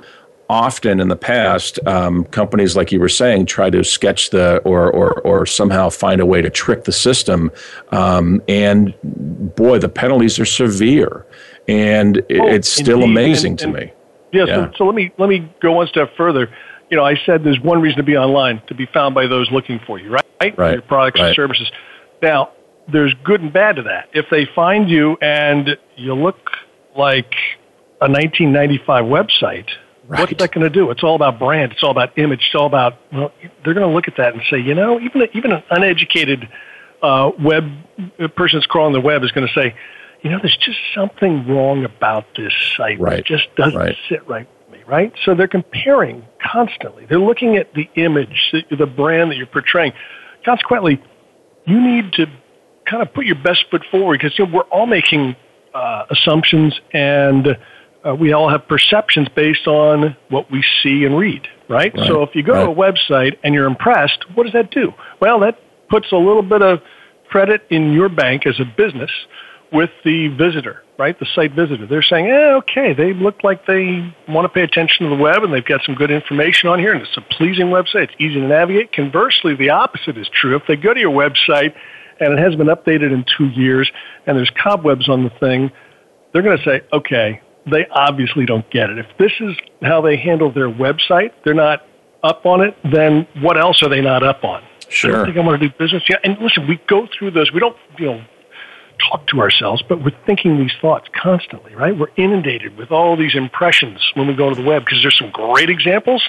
often 0.49 0.99
in 0.99 1.07
the 1.07 1.15
past, 1.15 1.79
um, 1.87 2.23
companies 2.25 2.75
like 2.75 2.91
you 2.91 2.99
were 2.99 3.09
saying 3.09 3.45
try 3.45 3.69
to 3.69 3.83
sketch 3.83 4.29
the 4.29 4.57
or 4.59 4.91
or 4.91 5.21
or 5.21 5.45
somehow 5.45 5.89
find 5.89 6.21
a 6.21 6.25
way 6.25 6.41
to 6.41 6.49
trick 6.49 6.83
the 6.83 6.91
system, 6.91 7.51
um, 7.91 8.41
and 8.47 8.93
boy, 9.55 9.79
the 9.79 9.89
penalties 9.89 10.39
are 10.39 10.45
severe, 10.45 11.25
and 11.67 12.17
oh, 12.17 12.23
it's 12.29 12.69
still 12.69 13.01
indeed. 13.01 13.11
amazing 13.11 13.51
and, 13.51 13.59
to 13.59 13.65
and, 13.65 13.73
me. 13.73 13.93
Yeah, 14.31 14.45
yeah. 14.45 14.55
So, 14.55 14.71
so 14.77 14.85
let 14.85 14.95
me 14.95 15.11
let 15.17 15.29
me 15.29 15.51
go 15.61 15.73
one 15.73 15.87
step 15.87 16.15
further. 16.15 16.53
You 16.89 16.97
know, 16.97 17.03
I 17.03 17.15
said 17.25 17.43
there's 17.43 17.59
one 17.59 17.81
reason 17.81 17.97
to 17.97 18.03
be 18.03 18.15
online 18.15 18.61
to 18.67 18.75
be 18.75 18.85
found 18.85 19.15
by 19.15 19.27
those 19.27 19.49
looking 19.51 19.79
for 19.87 19.99
you, 19.99 20.11
right? 20.11 20.57
Right. 20.57 20.73
Your 20.73 20.81
products 20.83 21.19
right. 21.19 21.27
and 21.27 21.35
services. 21.35 21.71
Now, 22.21 22.51
there's 22.87 23.13
good 23.23 23.41
and 23.41 23.51
bad 23.51 23.77
to 23.77 23.83
that. 23.83 24.09
If 24.13 24.25
they 24.29 24.45
find 24.53 24.89
you 24.89 25.17
and 25.21 25.77
you 25.95 26.13
look 26.13 26.51
like 26.95 27.33
a 28.01 28.07
1995 28.07 29.05
website 29.05 29.69
Right. 30.07 30.19
What's 30.19 30.33
that 30.37 30.51
going 30.51 30.63
to 30.63 30.69
do? 30.69 30.91
It's 30.91 31.03
all 31.03 31.15
about 31.15 31.39
brand. 31.39 31.71
It's 31.71 31.83
all 31.83 31.91
about 31.91 32.17
image. 32.17 32.41
It's 32.45 32.55
all 32.55 32.67
about 32.67 32.99
well, 33.11 33.31
they're 33.63 33.73
going 33.73 33.87
to 33.87 33.93
look 33.93 34.07
at 34.07 34.17
that 34.17 34.33
and 34.33 34.43
say, 34.49 34.59
you 34.59 34.75
know, 34.75 34.99
even 34.99 35.27
even 35.33 35.51
an 35.51 35.63
uneducated 35.71 36.47
uh, 37.01 37.31
web 37.39 37.71
person 38.35 38.59
that's 38.59 38.67
crawling 38.67 38.93
the 38.93 39.01
web 39.01 39.23
is 39.23 39.31
going 39.31 39.47
to 39.47 39.53
say, 39.53 39.75
you 40.21 40.29
know, 40.29 40.37
there's 40.39 40.57
just 40.57 40.77
something 40.93 41.47
wrong 41.47 41.85
about 41.85 42.25
this 42.35 42.53
site. 42.77 42.99
Right. 42.99 43.19
It 43.19 43.25
just 43.25 43.47
doesn't 43.55 43.79
right. 43.79 43.95
sit 44.07 44.27
right 44.27 44.47
with 44.59 44.79
me. 44.79 44.83
Right. 44.85 45.13
So 45.23 45.33
they're 45.33 45.47
comparing 45.47 46.25
constantly. 46.39 47.05
They're 47.05 47.19
looking 47.19 47.57
at 47.57 47.73
the 47.73 47.89
image, 47.95 48.51
the, 48.51 48.75
the 48.75 48.85
brand 48.85 49.31
that 49.31 49.37
you're 49.37 49.47
portraying. 49.47 49.93
Consequently, 50.43 51.01
you 51.65 51.81
need 51.81 52.13
to 52.13 52.27
kind 52.85 53.01
of 53.01 53.11
put 53.13 53.25
your 53.25 53.41
best 53.41 53.65
foot 53.71 53.83
forward 53.89 54.19
because 54.19 54.37
you 54.37 54.45
know, 54.45 54.51
we're 54.53 54.69
all 54.69 54.85
making 54.85 55.35
uh, 55.73 56.05
assumptions 56.11 56.79
and 56.93 57.57
uh, 58.05 58.15
we 58.15 58.33
all 58.33 58.49
have 58.49 58.67
perceptions 58.67 59.27
based 59.35 59.67
on 59.67 60.15
what 60.29 60.51
we 60.51 60.63
see 60.83 61.05
and 61.05 61.17
read, 61.17 61.47
right? 61.67 61.93
right. 61.95 62.07
So 62.07 62.23
if 62.23 62.35
you 62.35 62.43
go 62.43 62.53
right. 62.53 62.65
to 62.65 62.71
a 62.71 62.75
website 62.75 63.37
and 63.43 63.53
you're 63.53 63.67
impressed, 63.67 64.25
what 64.35 64.43
does 64.43 64.53
that 64.53 64.71
do? 64.71 64.93
Well, 65.19 65.39
that 65.39 65.59
puts 65.89 66.11
a 66.11 66.17
little 66.17 66.43
bit 66.43 66.61
of 66.61 66.79
credit 67.29 67.65
in 67.69 67.93
your 67.93 68.09
bank 68.09 68.45
as 68.45 68.59
a 68.59 68.65
business 68.65 69.11
with 69.71 69.89
the 70.03 70.27
visitor, 70.29 70.83
right? 70.97 71.17
The 71.19 71.25
site 71.35 71.53
visitor. 71.53 71.87
They're 71.87 72.03
saying, 72.03 72.27
eh, 72.27 72.53
okay, 72.57 72.93
they 72.93 73.13
look 73.13 73.43
like 73.43 73.65
they 73.65 74.13
want 74.27 74.45
to 74.45 74.49
pay 74.49 74.61
attention 74.61 75.09
to 75.09 75.15
the 75.15 75.21
web 75.21 75.43
and 75.43 75.51
they've 75.51 75.65
got 75.65 75.81
some 75.85 75.95
good 75.95 76.11
information 76.11 76.69
on 76.69 76.79
here 76.79 76.93
and 76.93 77.01
it's 77.01 77.17
a 77.17 77.21
pleasing 77.21 77.67
website. 77.67 78.03
It's 78.03 78.13
easy 78.19 78.35
to 78.35 78.47
navigate. 78.47 78.93
Conversely, 78.93 79.55
the 79.55 79.71
opposite 79.71 80.17
is 80.17 80.29
true. 80.29 80.55
If 80.55 80.63
they 80.67 80.75
go 80.75 80.93
to 80.93 80.99
your 80.99 81.11
website 81.11 81.73
and 82.19 82.33
it 82.33 82.39
hasn't 82.39 82.59
been 82.59 82.67
updated 82.67 83.11
in 83.11 83.25
two 83.37 83.47
years 83.47 83.91
and 84.27 84.37
there's 84.37 84.51
cobwebs 84.51 85.09
on 85.09 85.23
the 85.23 85.31
thing, 85.39 85.71
they're 86.31 86.43
going 86.43 86.57
to 86.57 86.63
say, 86.63 86.81
okay, 86.93 87.41
they 87.69 87.85
obviously 87.91 88.45
don't 88.45 88.69
get 88.69 88.89
it. 88.89 88.97
If 88.97 89.07
this 89.17 89.31
is 89.39 89.55
how 89.81 90.01
they 90.01 90.17
handle 90.17 90.51
their 90.51 90.69
website, 90.69 91.31
they're 91.43 91.53
not 91.53 91.85
up 92.23 92.45
on 92.45 92.61
it, 92.61 92.75
then 92.91 93.27
what 93.41 93.57
else 93.57 93.81
are 93.83 93.89
they 93.89 94.01
not 94.01 94.23
up 94.23 94.43
on? 94.43 94.63
Sure. 94.89 95.21
I 95.21 95.25
think 95.25 95.37
I 95.37 95.41
want 95.41 95.59
to 95.61 95.67
do 95.69 95.73
business. 95.77 96.03
Yeah, 96.09 96.17
and 96.23 96.37
listen, 96.39 96.67
we 96.67 96.79
go 96.87 97.07
through 97.17 97.31
those. 97.31 97.51
We 97.51 97.59
don't, 97.59 97.75
you 97.97 98.05
know, 98.05 98.23
talk 99.09 99.27
to 99.27 99.41
ourselves, 99.41 99.83
but 99.87 100.03
we're 100.03 100.15
thinking 100.25 100.57
these 100.57 100.73
thoughts 100.81 101.07
constantly, 101.13 101.75
right? 101.75 101.97
We're 101.97 102.13
inundated 102.17 102.77
with 102.77 102.91
all 102.91 103.17
these 103.17 103.35
impressions 103.35 103.99
when 104.13 104.27
we 104.27 104.33
go 104.33 104.49
to 104.49 104.55
the 104.55 104.67
web 104.67 104.85
because 104.85 105.01
there's 105.01 105.17
some 105.17 105.31
great 105.31 105.69
examples 105.69 106.23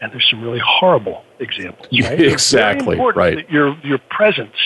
and 0.00 0.10
there's 0.12 0.28
some 0.28 0.42
really 0.42 0.60
horrible 0.64 1.24
examples. 1.38 1.88
Right? 1.92 2.20
exactly. 2.20 2.98
right. 2.98 3.36
That 3.36 3.50
your 3.50 3.76
your 3.84 3.98
presence 3.98 4.56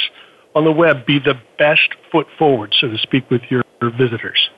on 0.54 0.64
the 0.64 0.72
web 0.72 1.04
be 1.04 1.18
the 1.18 1.38
best 1.58 1.88
foot 2.10 2.26
forward, 2.38 2.74
so 2.80 2.88
to 2.88 2.98
speak, 2.98 3.30
with 3.30 3.42
your 3.50 3.62
visitors. 3.82 4.48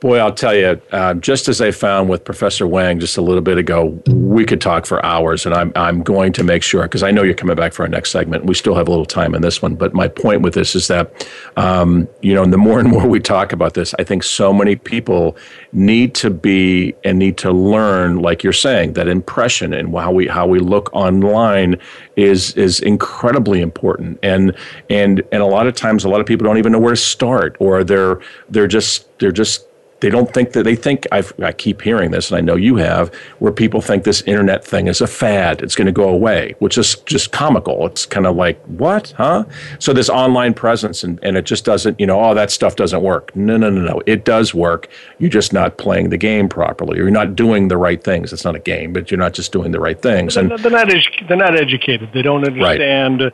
Boy, 0.00 0.18
I'll 0.18 0.34
tell 0.34 0.54
you, 0.54 0.80
uh, 0.92 1.14
just 1.14 1.48
as 1.48 1.62
I 1.62 1.70
found 1.70 2.10
with 2.10 2.22
Professor 2.22 2.66
Wang 2.66 3.00
just 3.00 3.16
a 3.16 3.22
little 3.22 3.40
bit 3.40 3.56
ago, 3.56 3.98
we 4.08 4.44
could 4.44 4.60
talk 4.60 4.84
for 4.84 5.04
hours, 5.04 5.46
and 5.46 5.54
I'm, 5.54 5.72
I'm 5.74 6.02
going 6.02 6.34
to 6.34 6.44
make 6.44 6.62
sure, 6.62 6.82
because 6.82 7.02
I 7.02 7.10
know 7.10 7.22
you're 7.22 7.34
coming 7.34 7.56
back 7.56 7.72
for 7.72 7.82
our 7.82 7.88
next 7.88 8.10
segment. 8.10 8.44
We 8.44 8.52
still 8.52 8.74
have 8.74 8.88
a 8.88 8.90
little 8.90 9.06
time 9.06 9.34
in 9.34 9.40
this 9.40 9.62
one, 9.62 9.74
but 9.74 9.94
my 9.94 10.06
point 10.06 10.42
with 10.42 10.52
this 10.52 10.74
is 10.74 10.88
that, 10.88 11.26
um, 11.56 12.06
you 12.20 12.34
know, 12.34 12.44
the 12.44 12.58
more 12.58 12.78
and 12.78 12.90
more 12.90 13.06
we 13.06 13.20
talk 13.20 13.54
about 13.54 13.72
this, 13.72 13.94
I 13.98 14.04
think 14.04 14.22
so 14.22 14.52
many 14.52 14.76
people 14.76 15.34
need 15.72 16.14
to 16.16 16.28
be 16.28 16.94
and 17.02 17.18
need 17.18 17.38
to 17.38 17.50
learn, 17.50 18.18
like 18.18 18.44
you're 18.44 18.52
saying, 18.52 18.92
that 18.94 19.08
impression 19.08 19.72
and 19.72 19.96
how 19.96 20.12
we 20.12 20.26
how 20.26 20.46
we 20.46 20.58
look 20.58 20.92
online 20.92 21.76
is 22.16 22.52
is 22.54 22.80
incredibly 22.80 23.62
important. 23.62 24.18
And 24.22 24.54
and 24.90 25.22
and 25.32 25.42
a 25.42 25.46
lot 25.46 25.66
of 25.66 25.74
times, 25.74 26.04
a 26.04 26.10
lot 26.10 26.20
of 26.20 26.26
people 26.26 26.44
don't 26.44 26.58
even 26.58 26.72
know 26.72 26.80
where 26.80 26.92
to 26.92 27.00
start, 27.00 27.56
or 27.60 27.82
they're 27.82 28.20
they're 28.50 28.68
just 28.68 29.18
they're 29.18 29.32
just 29.32 29.66
they 30.00 30.10
don't 30.10 30.32
think 30.34 30.52
that 30.52 30.64
they 30.64 30.76
think 30.76 31.06
I've, 31.12 31.32
i 31.42 31.52
keep 31.52 31.82
hearing 31.82 32.10
this 32.10 32.30
and 32.30 32.38
i 32.38 32.40
know 32.40 32.56
you 32.56 32.76
have 32.76 33.14
where 33.38 33.52
people 33.52 33.80
think 33.80 34.04
this 34.04 34.22
internet 34.22 34.64
thing 34.64 34.88
is 34.88 35.00
a 35.00 35.06
fad 35.06 35.62
it's 35.62 35.74
going 35.74 35.86
to 35.86 35.92
go 35.92 36.08
away 36.08 36.54
which 36.58 36.78
is 36.78 36.96
just 37.06 37.32
comical. 37.32 37.86
It's 37.86 38.06
kind 38.06 38.26
of 38.26 38.36
like 38.36 38.62
what? 38.64 39.12
Huh? 39.16 39.44
So 39.78 39.92
this 39.92 40.08
online 40.08 40.54
presence 40.54 41.04
and, 41.04 41.18
and 41.22 41.36
it 41.36 41.44
just 41.44 41.64
doesn't 41.64 41.98
you 41.98 42.06
know 42.06 42.22
oh 42.22 42.34
that 42.34 42.50
stuff 42.50 42.76
doesn't 42.76 43.02
work. 43.02 43.34
No 43.36 43.56
no 43.56 43.70
no 43.70 43.80
no 43.80 44.02
it 44.06 44.24
does 44.24 44.54
work. 44.54 44.88
You're 45.18 45.30
just 45.30 45.52
not 45.52 45.78
playing 45.78 46.10
the 46.10 46.18
game 46.18 46.48
properly. 46.48 46.98
Or 46.98 47.02
you're 47.02 47.10
not 47.10 47.36
doing 47.36 47.68
the 47.68 47.76
right 47.76 48.02
things. 48.02 48.32
It's 48.32 48.44
not 48.44 48.56
a 48.56 48.60
game 48.60 48.92
but 48.92 49.10
you're 49.10 49.18
not 49.18 49.32
just 49.32 49.52
doing 49.52 49.72
the 49.72 49.80
right 49.80 50.00
things 50.00 50.36
and 50.36 50.50
they're 50.50 50.70
not, 50.70 50.88
they're 51.28 51.36
not 51.36 51.56
educated. 51.56 52.10
They 52.12 52.22
don't 52.22 52.46
understand 52.46 53.20
right 53.20 53.32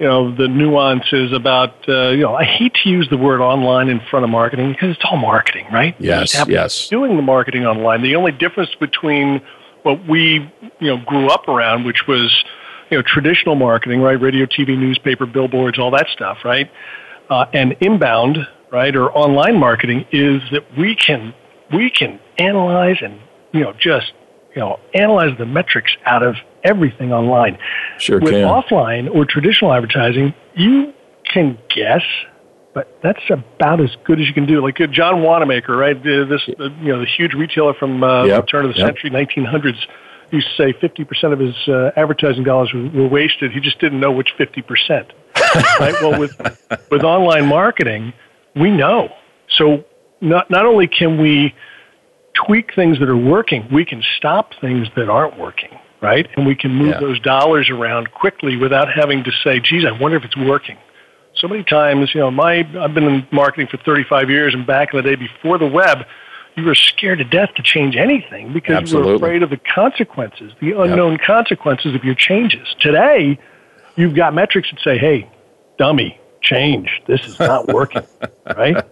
you 0.00 0.06
know 0.06 0.34
the 0.34 0.48
nuances 0.48 1.30
about 1.32 1.74
uh, 1.86 2.08
you 2.08 2.22
know 2.22 2.34
I 2.34 2.44
hate 2.44 2.72
to 2.82 2.88
use 2.88 3.08
the 3.10 3.18
word 3.18 3.42
online 3.42 3.90
in 3.90 4.00
front 4.10 4.24
of 4.24 4.30
marketing 4.30 4.72
because 4.72 4.96
it's 4.96 5.04
all 5.04 5.18
marketing, 5.18 5.66
right? 5.70 5.94
Yes, 5.98 6.34
yes. 6.48 6.88
Doing 6.88 7.16
the 7.16 7.22
marketing 7.22 7.66
online. 7.66 8.02
The 8.02 8.16
only 8.16 8.32
difference 8.32 8.74
between 8.80 9.42
what 9.82 10.08
we 10.08 10.50
you 10.80 10.86
know 10.86 10.96
grew 11.04 11.28
up 11.28 11.46
around, 11.48 11.84
which 11.84 12.08
was 12.08 12.44
you 12.90 12.96
know 12.96 13.02
traditional 13.02 13.56
marketing, 13.56 14.00
right? 14.00 14.18
Radio, 14.18 14.46
TV, 14.46 14.76
newspaper, 14.76 15.26
billboards, 15.26 15.78
all 15.78 15.90
that 15.90 16.06
stuff, 16.08 16.38
right? 16.46 16.70
Uh, 17.28 17.44
and 17.52 17.76
inbound, 17.82 18.38
right, 18.72 18.96
or 18.96 19.12
online 19.12 19.58
marketing 19.58 20.06
is 20.12 20.40
that 20.50 20.64
we 20.78 20.96
can 20.96 21.34
we 21.74 21.90
can 21.90 22.18
analyze 22.38 22.96
and 23.02 23.20
you 23.52 23.60
know 23.60 23.74
just 23.78 24.12
you 24.54 24.60
know 24.60 24.78
analyze 24.94 25.36
the 25.38 25.46
metrics 25.46 25.92
out 26.04 26.22
of 26.22 26.36
everything 26.64 27.12
online. 27.12 27.58
Sure 27.98 28.20
With 28.20 28.32
can. 28.32 28.44
offline 28.44 29.14
or 29.14 29.24
traditional 29.24 29.72
advertising, 29.72 30.34
you 30.54 30.92
can 31.24 31.58
guess, 31.74 32.02
but 32.74 32.98
that's 33.02 33.22
about 33.30 33.80
as 33.80 33.90
good 34.04 34.20
as 34.20 34.26
you 34.26 34.34
can 34.34 34.46
do. 34.46 34.62
Like 34.62 34.80
uh, 34.80 34.86
John 34.86 35.22
Wanamaker, 35.22 35.76
right? 35.76 36.00
This, 36.02 36.42
you 36.46 36.56
know, 36.58 37.00
the 37.00 37.06
huge 37.16 37.34
retailer 37.34 37.74
from 37.74 38.02
uh, 38.02 38.24
yep. 38.24 38.42
the 38.42 38.46
turn 38.46 38.64
of 38.64 38.74
the 38.74 38.78
yep. 38.78 38.88
century, 38.88 39.10
1900s, 39.10 39.78
used 40.32 40.48
to 40.56 40.56
say 40.56 40.72
50% 40.72 41.32
of 41.32 41.38
his 41.38 41.54
uh, 41.68 41.90
advertising 41.96 42.44
dollars 42.44 42.72
were, 42.72 42.88
were 42.90 43.08
wasted. 43.08 43.52
He 43.52 43.60
just 43.60 43.78
didn't 43.80 44.00
know 44.00 44.12
which 44.12 44.28
50%. 44.38 45.10
right? 45.80 45.94
Well, 46.00 46.18
with 46.18 46.32
with 46.90 47.02
online 47.02 47.46
marketing, 47.46 48.12
we 48.54 48.70
know. 48.70 49.08
So 49.56 49.84
not 50.20 50.50
not 50.50 50.66
only 50.66 50.86
can 50.86 51.20
we 51.20 51.54
tweak 52.34 52.74
things 52.74 52.98
that 52.98 53.08
are 53.08 53.16
working, 53.16 53.68
we 53.72 53.84
can 53.84 54.02
stop 54.16 54.52
things 54.60 54.88
that 54.96 55.08
aren't 55.08 55.38
working 55.38 55.78
right? 56.00 56.28
And 56.36 56.46
we 56.46 56.54
can 56.54 56.74
move 56.74 56.88
Yeah. 56.88 57.00
those 57.00 57.20
dollars 57.20 57.70
around 57.70 58.12
quickly 58.12 58.56
without 58.56 58.92
having 58.92 59.24
to 59.24 59.32
say, 59.44 59.60
geez, 59.60 59.84
I 59.84 59.92
wonder 59.92 60.16
if 60.16 60.24
it's 60.24 60.36
working. 60.36 60.76
So 61.34 61.48
many 61.48 61.62
times, 61.62 62.14
you 62.14 62.20
know, 62.20 62.30
my, 62.30 62.66
I've 62.78 62.94
been 62.94 63.04
in 63.04 63.26
marketing 63.30 63.68
for 63.68 63.76
35 63.78 64.30
years 64.30 64.54
and 64.54 64.66
back 64.66 64.92
in 64.92 64.98
the 64.98 65.02
day 65.02 65.14
before 65.14 65.58
the 65.58 65.66
web, 65.66 66.04
you 66.56 66.64
were 66.64 66.74
scared 66.74 67.18
to 67.18 67.24
death 67.24 67.50
to 67.54 67.62
change 67.62 67.96
anything 67.96 68.52
because 68.52 68.90
you 68.90 68.98
were 68.98 69.14
afraid 69.14 69.42
of 69.42 69.50
the 69.50 69.56
consequences, 69.56 70.52
the 70.60 70.72
unknown 70.72 71.18
consequences 71.18 71.94
of 71.94 72.04
your 72.04 72.16
changes. 72.16 72.66
Today, 72.80 73.38
you've 73.96 74.14
got 74.14 74.34
metrics 74.34 74.68
that 74.70 74.80
say, 74.80 74.98
hey, 74.98 75.30
dummy, 75.78 76.19
change. 76.42 77.02
This 77.06 77.20
is 77.26 77.38
not 77.38 77.68
working, 77.68 78.02
right? 78.56 78.84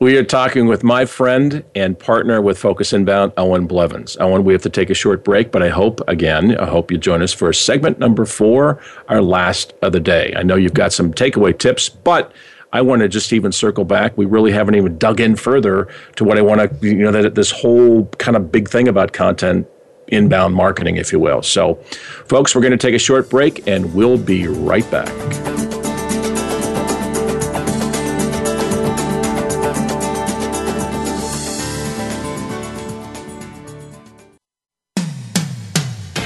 We 0.00 0.16
are 0.18 0.24
talking 0.24 0.66
with 0.66 0.82
my 0.82 1.04
friend 1.06 1.64
and 1.74 1.98
partner 1.98 2.42
with 2.42 2.58
Focus 2.58 2.92
Inbound, 2.92 3.32
Owen 3.36 3.66
Blevins. 3.66 4.16
Owen, 4.18 4.44
we 4.44 4.52
have 4.52 4.62
to 4.62 4.68
take 4.68 4.90
a 4.90 4.94
short 4.94 5.24
break, 5.24 5.52
but 5.52 5.62
I 5.62 5.68
hope, 5.68 6.00
again, 6.08 6.58
I 6.58 6.66
hope 6.66 6.90
you 6.90 6.98
join 6.98 7.22
us 7.22 7.32
for 7.32 7.52
segment 7.52 7.98
number 7.98 8.26
four, 8.26 8.82
our 9.08 9.22
last 9.22 9.72
of 9.82 9.92
the 9.92 10.00
day. 10.00 10.34
I 10.36 10.42
know 10.42 10.56
you've 10.56 10.74
got 10.74 10.92
some 10.92 11.14
takeaway 11.14 11.56
tips, 11.56 11.88
but 11.88 12.32
I 12.72 12.80
want 12.82 13.02
to 13.02 13.08
just 13.08 13.32
even 13.32 13.52
circle 13.52 13.84
back. 13.84 14.18
We 14.18 14.26
really 14.26 14.50
haven't 14.50 14.74
even 14.74 14.98
dug 14.98 15.20
in 15.20 15.36
further 15.36 15.86
to 16.16 16.24
what 16.24 16.38
I 16.38 16.42
want 16.42 16.80
to, 16.80 16.86
you 16.86 16.96
know, 16.96 17.12
that 17.12 17.36
this 17.36 17.52
whole 17.52 18.06
kind 18.18 18.36
of 18.36 18.50
big 18.50 18.68
thing 18.68 18.88
about 18.88 19.12
content 19.12 19.68
inbound 20.08 20.54
marketing, 20.54 20.96
if 20.96 21.12
you 21.12 21.18
will. 21.18 21.42
So, 21.42 21.76
folks, 22.26 22.54
we're 22.54 22.62
going 22.62 22.72
to 22.72 22.76
take 22.76 22.94
a 22.94 22.98
short 22.98 23.30
break 23.30 23.66
and 23.66 23.94
we'll 23.94 24.18
be 24.18 24.46
right 24.46 24.88
back. 24.90 25.12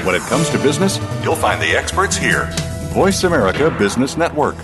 When 0.05 0.15
it 0.15 0.21
comes 0.23 0.49
to 0.49 0.57
business, 0.57 0.97
you'll 1.23 1.35
find 1.35 1.61
the 1.61 1.77
experts 1.77 2.17
here. 2.17 2.49
Voice 2.93 3.23
America 3.23 3.69
Business 3.77 4.17
Network. 4.17 4.55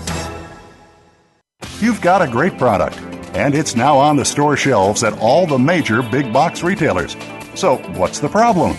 You've 1.79 2.01
got 2.01 2.23
a 2.23 2.27
great 2.27 2.57
product, 2.57 2.97
and 3.35 3.53
it's 3.53 3.75
now 3.75 3.95
on 3.95 4.15
the 4.15 4.25
store 4.25 4.57
shelves 4.57 5.03
at 5.03 5.13
all 5.19 5.45
the 5.45 5.59
major 5.59 6.01
big 6.01 6.33
box 6.33 6.63
retailers. 6.63 7.15
So, 7.53 7.77
what's 7.95 8.19
the 8.19 8.29
problem? 8.29 8.75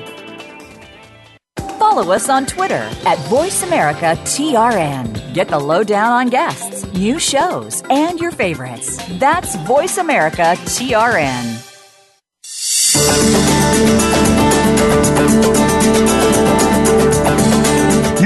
follow 1.77 2.11
us 2.11 2.27
on 2.27 2.47
Twitter 2.47 2.89
at 3.05 3.19
VoiceAmericaTRN. 3.29 5.35
Get 5.35 5.47
the 5.47 5.59
lowdown 5.59 6.11
on 6.11 6.29
guests, 6.29 6.91
new 6.93 7.19
shows, 7.19 7.83
and 7.91 8.19
your 8.19 8.31
favorites. 8.31 8.97
That's 9.19 9.55
VoiceAmericaTRN. 9.57 11.72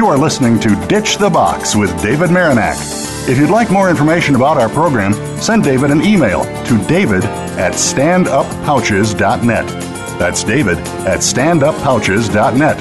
You 0.07 0.13
are 0.13 0.17
listening 0.17 0.57
to 0.61 0.73
Ditch 0.87 1.17
the 1.17 1.29
Box 1.29 1.75
with 1.75 1.91
David 2.01 2.29
Marinak. 2.29 2.77
If 3.27 3.37
you'd 3.37 3.49
like 3.49 3.69
more 3.69 3.89
information 3.89 4.35
about 4.35 4.57
our 4.57 4.69
program, 4.69 5.13
send 5.41 5.65
David 5.65 5.91
an 5.91 6.01
email 6.01 6.45
to 6.45 6.87
david 6.87 7.25
at 7.25 7.73
standuppouches.net. 7.73 9.67
That's 10.17 10.45
David 10.45 10.77
at 10.77 11.19
standuppouches.net. 11.19 12.77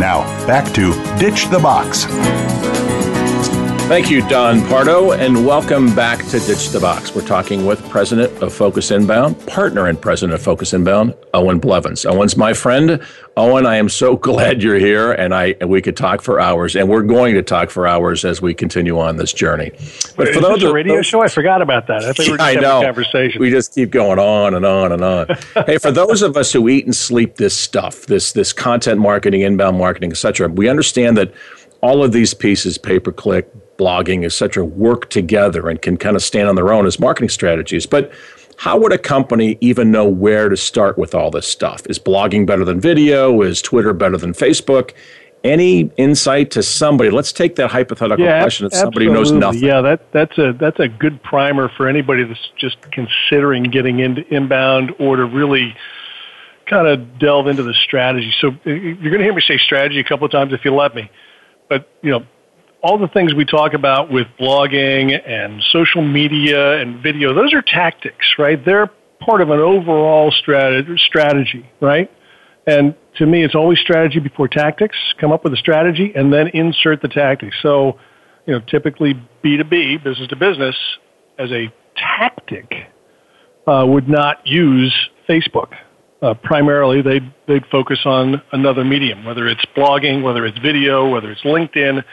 Now, 0.00 0.22
back 0.48 0.74
to 0.74 0.92
Ditch 1.20 1.46
the 1.46 1.60
Box. 1.60 2.06
Thank 3.86 4.10
you, 4.10 4.26
Don 4.28 4.66
Pardo, 4.66 5.12
and 5.12 5.46
welcome 5.46 5.94
back 5.94 6.24
to 6.28 6.40
Ditch 6.40 6.70
the 6.70 6.80
Box. 6.80 7.14
We're 7.14 7.26
talking 7.26 7.66
with 7.66 7.86
President 7.90 8.32
of 8.42 8.52
Focus 8.52 8.90
Inbound, 8.90 9.46
partner 9.46 9.86
and 9.88 10.00
President 10.00 10.32
of 10.32 10.42
Focus 10.42 10.72
Inbound, 10.72 11.14
Owen 11.34 11.58
Blevins. 11.58 12.06
Owen's 12.06 12.34
my 12.34 12.54
friend. 12.54 12.98
Owen, 13.36 13.66
I 13.66 13.76
am 13.76 13.90
so 13.90 14.16
glad 14.30 14.62
you're 14.62 14.78
here, 14.78 15.12
and 15.12 15.34
I 15.34 15.54
and 15.60 15.68
we 15.68 15.82
could 15.82 15.98
talk 15.98 16.22
for 16.22 16.40
hours, 16.40 16.74
and 16.74 16.88
we're 16.88 17.02
going 17.02 17.34
to 17.34 17.42
talk 17.42 17.68
for 17.68 17.86
hours 17.86 18.24
as 18.24 18.40
we 18.40 18.54
continue 18.54 18.98
on 18.98 19.18
this 19.18 19.34
journey. 19.34 19.70
But 20.16 20.28
for 20.30 20.40
those 20.40 20.62
a 20.62 20.72
radio 20.72 20.96
those, 20.96 21.06
show, 21.06 21.22
I 21.22 21.28
forgot 21.28 21.60
about 21.60 21.86
that. 21.88 22.04
I 22.04 22.14
think 22.14 22.30
we're 22.30 22.36
just 22.38 22.56
I 22.56 22.60
know. 22.60 22.80
conversation. 22.80 23.38
We 23.38 23.50
just 23.50 23.74
keep 23.74 23.90
going 23.90 24.18
on 24.18 24.54
and 24.54 24.64
on 24.64 24.92
and 24.92 25.04
on. 25.04 25.26
hey, 25.66 25.76
for 25.76 25.92
those 25.92 26.22
of 26.22 26.38
us 26.38 26.54
who 26.54 26.70
eat 26.70 26.86
and 26.86 26.96
sleep 26.96 27.36
this 27.36 27.54
stuff, 27.54 28.06
this 28.06 28.32
this 28.32 28.50
content 28.50 28.98
marketing, 28.98 29.42
inbound 29.42 29.76
marketing, 29.76 30.10
etc., 30.10 30.48
we 30.48 30.70
understand 30.70 31.18
that 31.18 31.34
all 31.82 32.02
of 32.02 32.12
these 32.12 32.32
pieces, 32.32 32.78
pay 32.78 32.98
per 32.98 33.12
click, 33.12 33.46
blogging, 33.76 34.24
is 34.24 34.34
such 34.34 34.56
a 34.56 34.64
work 34.64 35.10
together 35.10 35.68
and 35.68 35.80
can 35.80 35.96
kind 35.96 36.16
of 36.16 36.22
stand 36.22 36.48
on 36.48 36.54
their 36.54 36.72
own 36.72 36.86
as 36.86 36.98
marketing 36.98 37.28
strategies. 37.28 37.86
But 37.86 38.12
how 38.56 38.78
would 38.78 38.92
a 38.92 38.98
company 38.98 39.58
even 39.60 39.90
know 39.90 40.08
where 40.08 40.48
to 40.48 40.56
start 40.56 40.96
with 40.98 41.14
all 41.14 41.30
this 41.30 41.46
stuff? 41.46 41.82
Is 41.88 41.98
blogging 41.98 42.46
better 42.46 42.64
than 42.64 42.80
video? 42.80 43.42
Is 43.42 43.60
Twitter 43.60 43.92
better 43.92 44.16
than 44.16 44.32
Facebook? 44.32 44.92
Any 45.42 45.90
insight 45.98 46.50
to 46.52 46.62
somebody? 46.62 47.10
Let's 47.10 47.32
take 47.32 47.56
that 47.56 47.70
hypothetical 47.70 48.24
yeah, 48.24 48.40
question 48.40 48.64
of 48.64 48.72
somebody 48.72 49.10
knows 49.10 49.30
nothing. 49.30 49.62
Yeah, 49.62 49.82
that, 49.82 50.10
that's 50.12 50.38
a 50.38 50.54
that's 50.58 50.80
a 50.80 50.88
good 50.88 51.22
primer 51.22 51.68
for 51.68 51.86
anybody 51.86 52.24
that's 52.24 52.50
just 52.56 52.78
considering 52.92 53.64
getting 53.64 53.98
into 53.98 54.26
inbound 54.34 54.94
or 54.98 55.16
to 55.16 55.26
really 55.26 55.76
kind 56.66 56.88
of 56.88 57.18
delve 57.18 57.46
into 57.46 57.62
the 57.62 57.74
strategy. 57.74 58.32
So 58.40 58.56
you're 58.64 58.94
going 58.94 59.18
to 59.18 59.24
hear 59.24 59.34
me 59.34 59.42
say 59.42 59.58
strategy 59.58 60.00
a 60.00 60.04
couple 60.04 60.24
of 60.24 60.32
times 60.32 60.54
if 60.54 60.64
you 60.64 60.74
let 60.74 60.94
me. 60.94 61.10
But 61.68 61.90
you 62.00 62.10
know, 62.10 62.24
all 62.84 62.98
the 62.98 63.08
things 63.08 63.32
we 63.32 63.46
talk 63.46 63.72
about 63.72 64.12
with 64.12 64.26
blogging 64.38 65.18
and 65.26 65.62
social 65.72 66.02
media 66.02 66.78
and 66.82 67.02
video, 67.02 67.32
those 67.32 67.54
are 67.54 67.62
tactics, 67.62 68.26
right? 68.38 68.62
They're 68.62 68.90
part 69.20 69.40
of 69.40 69.48
an 69.48 69.58
overall 69.58 70.30
strategy, 70.30 71.66
right? 71.80 72.12
And 72.66 72.94
to 73.16 73.24
me, 73.24 73.42
it's 73.42 73.54
always 73.54 73.78
strategy 73.78 74.20
before 74.20 74.48
tactics. 74.48 74.98
Come 75.18 75.32
up 75.32 75.44
with 75.44 75.54
a 75.54 75.56
strategy 75.56 76.12
and 76.14 76.30
then 76.30 76.48
insert 76.48 77.00
the 77.00 77.08
tactics. 77.08 77.56
So, 77.62 77.98
you 78.44 78.52
know, 78.52 78.60
typically 78.68 79.14
B2B, 79.42 80.04
business 80.04 80.28
to 80.28 80.36
business, 80.36 80.76
as 81.38 81.50
a 81.52 81.72
tactic, 81.96 82.70
uh, 83.66 83.86
would 83.88 84.10
not 84.10 84.46
use 84.46 84.94
Facebook. 85.26 85.72
Uh, 86.20 86.34
primarily, 86.34 87.00
they'd, 87.00 87.32
they'd 87.48 87.64
focus 87.70 88.00
on 88.04 88.42
another 88.52 88.84
medium, 88.84 89.24
whether 89.24 89.46
it's 89.46 89.64
blogging, 89.74 90.22
whether 90.22 90.44
it's 90.44 90.58
video, 90.58 91.08
whether 91.08 91.30
it's 91.30 91.42
LinkedIn 91.42 92.04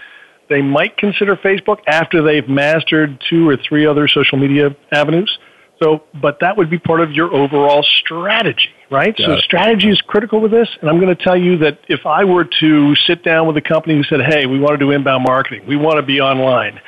they 0.52 0.62
might 0.62 0.98
consider 0.98 1.38
Facebook 1.38 1.78
after 1.88 2.22
they've 2.22 2.48
mastered 2.48 3.24
two 3.30 3.48
or 3.48 3.56
three 3.58 3.88
other 3.88 4.08
social 4.08 4.38
media 4.38 4.76
avenues. 4.92 5.40
So, 5.82 6.04
but 6.22 6.38
that 6.42 6.58
would 6.58 6.70
be 6.70 6.78
part 6.78 7.00
of 7.00 7.12
your 7.12 7.34
overall 7.34 7.84
strategy, 7.84 8.70
right? 8.92 9.18
Got 9.18 9.26
so 9.26 9.34
it. 9.34 9.44
strategy 9.44 9.90
is 9.90 10.00
critical 10.02 10.40
with 10.40 10.52
this. 10.52 10.68
And 10.80 10.90
I'm 10.90 11.00
going 11.00 11.16
to 11.16 11.24
tell 11.24 11.38
you 11.38 11.58
that 11.60 11.80
if 11.88 12.06
I 12.06 12.26
were 12.26 12.48
to 12.60 12.96
sit 13.08 13.24
down 13.24 13.48
with 13.48 13.58
a 13.58 13.62
company 13.62 13.96
who 13.96 14.04
said, 14.04 14.20
Hey, 14.22 14.46
we 14.46 14.60
want 14.60 14.78
to 14.78 14.86
do 14.86 14.92
inbound 14.92 15.24
marketing. 15.24 15.66
We 15.68 15.78
want 15.78 15.96
to 15.96 16.04
be 16.04 16.20
online. 16.20 16.80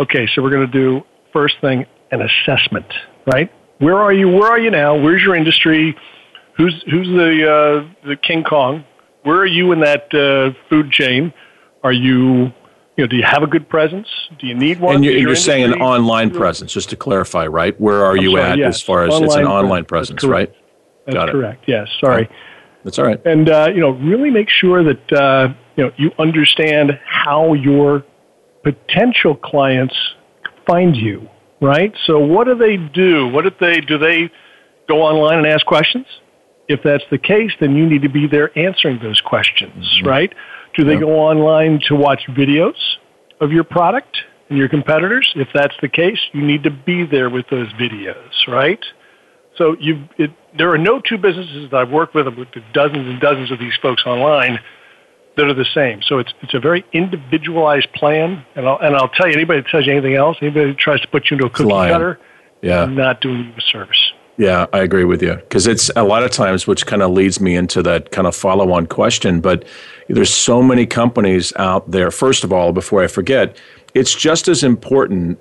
Okay. 0.00 0.26
So 0.34 0.42
we're 0.42 0.50
going 0.50 0.66
to 0.66 0.72
do 0.72 1.02
first 1.32 1.56
thing, 1.60 1.84
an 2.10 2.22
assessment, 2.22 2.86
right? 3.30 3.52
Where 3.78 3.98
are 3.98 4.12
you? 4.12 4.28
Where 4.28 4.50
are 4.50 4.58
you 4.58 4.70
now? 4.70 4.96
Where's 4.96 5.22
your 5.22 5.36
industry? 5.36 5.94
Who's, 6.56 6.82
who's 6.90 7.06
the, 7.08 7.84
uh, 8.02 8.08
the 8.08 8.16
King 8.16 8.44
Kong? 8.44 8.84
Where 9.22 9.38
are 9.38 9.46
you 9.46 9.72
in 9.72 9.80
that 9.80 10.12
uh, 10.14 10.58
food 10.68 10.90
chain? 10.90 11.32
Are 11.82 11.92
you 11.92 12.52
you 12.96 13.04
know, 13.04 13.08
do 13.08 13.16
you 13.16 13.24
have 13.24 13.42
a 13.42 13.46
good 13.46 13.68
presence? 13.68 14.06
Do 14.38 14.46
you 14.46 14.54
need 14.54 14.78
one? 14.80 14.96
And 14.96 15.04
you're, 15.04 15.16
you're 15.16 15.36
saying 15.36 15.64
an 15.64 15.74
online 15.74 16.30
presence, 16.30 16.72
just 16.72 16.90
to 16.90 16.96
clarify, 16.96 17.46
right? 17.46 17.78
Where 17.80 18.04
are 18.04 18.16
I'm 18.16 18.22
you 18.22 18.32
sorry, 18.32 18.42
at 18.42 18.58
yes. 18.58 18.76
as 18.76 18.82
far 18.82 19.04
as 19.04 19.14
online 19.14 19.24
it's 19.24 19.34
an 19.36 19.46
online 19.46 19.84
presence, 19.84 20.22
That's 20.22 20.30
right? 20.30 20.54
That's 21.06 21.14
Got 21.14 21.30
correct. 21.30 21.64
It. 21.64 21.72
Yes. 21.72 21.88
Sorry. 22.00 22.28
That's 22.84 22.98
all 22.98 23.06
right. 23.06 23.20
And 23.26 23.48
uh, 23.48 23.70
you 23.74 23.80
know, 23.80 23.90
really 23.90 24.30
make 24.30 24.48
sure 24.48 24.84
that 24.84 25.12
uh, 25.12 25.54
you 25.76 25.84
know 25.84 25.92
you 25.96 26.12
understand 26.18 26.98
how 27.04 27.54
your 27.54 28.04
potential 28.62 29.34
clients 29.34 29.96
find 30.66 30.94
you. 30.94 31.28
Right. 31.60 31.94
So, 32.06 32.18
what 32.18 32.46
do 32.46 32.54
they 32.54 32.76
do? 32.76 33.28
What 33.28 33.42
do 33.42 33.50
they 33.58 33.80
do? 33.80 33.98
They 33.98 34.30
go 34.86 35.02
online 35.02 35.38
and 35.38 35.46
ask 35.46 35.66
questions. 35.66 36.06
If 36.68 36.80
that's 36.82 37.04
the 37.10 37.18
case, 37.18 37.52
then 37.60 37.74
you 37.74 37.86
need 37.86 38.02
to 38.02 38.08
be 38.08 38.26
there 38.26 38.56
answering 38.56 39.00
those 39.02 39.20
questions. 39.20 39.84
Mm-hmm. 39.98 40.08
Right 40.08 40.34
do 40.74 40.84
they 40.84 40.96
go 40.96 41.10
online 41.10 41.80
to 41.88 41.94
watch 41.94 42.22
videos 42.28 42.76
of 43.40 43.52
your 43.52 43.64
product 43.64 44.16
and 44.48 44.58
your 44.58 44.68
competitors? 44.68 45.32
If 45.36 45.48
that's 45.54 45.74
the 45.80 45.88
case, 45.88 46.18
you 46.32 46.42
need 46.42 46.64
to 46.64 46.70
be 46.70 47.04
there 47.04 47.30
with 47.30 47.46
those 47.50 47.68
videos, 47.74 48.32
right? 48.48 48.84
So 49.56 49.76
you, 49.78 50.08
it, 50.18 50.30
there 50.56 50.70
are 50.70 50.78
no 50.78 51.00
two 51.00 51.18
businesses 51.18 51.70
that 51.70 51.76
I've 51.76 51.90
worked 51.90 52.14
with, 52.14 52.26
with 52.26 52.48
dozens 52.72 53.08
and 53.08 53.20
dozens 53.20 53.50
of 53.50 53.58
these 53.58 53.74
folks 53.80 54.04
online 54.04 54.58
that 55.36 55.46
are 55.46 55.54
the 55.54 55.66
same. 55.74 56.00
So 56.02 56.18
it's 56.18 56.32
it's 56.42 56.54
a 56.54 56.60
very 56.60 56.84
individualized 56.92 57.92
plan, 57.92 58.44
and 58.54 58.66
I'll 58.68 58.78
and 58.78 58.96
I'll 58.96 59.08
tell 59.08 59.26
you, 59.26 59.34
anybody 59.34 59.60
that 59.60 59.68
tells 59.68 59.86
you 59.86 59.92
anything 59.92 60.14
else, 60.14 60.36
anybody 60.40 60.66
that 60.70 60.78
tries 60.78 61.00
to 61.00 61.08
put 61.08 61.30
you 61.30 61.36
into 61.36 61.46
a 61.46 61.50
cookie 61.50 61.70
cutter, 61.70 62.20
yeah, 62.62 62.84
not 62.86 63.20
doing 63.20 63.44
you 63.44 63.52
a 63.56 63.60
service. 63.60 64.12
Yeah, 64.36 64.66
I 64.72 64.80
agree 64.80 65.04
with 65.04 65.22
you 65.22 65.34
because 65.34 65.66
it's 65.66 65.90
a 65.94 66.02
lot 66.02 66.24
of 66.24 66.30
times, 66.30 66.66
which 66.66 66.86
kind 66.86 67.02
of 67.02 67.12
leads 67.12 67.40
me 67.40 67.54
into 67.54 67.82
that 67.84 68.10
kind 68.10 68.26
of 68.26 68.34
follow 68.34 68.72
on 68.72 68.86
question. 68.86 69.40
But 69.40 69.64
there's 70.08 70.34
so 70.34 70.62
many 70.62 70.86
companies 70.86 71.52
out 71.56 71.90
there. 71.90 72.10
First 72.10 72.42
of 72.42 72.52
all, 72.52 72.72
before 72.72 73.02
I 73.02 73.06
forget, 73.06 73.56
it's 73.94 74.14
just 74.14 74.48
as 74.48 74.64
important 74.64 75.38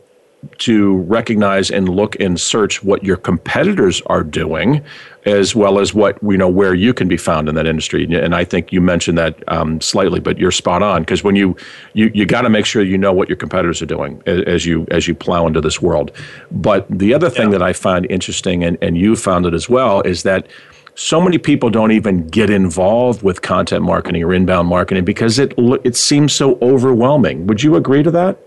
to 0.60 0.98
recognize 0.98 1.70
and 1.72 1.90
look 1.90 2.20
and 2.20 2.40
search 2.40 2.84
what 2.84 3.04
your 3.04 3.18
competitors 3.18 4.02
are 4.08 4.24
doing 4.24 4.84
as 5.26 5.56
well 5.56 5.80
as 5.80 5.94
what 5.94 6.22
you 6.22 6.38
know 6.38 6.50
where 6.50 6.74
you 6.74 6.94
can 6.94 7.08
be 7.08 7.18
found 7.18 7.48
in 7.48 7.56
that 7.56 7.66
industry. 7.66 8.04
And 8.04 8.36
i 8.36 8.44
think 8.44 8.72
you 8.72 8.82
mentioned 8.82 9.18
that 9.18 9.42
um, 9.48 9.80
slightly 9.82 10.20
but 10.20 10.38
you're 10.38 10.52
spot 10.52 10.84
on 10.84 11.02
because 11.02 11.24
when 11.24 11.36
you 11.36 11.56
you, 11.94 12.12
you 12.14 12.26
got 12.26 12.42
to 12.42 12.50
make 12.50 12.66
sure 12.66 12.84
you 12.84 12.98
know 12.98 13.14
what 13.14 13.30
your 13.30 13.38
competitors 13.38 13.82
are 13.82 13.86
doing 13.86 14.22
as 14.26 14.66
you 14.66 14.86
as 14.92 15.08
you 15.08 15.16
plow 15.16 15.48
into 15.48 15.62
this 15.62 15.82
world. 15.82 16.12
But 16.52 16.86
the 16.90 17.14
other 17.14 17.30
thing 17.30 17.52
yeah. 17.52 17.58
that 17.58 17.62
i 17.62 17.74
find 17.74 18.06
interesting 18.10 18.64
and, 18.64 18.78
and 18.82 18.98
you 18.98 19.16
found 19.16 19.46
it 19.46 19.54
as 19.54 19.70
well 19.70 20.02
is 20.02 20.24
that 20.24 20.48
so 20.96 21.20
many 21.20 21.38
people 21.38 21.70
don't 21.70 21.92
even 21.92 22.28
get 22.28 22.50
involved 22.50 23.24
with 23.24 23.42
content 23.42 23.84
marketing 23.84 24.24
or 24.24 24.34
inbound 24.34 24.68
marketing 24.68 25.06
because 25.06 25.40
it 25.40 25.54
it 25.84 25.96
seems 25.96 26.34
so 26.34 26.58
overwhelming. 26.62 27.48
Would 27.48 27.64
you 27.64 27.76
agree 27.76 28.04
to 28.04 28.12
that 28.12 28.38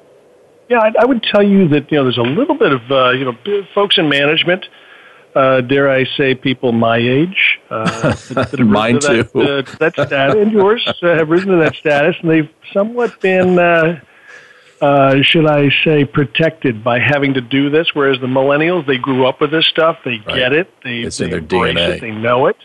yeah, 0.69 0.79
I, 0.79 0.93
I 1.01 1.05
would 1.05 1.23
tell 1.23 1.43
you 1.43 1.69
that 1.69 1.91
you 1.91 1.99
know 1.99 2.05
there's 2.05 2.19
a 2.19 2.23
little 2.23 2.57
bit 2.57 2.73
of 2.73 2.91
uh, 2.91 3.11
you 3.11 3.25
know 3.25 3.65
folks 3.75 3.99
in 3.99 4.09
management. 4.09 4.67
Uh, 5.35 5.61
dare 5.61 5.91
I 5.91 6.07
say, 6.17 6.35
people 6.35 6.73
my 6.73 6.97
age, 6.97 7.61
uh, 7.69 7.85
that, 8.31 8.53
that 8.53 8.61
Mine 8.61 8.99
to 9.01 9.25
too. 9.25 9.31
That, 9.35 9.69
uh, 9.69 9.77
that 9.81 9.93
status, 9.93 10.35
and 10.35 10.51
yours 10.51 10.83
uh, 11.03 11.09
have 11.09 11.29
risen 11.29 11.51
to 11.51 11.57
that 11.59 11.75
status, 11.75 12.17
and 12.23 12.31
they've 12.31 12.49
somewhat 12.73 13.21
been, 13.21 13.59
uh, 13.59 14.01
uh, 14.81 15.21
should 15.21 15.47
I 15.47 15.69
say, 15.85 16.07
protected 16.07 16.83
by 16.83 17.01
having 17.01 17.35
to 17.35 17.43
do 17.43 17.69
this. 17.69 17.89
Whereas 17.93 18.19
the 18.19 18.29
millennials, 18.29 18.87
they 18.87 18.97
grew 18.97 19.27
up 19.27 19.43
with 19.43 19.51
this 19.51 19.67
stuff, 19.67 19.99
they 20.07 20.23
right. 20.27 20.37
get 20.37 20.53
it, 20.55 20.73
they, 20.83 21.01
it's 21.01 21.19
they 21.19 21.27
in 21.27 21.31
their 21.33 21.43
DNA, 21.43 21.97
it, 21.97 22.01
they 22.01 22.13
know 22.13 22.47
it. 22.47 22.57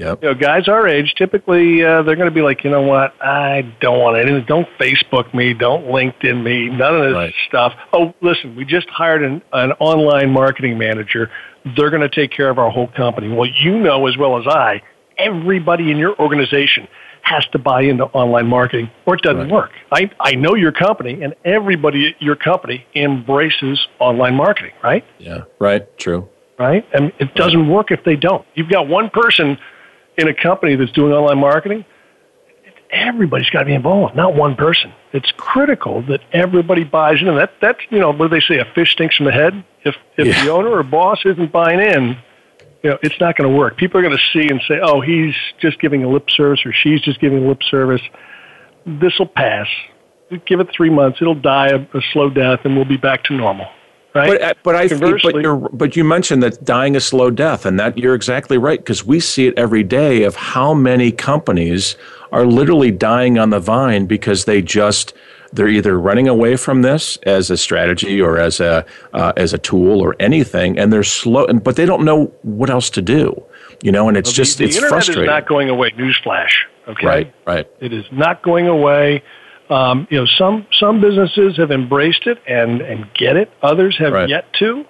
Yep. 0.00 0.22
You 0.22 0.28
know, 0.30 0.34
guys 0.34 0.66
our 0.66 0.88
age, 0.88 1.14
typically 1.18 1.84
uh, 1.84 2.02
they're 2.02 2.16
going 2.16 2.28
to 2.28 2.34
be 2.34 2.40
like, 2.40 2.64
you 2.64 2.70
know 2.70 2.80
what? 2.80 3.12
I 3.20 3.70
don't 3.82 3.98
want 3.98 4.16
anything. 4.16 4.46
Don't 4.46 4.66
Facebook 4.78 5.34
me. 5.34 5.52
Don't 5.52 5.84
LinkedIn 5.84 6.42
me. 6.42 6.70
None 6.70 6.96
of 6.96 7.02
this 7.02 7.14
right. 7.14 7.34
stuff. 7.46 7.74
Oh, 7.92 8.14
listen, 8.22 8.56
we 8.56 8.64
just 8.64 8.88
hired 8.88 9.22
an, 9.22 9.42
an 9.52 9.72
online 9.72 10.30
marketing 10.30 10.78
manager. 10.78 11.30
They're 11.76 11.90
going 11.90 12.00
to 12.00 12.08
take 12.08 12.30
care 12.30 12.48
of 12.48 12.58
our 12.58 12.70
whole 12.70 12.88
company. 12.88 13.28
Well, 13.28 13.50
you 13.60 13.78
know 13.78 14.06
as 14.06 14.16
well 14.16 14.38
as 14.38 14.46
I, 14.46 14.80
everybody 15.18 15.90
in 15.90 15.98
your 15.98 16.18
organization 16.18 16.88
has 17.22 17.44
to 17.52 17.58
buy 17.58 17.82
into 17.82 18.04
online 18.04 18.46
marketing 18.46 18.90
or 19.04 19.16
it 19.16 19.20
doesn't 19.20 19.42
right. 19.42 19.50
work. 19.50 19.70
I, 19.92 20.10
I 20.18 20.32
know 20.32 20.54
your 20.54 20.72
company 20.72 21.22
and 21.22 21.34
everybody 21.44 22.08
at 22.08 22.22
your 22.22 22.36
company 22.36 22.86
embraces 22.94 23.86
online 23.98 24.34
marketing, 24.34 24.72
right? 24.82 25.04
Yeah, 25.18 25.42
right. 25.58 25.86
True. 25.98 26.26
Right? 26.58 26.86
And 26.94 27.12
it 27.18 27.34
doesn't 27.34 27.68
work 27.68 27.90
if 27.90 28.04
they 28.04 28.16
don't. 28.16 28.46
You've 28.54 28.70
got 28.70 28.88
one 28.88 29.10
person 29.10 29.58
in 30.20 30.28
a 30.28 30.34
company 30.34 30.76
that's 30.76 30.92
doing 30.92 31.12
online 31.12 31.38
marketing, 31.38 31.84
everybody's 32.90 33.50
got 33.50 33.60
to 33.60 33.66
be 33.66 33.74
involved, 33.74 34.14
not 34.16 34.34
one 34.34 34.56
person. 34.56 34.92
It's 35.12 35.32
critical 35.36 36.02
that 36.02 36.20
everybody 36.32 36.84
buys 36.84 37.20
in. 37.20 37.28
And 37.28 37.38
that, 37.38 37.52
that's, 37.60 37.80
you 37.90 37.98
know, 37.98 38.12
what 38.12 38.30
do 38.30 38.40
they 38.40 38.44
say? 38.44 38.58
A 38.58 38.64
fish 38.74 38.92
stinks 38.92 39.16
from 39.16 39.26
the 39.26 39.32
head. 39.32 39.64
If, 39.84 39.96
if 40.16 40.26
yeah. 40.26 40.44
the 40.44 40.50
owner 40.50 40.70
or 40.70 40.82
boss 40.82 41.20
isn't 41.24 41.52
buying 41.52 41.80
in, 41.80 42.18
you 42.82 42.90
know, 42.90 42.98
it's 43.02 43.18
not 43.20 43.36
going 43.36 43.50
to 43.50 43.56
work. 43.56 43.76
People 43.76 44.00
are 44.00 44.02
going 44.02 44.16
to 44.16 44.24
see 44.32 44.48
and 44.48 44.60
say, 44.66 44.80
oh, 44.82 45.00
he's 45.00 45.34
just 45.60 45.80
giving 45.80 46.04
a 46.04 46.08
lip 46.08 46.30
service 46.30 46.60
or 46.64 46.72
she's 46.72 47.00
just 47.00 47.20
giving 47.20 47.46
lip 47.46 47.62
service. 47.70 48.02
This 48.86 49.18
will 49.18 49.26
pass. 49.26 49.66
Give 50.46 50.60
it 50.60 50.68
three 50.74 50.90
months. 50.90 51.18
It'll 51.20 51.34
die 51.34 51.68
a, 51.68 51.80
a 51.80 52.00
slow 52.12 52.30
death 52.30 52.60
and 52.64 52.76
we'll 52.76 52.84
be 52.86 52.96
back 52.96 53.24
to 53.24 53.34
normal. 53.34 53.66
Right? 54.14 54.30
But, 54.30 54.42
uh, 54.42 54.54
but 54.64 54.74
I 54.76 54.88
but, 54.88 55.78
but 55.78 55.96
you 55.96 56.02
mentioned 56.02 56.42
that 56.42 56.64
dying 56.64 56.96
a 56.96 57.00
slow 57.00 57.30
death, 57.30 57.64
and 57.64 57.78
that 57.78 57.96
you're 57.96 58.14
exactly 58.14 58.58
right 58.58 58.78
because 58.78 59.04
we 59.04 59.20
see 59.20 59.46
it 59.46 59.54
every 59.56 59.84
day 59.84 60.24
of 60.24 60.34
how 60.34 60.74
many 60.74 61.12
companies 61.12 61.96
are 62.32 62.44
literally 62.44 62.90
dying 62.90 63.38
on 63.38 63.50
the 63.50 63.60
vine 63.60 64.06
because 64.06 64.46
they 64.46 64.62
just 64.62 65.14
they're 65.52 65.68
either 65.68 65.98
running 65.98 66.28
away 66.28 66.56
from 66.56 66.82
this 66.82 67.18
as 67.18 67.50
a 67.50 67.56
strategy 67.56 68.20
or 68.20 68.38
as 68.38 68.58
a 68.60 68.84
uh, 69.12 69.32
as 69.36 69.52
a 69.52 69.58
tool 69.58 70.00
or 70.00 70.16
anything, 70.18 70.78
and 70.78 70.92
they're 70.92 71.04
slow, 71.04 71.44
and, 71.46 71.62
but 71.62 71.76
they 71.76 71.86
don't 71.86 72.04
know 72.04 72.32
what 72.42 72.70
else 72.70 72.90
to 72.90 73.02
do. 73.02 73.40
You 73.82 73.92
know, 73.92 74.08
and 74.08 74.16
it's 74.16 74.30
well, 74.30 74.34
just 74.34 74.58
the, 74.58 74.64
it's 74.64 74.76
internet 74.76 74.90
frustrating. 74.90 75.24
is 75.24 75.28
not 75.28 75.46
going 75.46 75.68
away. 75.68 75.90
Newsflash. 75.92 76.50
Okay. 76.88 77.06
Right. 77.06 77.34
Right. 77.46 77.68
It 77.80 77.92
is 77.92 78.04
not 78.10 78.42
going 78.42 78.66
away. 78.66 79.22
Um, 79.70 80.08
you 80.10 80.18
know, 80.18 80.26
some 80.26 80.66
some 80.78 81.00
businesses 81.00 81.56
have 81.56 81.70
embraced 81.70 82.26
it 82.26 82.38
and 82.46 82.80
and 82.80 83.06
get 83.14 83.36
it. 83.36 83.50
Others 83.62 83.96
have 83.98 84.12
right. 84.12 84.28
yet 84.28 84.52
to. 84.58 84.84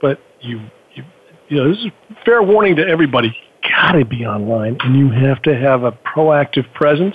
But 0.00 0.20
you, 0.40 0.60
you 0.94 1.04
you 1.48 1.56
know, 1.56 1.68
this 1.70 1.78
is 1.78 1.92
fair 2.24 2.42
warning 2.42 2.76
to 2.76 2.86
everybody. 2.86 3.36
Got 3.62 3.92
to 3.92 4.04
be 4.04 4.26
online, 4.26 4.76
and 4.80 4.96
you 4.96 5.10
have 5.10 5.40
to 5.42 5.56
have 5.56 5.84
a 5.84 5.92
proactive 5.92 6.72
presence 6.74 7.14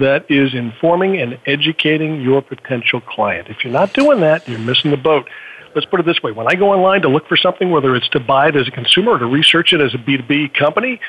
that 0.00 0.28
is 0.28 0.52
informing 0.52 1.20
and 1.20 1.38
educating 1.46 2.20
your 2.20 2.42
potential 2.42 3.00
client. 3.00 3.46
If 3.48 3.62
you're 3.62 3.72
not 3.72 3.92
doing 3.92 4.20
that, 4.20 4.48
you're 4.48 4.58
missing 4.58 4.90
the 4.90 4.96
boat. 4.96 5.28
Let's 5.76 5.86
put 5.86 6.00
it 6.00 6.06
this 6.06 6.20
way. 6.24 6.32
When 6.32 6.48
I 6.48 6.56
go 6.56 6.72
online 6.72 7.02
to 7.02 7.08
look 7.08 7.28
for 7.28 7.36
something, 7.36 7.70
whether 7.70 7.94
it's 7.94 8.08
to 8.08 8.20
buy 8.20 8.48
it 8.48 8.56
as 8.56 8.66
a 8.66 8.72
consumer 8.72 9.12
or 9.12 9.18
to 9.20 9.26
research 9.26 9.72
it 9.72 9.80
as 9.80 9.94
a 9.94 9.98
B2B 9.98 10.54
company, 10.54 11.00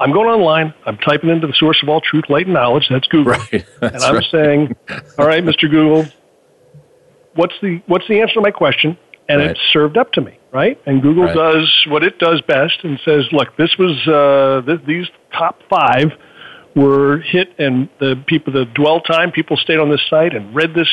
I'm 0.00 0.12
going 0.12 0.28
online. 0.28 0.74
I'm 0.86 0.96
typing 0.98 1.30
into 1.30 1.46
the 1.46 1.54
source 1.54 1.82
of 1.82 1.88
all 1.88 2.00
truth, 2.00 2.24
latent 2.28 2.54
knowledge. 2.54 2.86
That's 2.88 3.06
Google. 3.08 3.32
Right. 3.32 3.66
That's 3.80 3.94
and 3.94 4.04
I'm 4.04 4.14
right. 4.16 4.30
saying, 4.30 4.76
all 5.18 5.26
right, 5.26 5.42
Mr. 5.42 5.70
Google, 5.70 6.06
what's 7.34 7.54
the, 7.60 7.82
what's 7.86 8.06
the 8.08 8.20
answer 8.20 8.34
to 8.34 8.40
my 8.40 8.50
question? 8.50 8.96
And 9.28 9.40
right. 9.40 9.50
it's 9.50 9.60
served 9.72 9.98
up 9.98 10.12
to 10.12 10.20
me, 10.20 10.38
right? 10.52 10.80
And 10.86 11.02
Google 11.02 11.24
right. 11.24 11.34
does 11.34 11.86
what 11.88 12.02
it 12.02 12.18
does 12.18 12.40
best 12.42 12.78
and 12.82 12.98
says, 13.04 13.24
look, 13.32 13.56
this 13.56 13.76
was, 13.78 14.06
uh, 14.08 14.66
th- 14.66 14.86
these 14.86 15.06
top 15.32 15.60
five 15.68 16.12
were 16.74 17.18
hit 17.18 17.48
and 17.58 17.88
the 17.98 18.22
people, 18.26 18.52
the 18.52 18.64
dwell 18.66 19.00
time, 19.00 19.32
people 19.32 19.56
stayed 19.56 19.78
on 19.78 19.90
this 19.90 20.00
site 20.08 20.34
and 20.34 20.54
read 20.54 20.74
this 20.74 20.88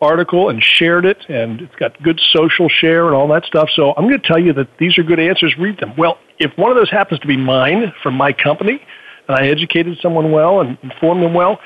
article 0.00 0.48
and 0.48 0.62
shared 0.62 1.04
it 1.04 1.18
and 1.28 1.60
it's 1.60 1.74
got 1.76 2.00
good 2.02 2.20
social 2.32 2.68
share 2.68 3.06
and 3.06 3.14
all 3.14 3.28
that 3.28 3.44
stuff. 3.44 3.68
So 3.74 3.92
I'm 3.96 4.08
going 4.08 4.20
to 4.20 4.26
tell 4.26 4.38
you 4.38 4.52
that 4.54 4.68
these 4.78 4.96
are 4.98 5.02
good 5.02 5.20
answers. 5.20 5.54
Read 5.58 5.78
them. 5.78 5.94
Well, 5.96 6.18
if 6.38 6.56
one 6.56 6.70
of 6.70 6.76
those 6.76 6.90
happens 6.90 7.20
to 7.20 7.26
be 7.26 7.36
mine 7.36 7.92
from 8.02 8.14
my 8.14 8.32
company 8.32 8.80
and 9.28 9.36
I 9.36 9.48
educated 9.48 9.98
someone 10.00 10.32
well 10.32 10.60
and 10.60 10.78
informed 10.82 11.22
them 11.22 11.34
well, 11.34 11.60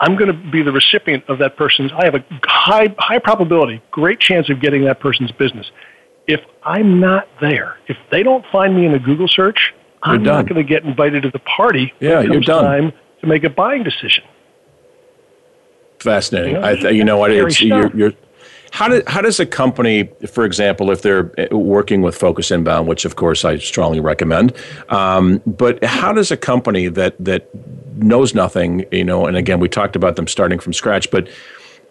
I'm 0.00 0.16
going 0.16 0.28
to 0.28 0.50
be 0.50 0.62
the 0.62 0.72
recipient 0.72 1.24
of 1.28 1.38
that 1.38 1.56
person's. 1.56 1.92
I 1.92 2.04
have 2.04 2.16
a 2.16 2.24
high, 2.44 2.94
high 2.98 3.20
probability, 3.20 3.80
great 3.90 4.18
chance 4.18 4.50
of 4.50 4.60
getting 4.60 4.84
that 4.84 5.00
person's 5.00 5.30
business. 5.32 5.70
If 6.26 6.40
I'm 6.64 7.00
not 7.00 7.28
there, 7.40 7.76
if 7.88 7.96
they 8.10 8.22
don't 8.22 8.44
find 8.52 8.76
me 8.76 8.84
in 8.86 8.94
a 8.94 8.98
Google 8.98 9.28
search, 9.28 9.72
you're 10.04 10.14
I'm 10.16 10.22
done. 10.24 10.34
not 10.34 10.48
going 10.48 10.64
to 10.64 10.68
get 10.68 10.84
invited 10.84 11.22
to 11.22 11.30
the 11.30 11.38
party. 11.38 11.92
Yeah, 12.00 12.20
you're 12.20 12.40
done. 12.40 12.64
Time 12.64 12.92
to 13.20 13.26
make 13.26 13.44
a 13.44 13.50
buying 13.50 13.84
decision. 13.84 14.24
Fascinating. 16.02 16.56
You 16.56 16.60
know, 16.60 16.66
I 16.66 16.90
you 16.90 17.04
know 17.04 17.16
what? 17.16 17.30
It's, 17.30 17.60
you're, 17.60 17.96
you're, 17.96 18.12
how, 18.72 18.88
do, 18.88 19.02
how 19.06 19.20
does 19.20 19.38
a 19.38 19.46
company, 19.46 20.08
for 20.28 20.44
example, 20.44 20.90
if 20.90 21.02
they're 21.02 21.30
uh, 21.38 21.56
working 21.56 22.02
with 22.02 22.16
Focus 22.16 22.50
Inbound, 22.50 22.88
which 22.88 23.04
of 23.04 23.16
course 23.16 23.44
I 23.44 23.58
strongly 23.58 24.00
recommend, 24.00 24.52
um, 24.88 25.40
but 25.46 25.82
how 25.84 26.12
does 26.12 26.30
a 26.30 26.36
company 26.36 26.88
that 26.88 27.14
that 27.24 27.48
knows 27.96 28.34
nothing, 28.34 28.84
you 28.90 29.04
know, 29.04 29.26
and 29.26 29.36
again 29.36 29.60
we 29.60 29.68
talked 29.68 29.94
about 29.94 30.16
them 30.16 30.26
starting 30.26 30.58
from 30.58 30.72
scratch, 30.72 31.10
but 31.10 31.28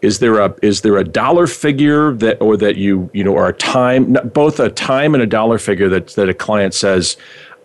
is 0.02 0.20
there 0.20 0.40
a 0.40 0.54
is 0.62 0.82
there 0.82 0.98
a 0.98 1.04
dollar 1.04 1.48
figure 1.48 2.14
that 2.16 2.42
or 2.42 2.58
that 2.58 2.76
you 2.76 3.10
you 3.14 3.24
know 3.24 3.34
or 3.34 3.48
a 3.48 3.54
time 3.54 4.18
both 4.34 4.60
a 4.60 4.70
time 4.70 5.14
and 5.14 5.24
a 5.24 5.28
dollar 5.28 5.58
figure 5.58 5.88
that 5.88 6.08
that 6.08 6.28
a 6.28 6.34
client 6.34 6.74
says 6.74 7.16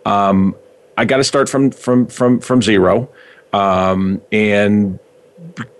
um, 0.05 0.55
I 0.95 1.05
got 1.05 1.17
to 1.17 1.23
start 1.23 1.49
from 1.49 1.71
from 1.71 2.07
from 2.07 2.39
from 2.39 2.61
zero, 2.61 3.09
um, 3.51 4.21
and 4.31 4.99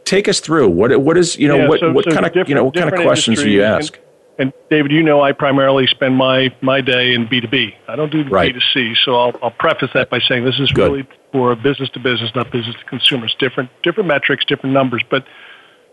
take 0.08 0.28
us 0.28 0.40
through 0.40 0.70
what 0.70 1.00
what 1.02 1.18
is 1.18 1.38
you 1.38 1.48
know 1.48 1.58
yeah, 1.58 1.68
what 1.68 1.80
so, 1.80 1.92
what 1.92 2.06
so 2.06 2.12
kind 2.12 2.26
of 2.26 2.50
you 2.50 2.56
know 2.56 2.66
what 2.66 2.76
kind 2.76 2.92
of 2.92 3.00
questions 3.02 3.44
do 3.44 3.50
you 3.50 3.64
ask? 3.64 3.96
And, 4.40 4.54
and, 4.54 4.54
David, 4.70 4.92
you 4.92 5.04
know 5.04 5.22
I 5.22 5.32
primarily 5.34 5.88
spend 5.88 6.16
my 6.16 6.56
my 6.62 6.82
day 6.82 7.14
in 7.14 7.28
B 7.28 7.42
two 7.42 7.48
B. 7.48 7.76
I 7.88 7.96
don't 7.96 8.12
do. 8.12 8.24
B 8.24 8.54
two 8.54 8.60
C. 8.74 8.96
So 9.04 9.16
I'll, 9.16 9.34
I'll 9.44 9.52
preface 9.52 9.90
that 9.94 10.10
by 10.10 10.20
saying 10.20 10.46
this 10.46 10.60
is 10.60 10.72
Good. 10.72 10.92
really 10.92 11.08
for 11.32 11.56
business 11.56 11.90
to 11.92 12.00
business, 12.00 12.32
not 12.36 12.52
business 12.52 12.76
to 12.76 12.86
consumers. 12.86 13.36
Different 13.40 13.70
different 13.84 14.08
metrics, 14.08 14.46
different 14.46 14.74
numbers, 14.74 15.04
but 15.10 15.26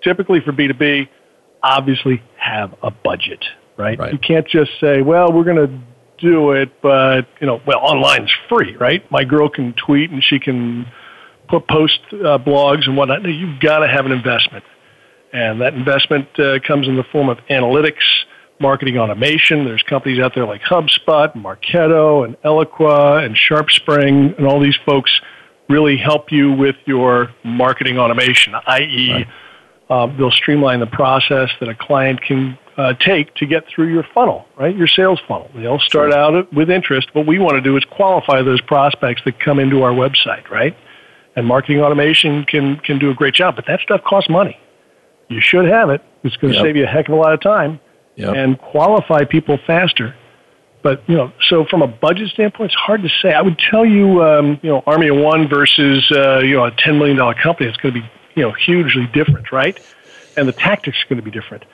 typically 0.03 0.41
for 0.41 0.53
B 0.53 0.69
two 0.69 0.75
B, 0.75 1.09
obviously 1.62 2.23
have 2.37 2.75
a 2.83 2.91
budget, 2.91 3.45
right? 3.77 3.99
right? 3.99 4.12
You 4.12 4.19
can't 4.19 4.47
just 4.47 4.71
say, 4.81 5.03
well, 5.03 5.33
we're 5.33 5.45
going 5.45 5.69
to 5.69 5.81
do 6.19 6.53
it, 6.53 6.81
but 6.81 7.23
you 7.41 7.47
know, 7.47 7.61
well, 7.67 7.81
online's 7.81 8.33
free, 8.49 8.77
right? 8.77 9.11
My 9.11 9.25
girl 9.25 9.49
can 9.49 9.75
tweet 9.75 10.11
and 10.11 10.23
she 10.23 10.39
can 10.39 10.87
put 11.49 11.66
post 11.68 12.01
uh, 12.12 12.38
blogs 12.38 12.86
and 12.86 12.97
whatnot. 12.97 13.24
You've 13.24 13.61
got 13.61 13.80
to 13.80 13.88
have 13.88 14.07
an 14.07 14.12
investment, 14.12 14.64
and 15.32 15.61
that 15.61 15.74
investment 15.74 16.28
uh, 16.38 16.59
comes 16.66 16.88
in 16.88 16.97
the 16.97 17.05
form 17.05 17.28
of 17.28 17.38
analytics, 17.51 18.03
marketing 18.61 18.99
automation. 18.99 19.64
There's 19.64 19.82
companies 19.82 20.20
out 20.20 20.34
there 20.34 20.47
like 20.47 20.62
HubSpot, 20.62 21.34
Marketo, 21.34 22.24
and 22.24 22.36
Eloqua, 22.42 23.24
and 23.24 23.36
SharpSpring, 23.36 24.36
and 24.38 24.47
all 24.47 24.61
these 24.61 24.78
folks 24.86 25.11
really 25.68 25.97
help 25.97 26.30
you 26.30 26.53
with 26.53 26.76
your 26.84 27.30
marketing 27.42 27.99
automation, 27.99 28.55
i.e., 28.66 29.12
right. 29.12 29.26
um, 29.90 30.16
they'll 30.18 30.30
streamline 30.30 30.80
the 30.80 30.86
process 30.86 31.51
that 31.61 31.68
a 31.68 31.74
client 31.74 32.20
can 32.20 32.59
uh, 32.76 32.92
take 32.95 33.34
to 33.36 33.47
get 33.47 33.64
through 33.68 33.92
your 33.92 34.05
funnel, 34.14 34.47
right? 34.59 34.76
Your 34.76 34.88
sales 34.88 35.20
funnel. 35.28 35.51
They'll 35.55 35.78
start 35.78 36.12
out 36.12 36.53
with 36.53 36.70
interest. 36.70 37.09
What 37.14 37.26
we 37.26 37.38
want 37.38 37.55
to 37.55 37.61
do 37.61 37.76
is 37.76 37.84
qualify 37.84 38.42
those 38.42 38.61
prospects 38.62 39.22
that 39.24 39.38
come 39.40 39.59
into 39.59 39.82
our 39.82 39.92
website, 39.92 40.49
right? 40.51 40.76
And 41.37 41.47
marketing 41.47 41.80
automation 41.80 42.45
can 42.45 42.76
can 42.76 42.99
do 42.99 43.11
a 43.11 43.14
great 43.14 43.35
job, 43.35 43.57
but 43.57 43.66
that 43.66 43.80
stuff 43.80 44.03
costs 44.05 44.30
money. 44.30 44.59
You 45.28 45.41
should 45.41 45.66
have 45.66 45.91
it. 45.91 46.03
It's 46.22 46.37
going 46.37 46.53
to 46.53 46.59
yep. 46.59 46.64
save 46.64 46.76
you 46.76 46.85
a 46.85 46.87
heck 46.87 47.09
of 47.09 47.14
a 47.14 47.16
lot 47.16 47.32
of 47.32 47.41
time 47.41 47.80
yep. 48.16 48.35
and 48.35 48.59
qualify 48.59 49.24
people 49.24 49.59
faster. 49.66 50.14
But 50.82 51.03
you 51.09 51.16
know, 51.16 51.32
so 51.49 51.64
from 51.64 51.82
a 51.82 51.87
budget 51.87 52.28
standpoint, 52.28 52.72
it's 52.72 52.80
hard 52.80 53.03
to 53.03 53.09
say. 53.09 53.32
I 53.32 53.41
would 53.41 53.59
tell 53.59 53.87
you, 53.87 54.22
um, 54.22 54.61
you 54.62 54.70
know, 54.70 54.82
Army 54.87 55.09
of 55.09 55.16
One 55.16 55.49
versus 55.49 56.11
uh, 56.12 56.41
you 56.41 56.55
know 56.57 56.66
a 56.66 56.70
ten 56.72 56.99
million 56.99 57.16
dollar 57.16 57.35
company. 57.35 57.68
It's 57.68 57.78
going 57.78 57.95
to 57.95 58.01
be 58.01 58.07
you 58.35 58.43
know 58.43 58.53
hugely 58.53 59.07
different, 59.07 59.51
right? 59.51 59.78
And 60.37 60.47
the 60.47 60.53
tactics 60.53 60.99
are 61.03 61.09
going 61.09 61.24
to 61.24 61.24
be 61.24 61.30
different. 61.30 61.64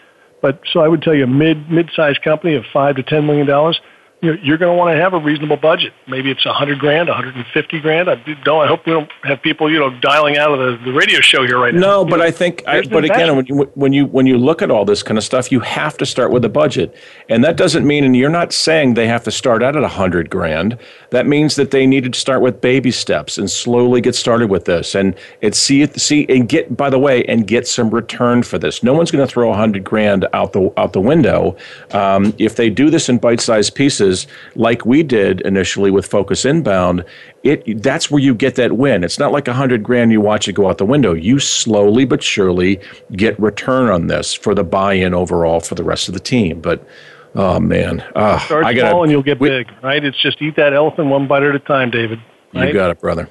But 0.41 0.61
so 0.73 0.81
I 0.81 0.89
would 0.89 1.03
tell 1.03 1.15
you 1.15 1.25
a 1.25 1.27
mid 1.27 1.71
mid-sized 1.71 2.23
company 2.23 2.55
of 2.55 2.65
five 2.73 2.97
to 2.97 3.03
ten 3.03 3.27
million 3.27 3.47
dollars, 3.47 3.81
you 4.23 4.35
know, 4.35 4.43
you're 4.43 4.59
going 4.59 4.71
to 4.71 4.77
want 4.77 4.95
to 4.95 5.01
have 5.01 5.15
a 5.15 5.19
reasonable 5.19 5.57
budget. 5.57 5.95
Maybe 6.07 6.31
it's 6.31 6.45
a 6.45 6.53
hundred 6.53 6.79
grand, 6.79 7.09
a 7.09 7.15
hundred 7.15 7.37
and 7.37 7.47
fifty 7.55 7.81
grand. 7.81 8.11
I 8.11 8.17
don't. 8.45 8.63
I 8.63 8.67
hope 8.67 8.85
we 8.85 8.93
don't 8.93 9.11
have 9.23 9.41
people, 9.41 9.73
you 9.73 9.79
know, 9.79 9.99
dialing 10.01 10.37
out 10.37 10.53
of 10.53 10.59
the, 10.59 10.85
the 10.85 10.93
radio 10.93 11.21
show 11.21 11.47
here 11.47 11.59
right 11.59 11.73
now. 11.73 11.81
No, 11.81 12.05
you 12.05 12.11
but 12.11 12.17
know, 12.19 12.25
I 12.25 12.31
think. 12.31 12.63
I, 12.67 12.83
but 12.83 13.05
again, 13.05 13.35
when 13.35 13.47
you 13.47 13.71
when 13.75 13.93
you 13.95 14.05
when 14.07 14.27
you 14.27 14.37
look 14.37 14.61
at 14.61 14.71
all 14.71 14.85
this 14.85 15.03
kind 15.03 15.17
of 15.17 15.25
stuff, 15.25 15.51
you 15.51 15.61
have 15.61 15.97
to 15.99 16.07
start 16.07 16.33
with 16.33 16.45
a 16.45 16.51
budget, 16.51 16.95
and 17.31 17.43
that 17.45 17.57
doesn't 17.57 17.87
mean. 17.87 18.05
And 18.05 18.15
you're 18.15 18.29
not 18.29 18.53
saying 18.53 18.93
they 18.93 19.09
have 19.09 19.25
to 19.25 19.31
start 19.31 19.63
out 19.63 19.75
at 19.75 19.83
a 19.83 19.89
hundred 19.89 20.29
grand. 20.29 20.77
That 21.11 21.27
means 21.27 21.57
that 21.57 21.71
they 21.71 21.87
needed 21.87 22.13
to 22.13 22.21
start 22.21 22.43
with 22.43 22.61
baby 22.61 22.91
steps 22.91 23.39
and 23.39 23.51
slowly 23.51 24.03
get 24.03 24.15
started 24.15 24.51
with 24.51 24.67
this, 24.67 24.95
and 24.95 25.15
it's 25.41 25.59
see 25.59 25.87
see 25.97 26.27
and 26.29 26.47
get 26.47 26.77
by 26.77 26.91
the 26.91 26.99
way 26.99 27.25
and 27.25 27.47
get 27.47 27.67
some 27.67 27.89
return 27.89 28.43
for 28.43 28.59
this. 28.59 28.83
No 28.83 28.93
one's 28.93 29.11
going 29.11 29.27
to 29.27 29.33
throw 29.33 29.51
a 29.51 29.57
hundred 29.57 29.83
grand 29.83 30.27
out 30.35 30.53
the 30.53 30.71
out 30.77 30.93
the 30.93 31.01
window 31.01 31.57
um, 31.93 32.35
if 32.37 32.57
they 32.57 32.69
do 32.69 32.91
this 32.91 33.09
in 33.09 33.17
bite 33.17 33.41
sized 33.41 33.75
pieces 33.75 34.10
like 34.55 34.85
we 34.85 35.03
did 35.03 35.41
initially 35.43 35.91
with 35.91 36.07
Focus 36.07 36.45
Inbound, 36.45 37.05
it 37.43 37.83
that's 37.83 38.11
where 38.11 38.21
you 38.21 38.35
get 38.35 38.55
that 38.57 38.73
win. 38.73 39.05
It's 39.05 39.19
not 39.19 39.33
like 39.33 39.49
a 39.49 39.53
hundred 39.53 39.83
grand 39.83 40.13
you 40.13 40.21
watch 40.21 40.49
it 40.49 40.53
go 40.53 40.69
out 40.69 40.79
the 40.79 40.87
window. 40.87 41.15
You 41.15 41.39
slowly 41.39 42.05
but 42.05 42.23
surely 42.23 42.81
get 43.13 43.39
return 43.41 43.91
on 43.91 44.07
this 44.07 44.35
for 44.35 44.55
the 44.55 44.65
buy-in 44.65 45.15
overall 45.15 45.61
for 45.61 45.75
the 45.75 45.85
rest 45.85 46.09
of 46.09 46.15
the 46.15 46.21
team. 46.21 46.61
But 46.61 46.87
oh 47.35 47.61
man, 47.61 48.01
uh, 48.15 48.39
start 48.41 48.65
I 48.65 48.75
gotta, 48.75 48.91
small 48.91 49.03
and 49.03 49.13
you'll 49.13 49.23
get 49.23 49.41
we, 49.41 49.49
big, 49.49 49.71
right? 49.83 50.05
It's 50.05 50.21
just 50.21 50.41
eat 50.43 50.57
that 50.57 50.73
elephant 50.73 51.09
one 51.09 51.27
bite 51.27 51.43
at 51.43 51.55
a 51.55 51.59
time, 51.59 51.91
David. 51.91 52.21
Right? 52.55 52.69
You 52.69 52.75
got 52.75 52.91
it, 52.91 53.01
brother. 53.01 53.29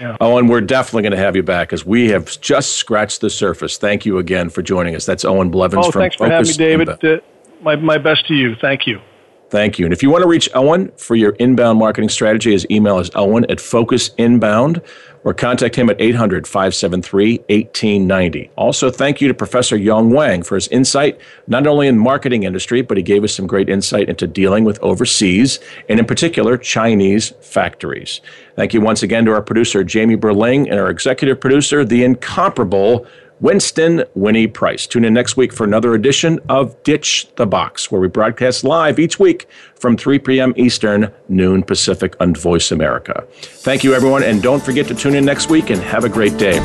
Yeah. 0.00 0.16
Owen, 0.20 0.46
we're 0.46 0.60
definitely 0.60 1.02
going 1.02 1.12
to 1.12 1.18
have 1.18 1.36
you 1.36 1.42
back 1.42 1.68
because 1.68 1.86
we 1.86 2.10
have 2.10 2.40
just 2.40 2.74
scratched 2.76 3.22
the 3.22 3.30
surface. 3.30 3.78
Thank 3.78 4.04
you 4.04 4.18
again 4.18 4.50
for 4.50 4.62
joining 4.62 4.94
us. 4.94 5.06
That's 5.06 5.24
Owen 5.24 5.50
Blevins 5.50 5.86
oh, 5.86 5.90
from 5.90 6.02
thanks 6.02 6.16
Focus 6.16 6.54
for 6.54 6.62
having 6.62 6.78
me, 6.78 6.86
David. 6.86 7.04
Uh, 7.04 7.20
my, 7.62 7.76
my 7.76 7.98
best 7.98 8.26
to 8.28 8.34
you. 8.34 8.54
Thank 8.56 8.86
you. 8.86 9.00
Thank 9.48 9.78
you. 9.78 9.86
And 9.86 9.92
if 9.92 10.02
you 10.02 10.10
want 10.10 10.22
to 10.22 10.28
reach 10.28 10.48
Owen 10.54 10.90
for 10.96 11.14
your 11.14 11.32
inbound 11.32 11.78
marketing 11.78 12.08
strategy, 12.08 12.50
his 12.52 12.66
email 12.70 12.98
is 12.98 13.10
owen 13.14 13.44
at 13.48 13.58
focusinbound 13.58 14.82
or 15.26 15.34
contact 15.34 15.74
him 15.74 15.90
at 15.90 16.00
800 16.00 16.46
573 16.46 17.38
1890. 17.38 18.50
Also, 18.56 18.90
thank 18.90 19.20
you 19.20 19.26
to 19.26 19.34
Professor 19.34 19.76
Yong 19.76 20.10
Wang 20.10 20.42
for 20.42 20.54
his 20.54 20.68
insight, 20.68 21.20
not 21.48 21.66
only 21.66 21.88
in 21.88 21.98
marketing 21.98 22.44
industry, 22.44 22.80
but 22.80 22.96
he 22.96 23.02
gave 23.02 23.24
us 23.24 23.34
some 23.34 23.46
great 23.46 23.68
insight 23.68 24.08
into 24.08 24.28
dealing 24.28 24.64
with 24.64 24.78
overseas, 24.82 25.58
and 25.88 25.98
in 25.98 26.06
particular, 26.06 26.56
Chinese 26.56 27.30
factories. 27.40 28.20
Thank 28.54 28.72
you 28.72 28.80
once 28.80 29.02
again 29.02 29.24
to 29.24 29.32
our 29.32 29.42
producer, 29.42 29.82
Jamie 29.82 30.16
Berling, 30.16 30.70
and 30.70 30.78
our 30.78 30.90
executive 30.90 31.40
producer, 31.40 31.84
the 31.84 32.04
incomparable 32.04 33.04
Winston 33.40 34.04
Winnie 34.14 34.46
Price. 34.46 34.86
Tune 34.86 35.04
in 35.04 35.14
next 35.14 35.36
week 35.36 35.52
for 35.52 35.64
another 35.64 35.94
edition 35.94 36.40
of 36.48 36.82
Ditch 36.82 37.28
the 37.36 37.46
Box, 37.46 37.90
where 37.90 38.00
we 38.00 38.08
broadcast 38.08 38.64
live 38.64 38.98
each 38.98 39.18
week 39.18 39.48
from 39.74 39.96
3 39.96 40.18
p.m. 40.20 40.54
Eastern, 40.56 41.12
noon 41.28 41.62
Pacific 41.62 42.14
on 42.20 42.34
Voice 42.34 42.70
America. 42.70 43.26
Thank 43.32 43.84
you, 43.84 43.94
everyone, 43.94 44.22
and 44.22 44.42
don't 44.42 44.62
forget 44.62 44.86
to 44.88 44.94
tune 44.94 45.14
in 45.14 45.24
next 45.24 45.50
week 45.50 45.70
and 45.70 45.80
have 45.82 46.04
a 46.04 46.08
great 46.08 46.36
day. 46.38 46.60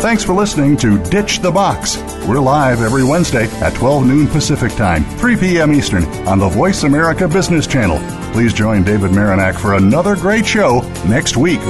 Thanks 0.00 0.22
for 0.22 0.34
listening 0.34 0.76
to 0.78 1.02
Ditch 1.04 1.40
the 1.40 1.50
Box. 1.50 1.96
We're 2.28 2.38
live 2.38 2.82
every 2.82 3.04
Wednesday 3.04 3.46
at 3.62 3.74
12 3.74 4.06
noon 4.06 4.26
Pacific 4.26 4.72
Time, 4.72 5.02
3 5.16 5.36
p.m. 5.36 5.72
Eastern 5.72 6.04
on 6.28 6.38
the 6.38 6.48
Voice 6.48 6.82
America 6.82 7.26
Business 7.26 7.66
Channel. 7.66 7.98
Please 8.32 8.52
join 8.52 8.84
David 8.84 9.12
Marinak 9.12 9.58
for 9.58 9.74
another 9.74 10.14
great 10.14 10.46
show 10.46 10.80
next 11.06 11.38
week. 11.38 11.60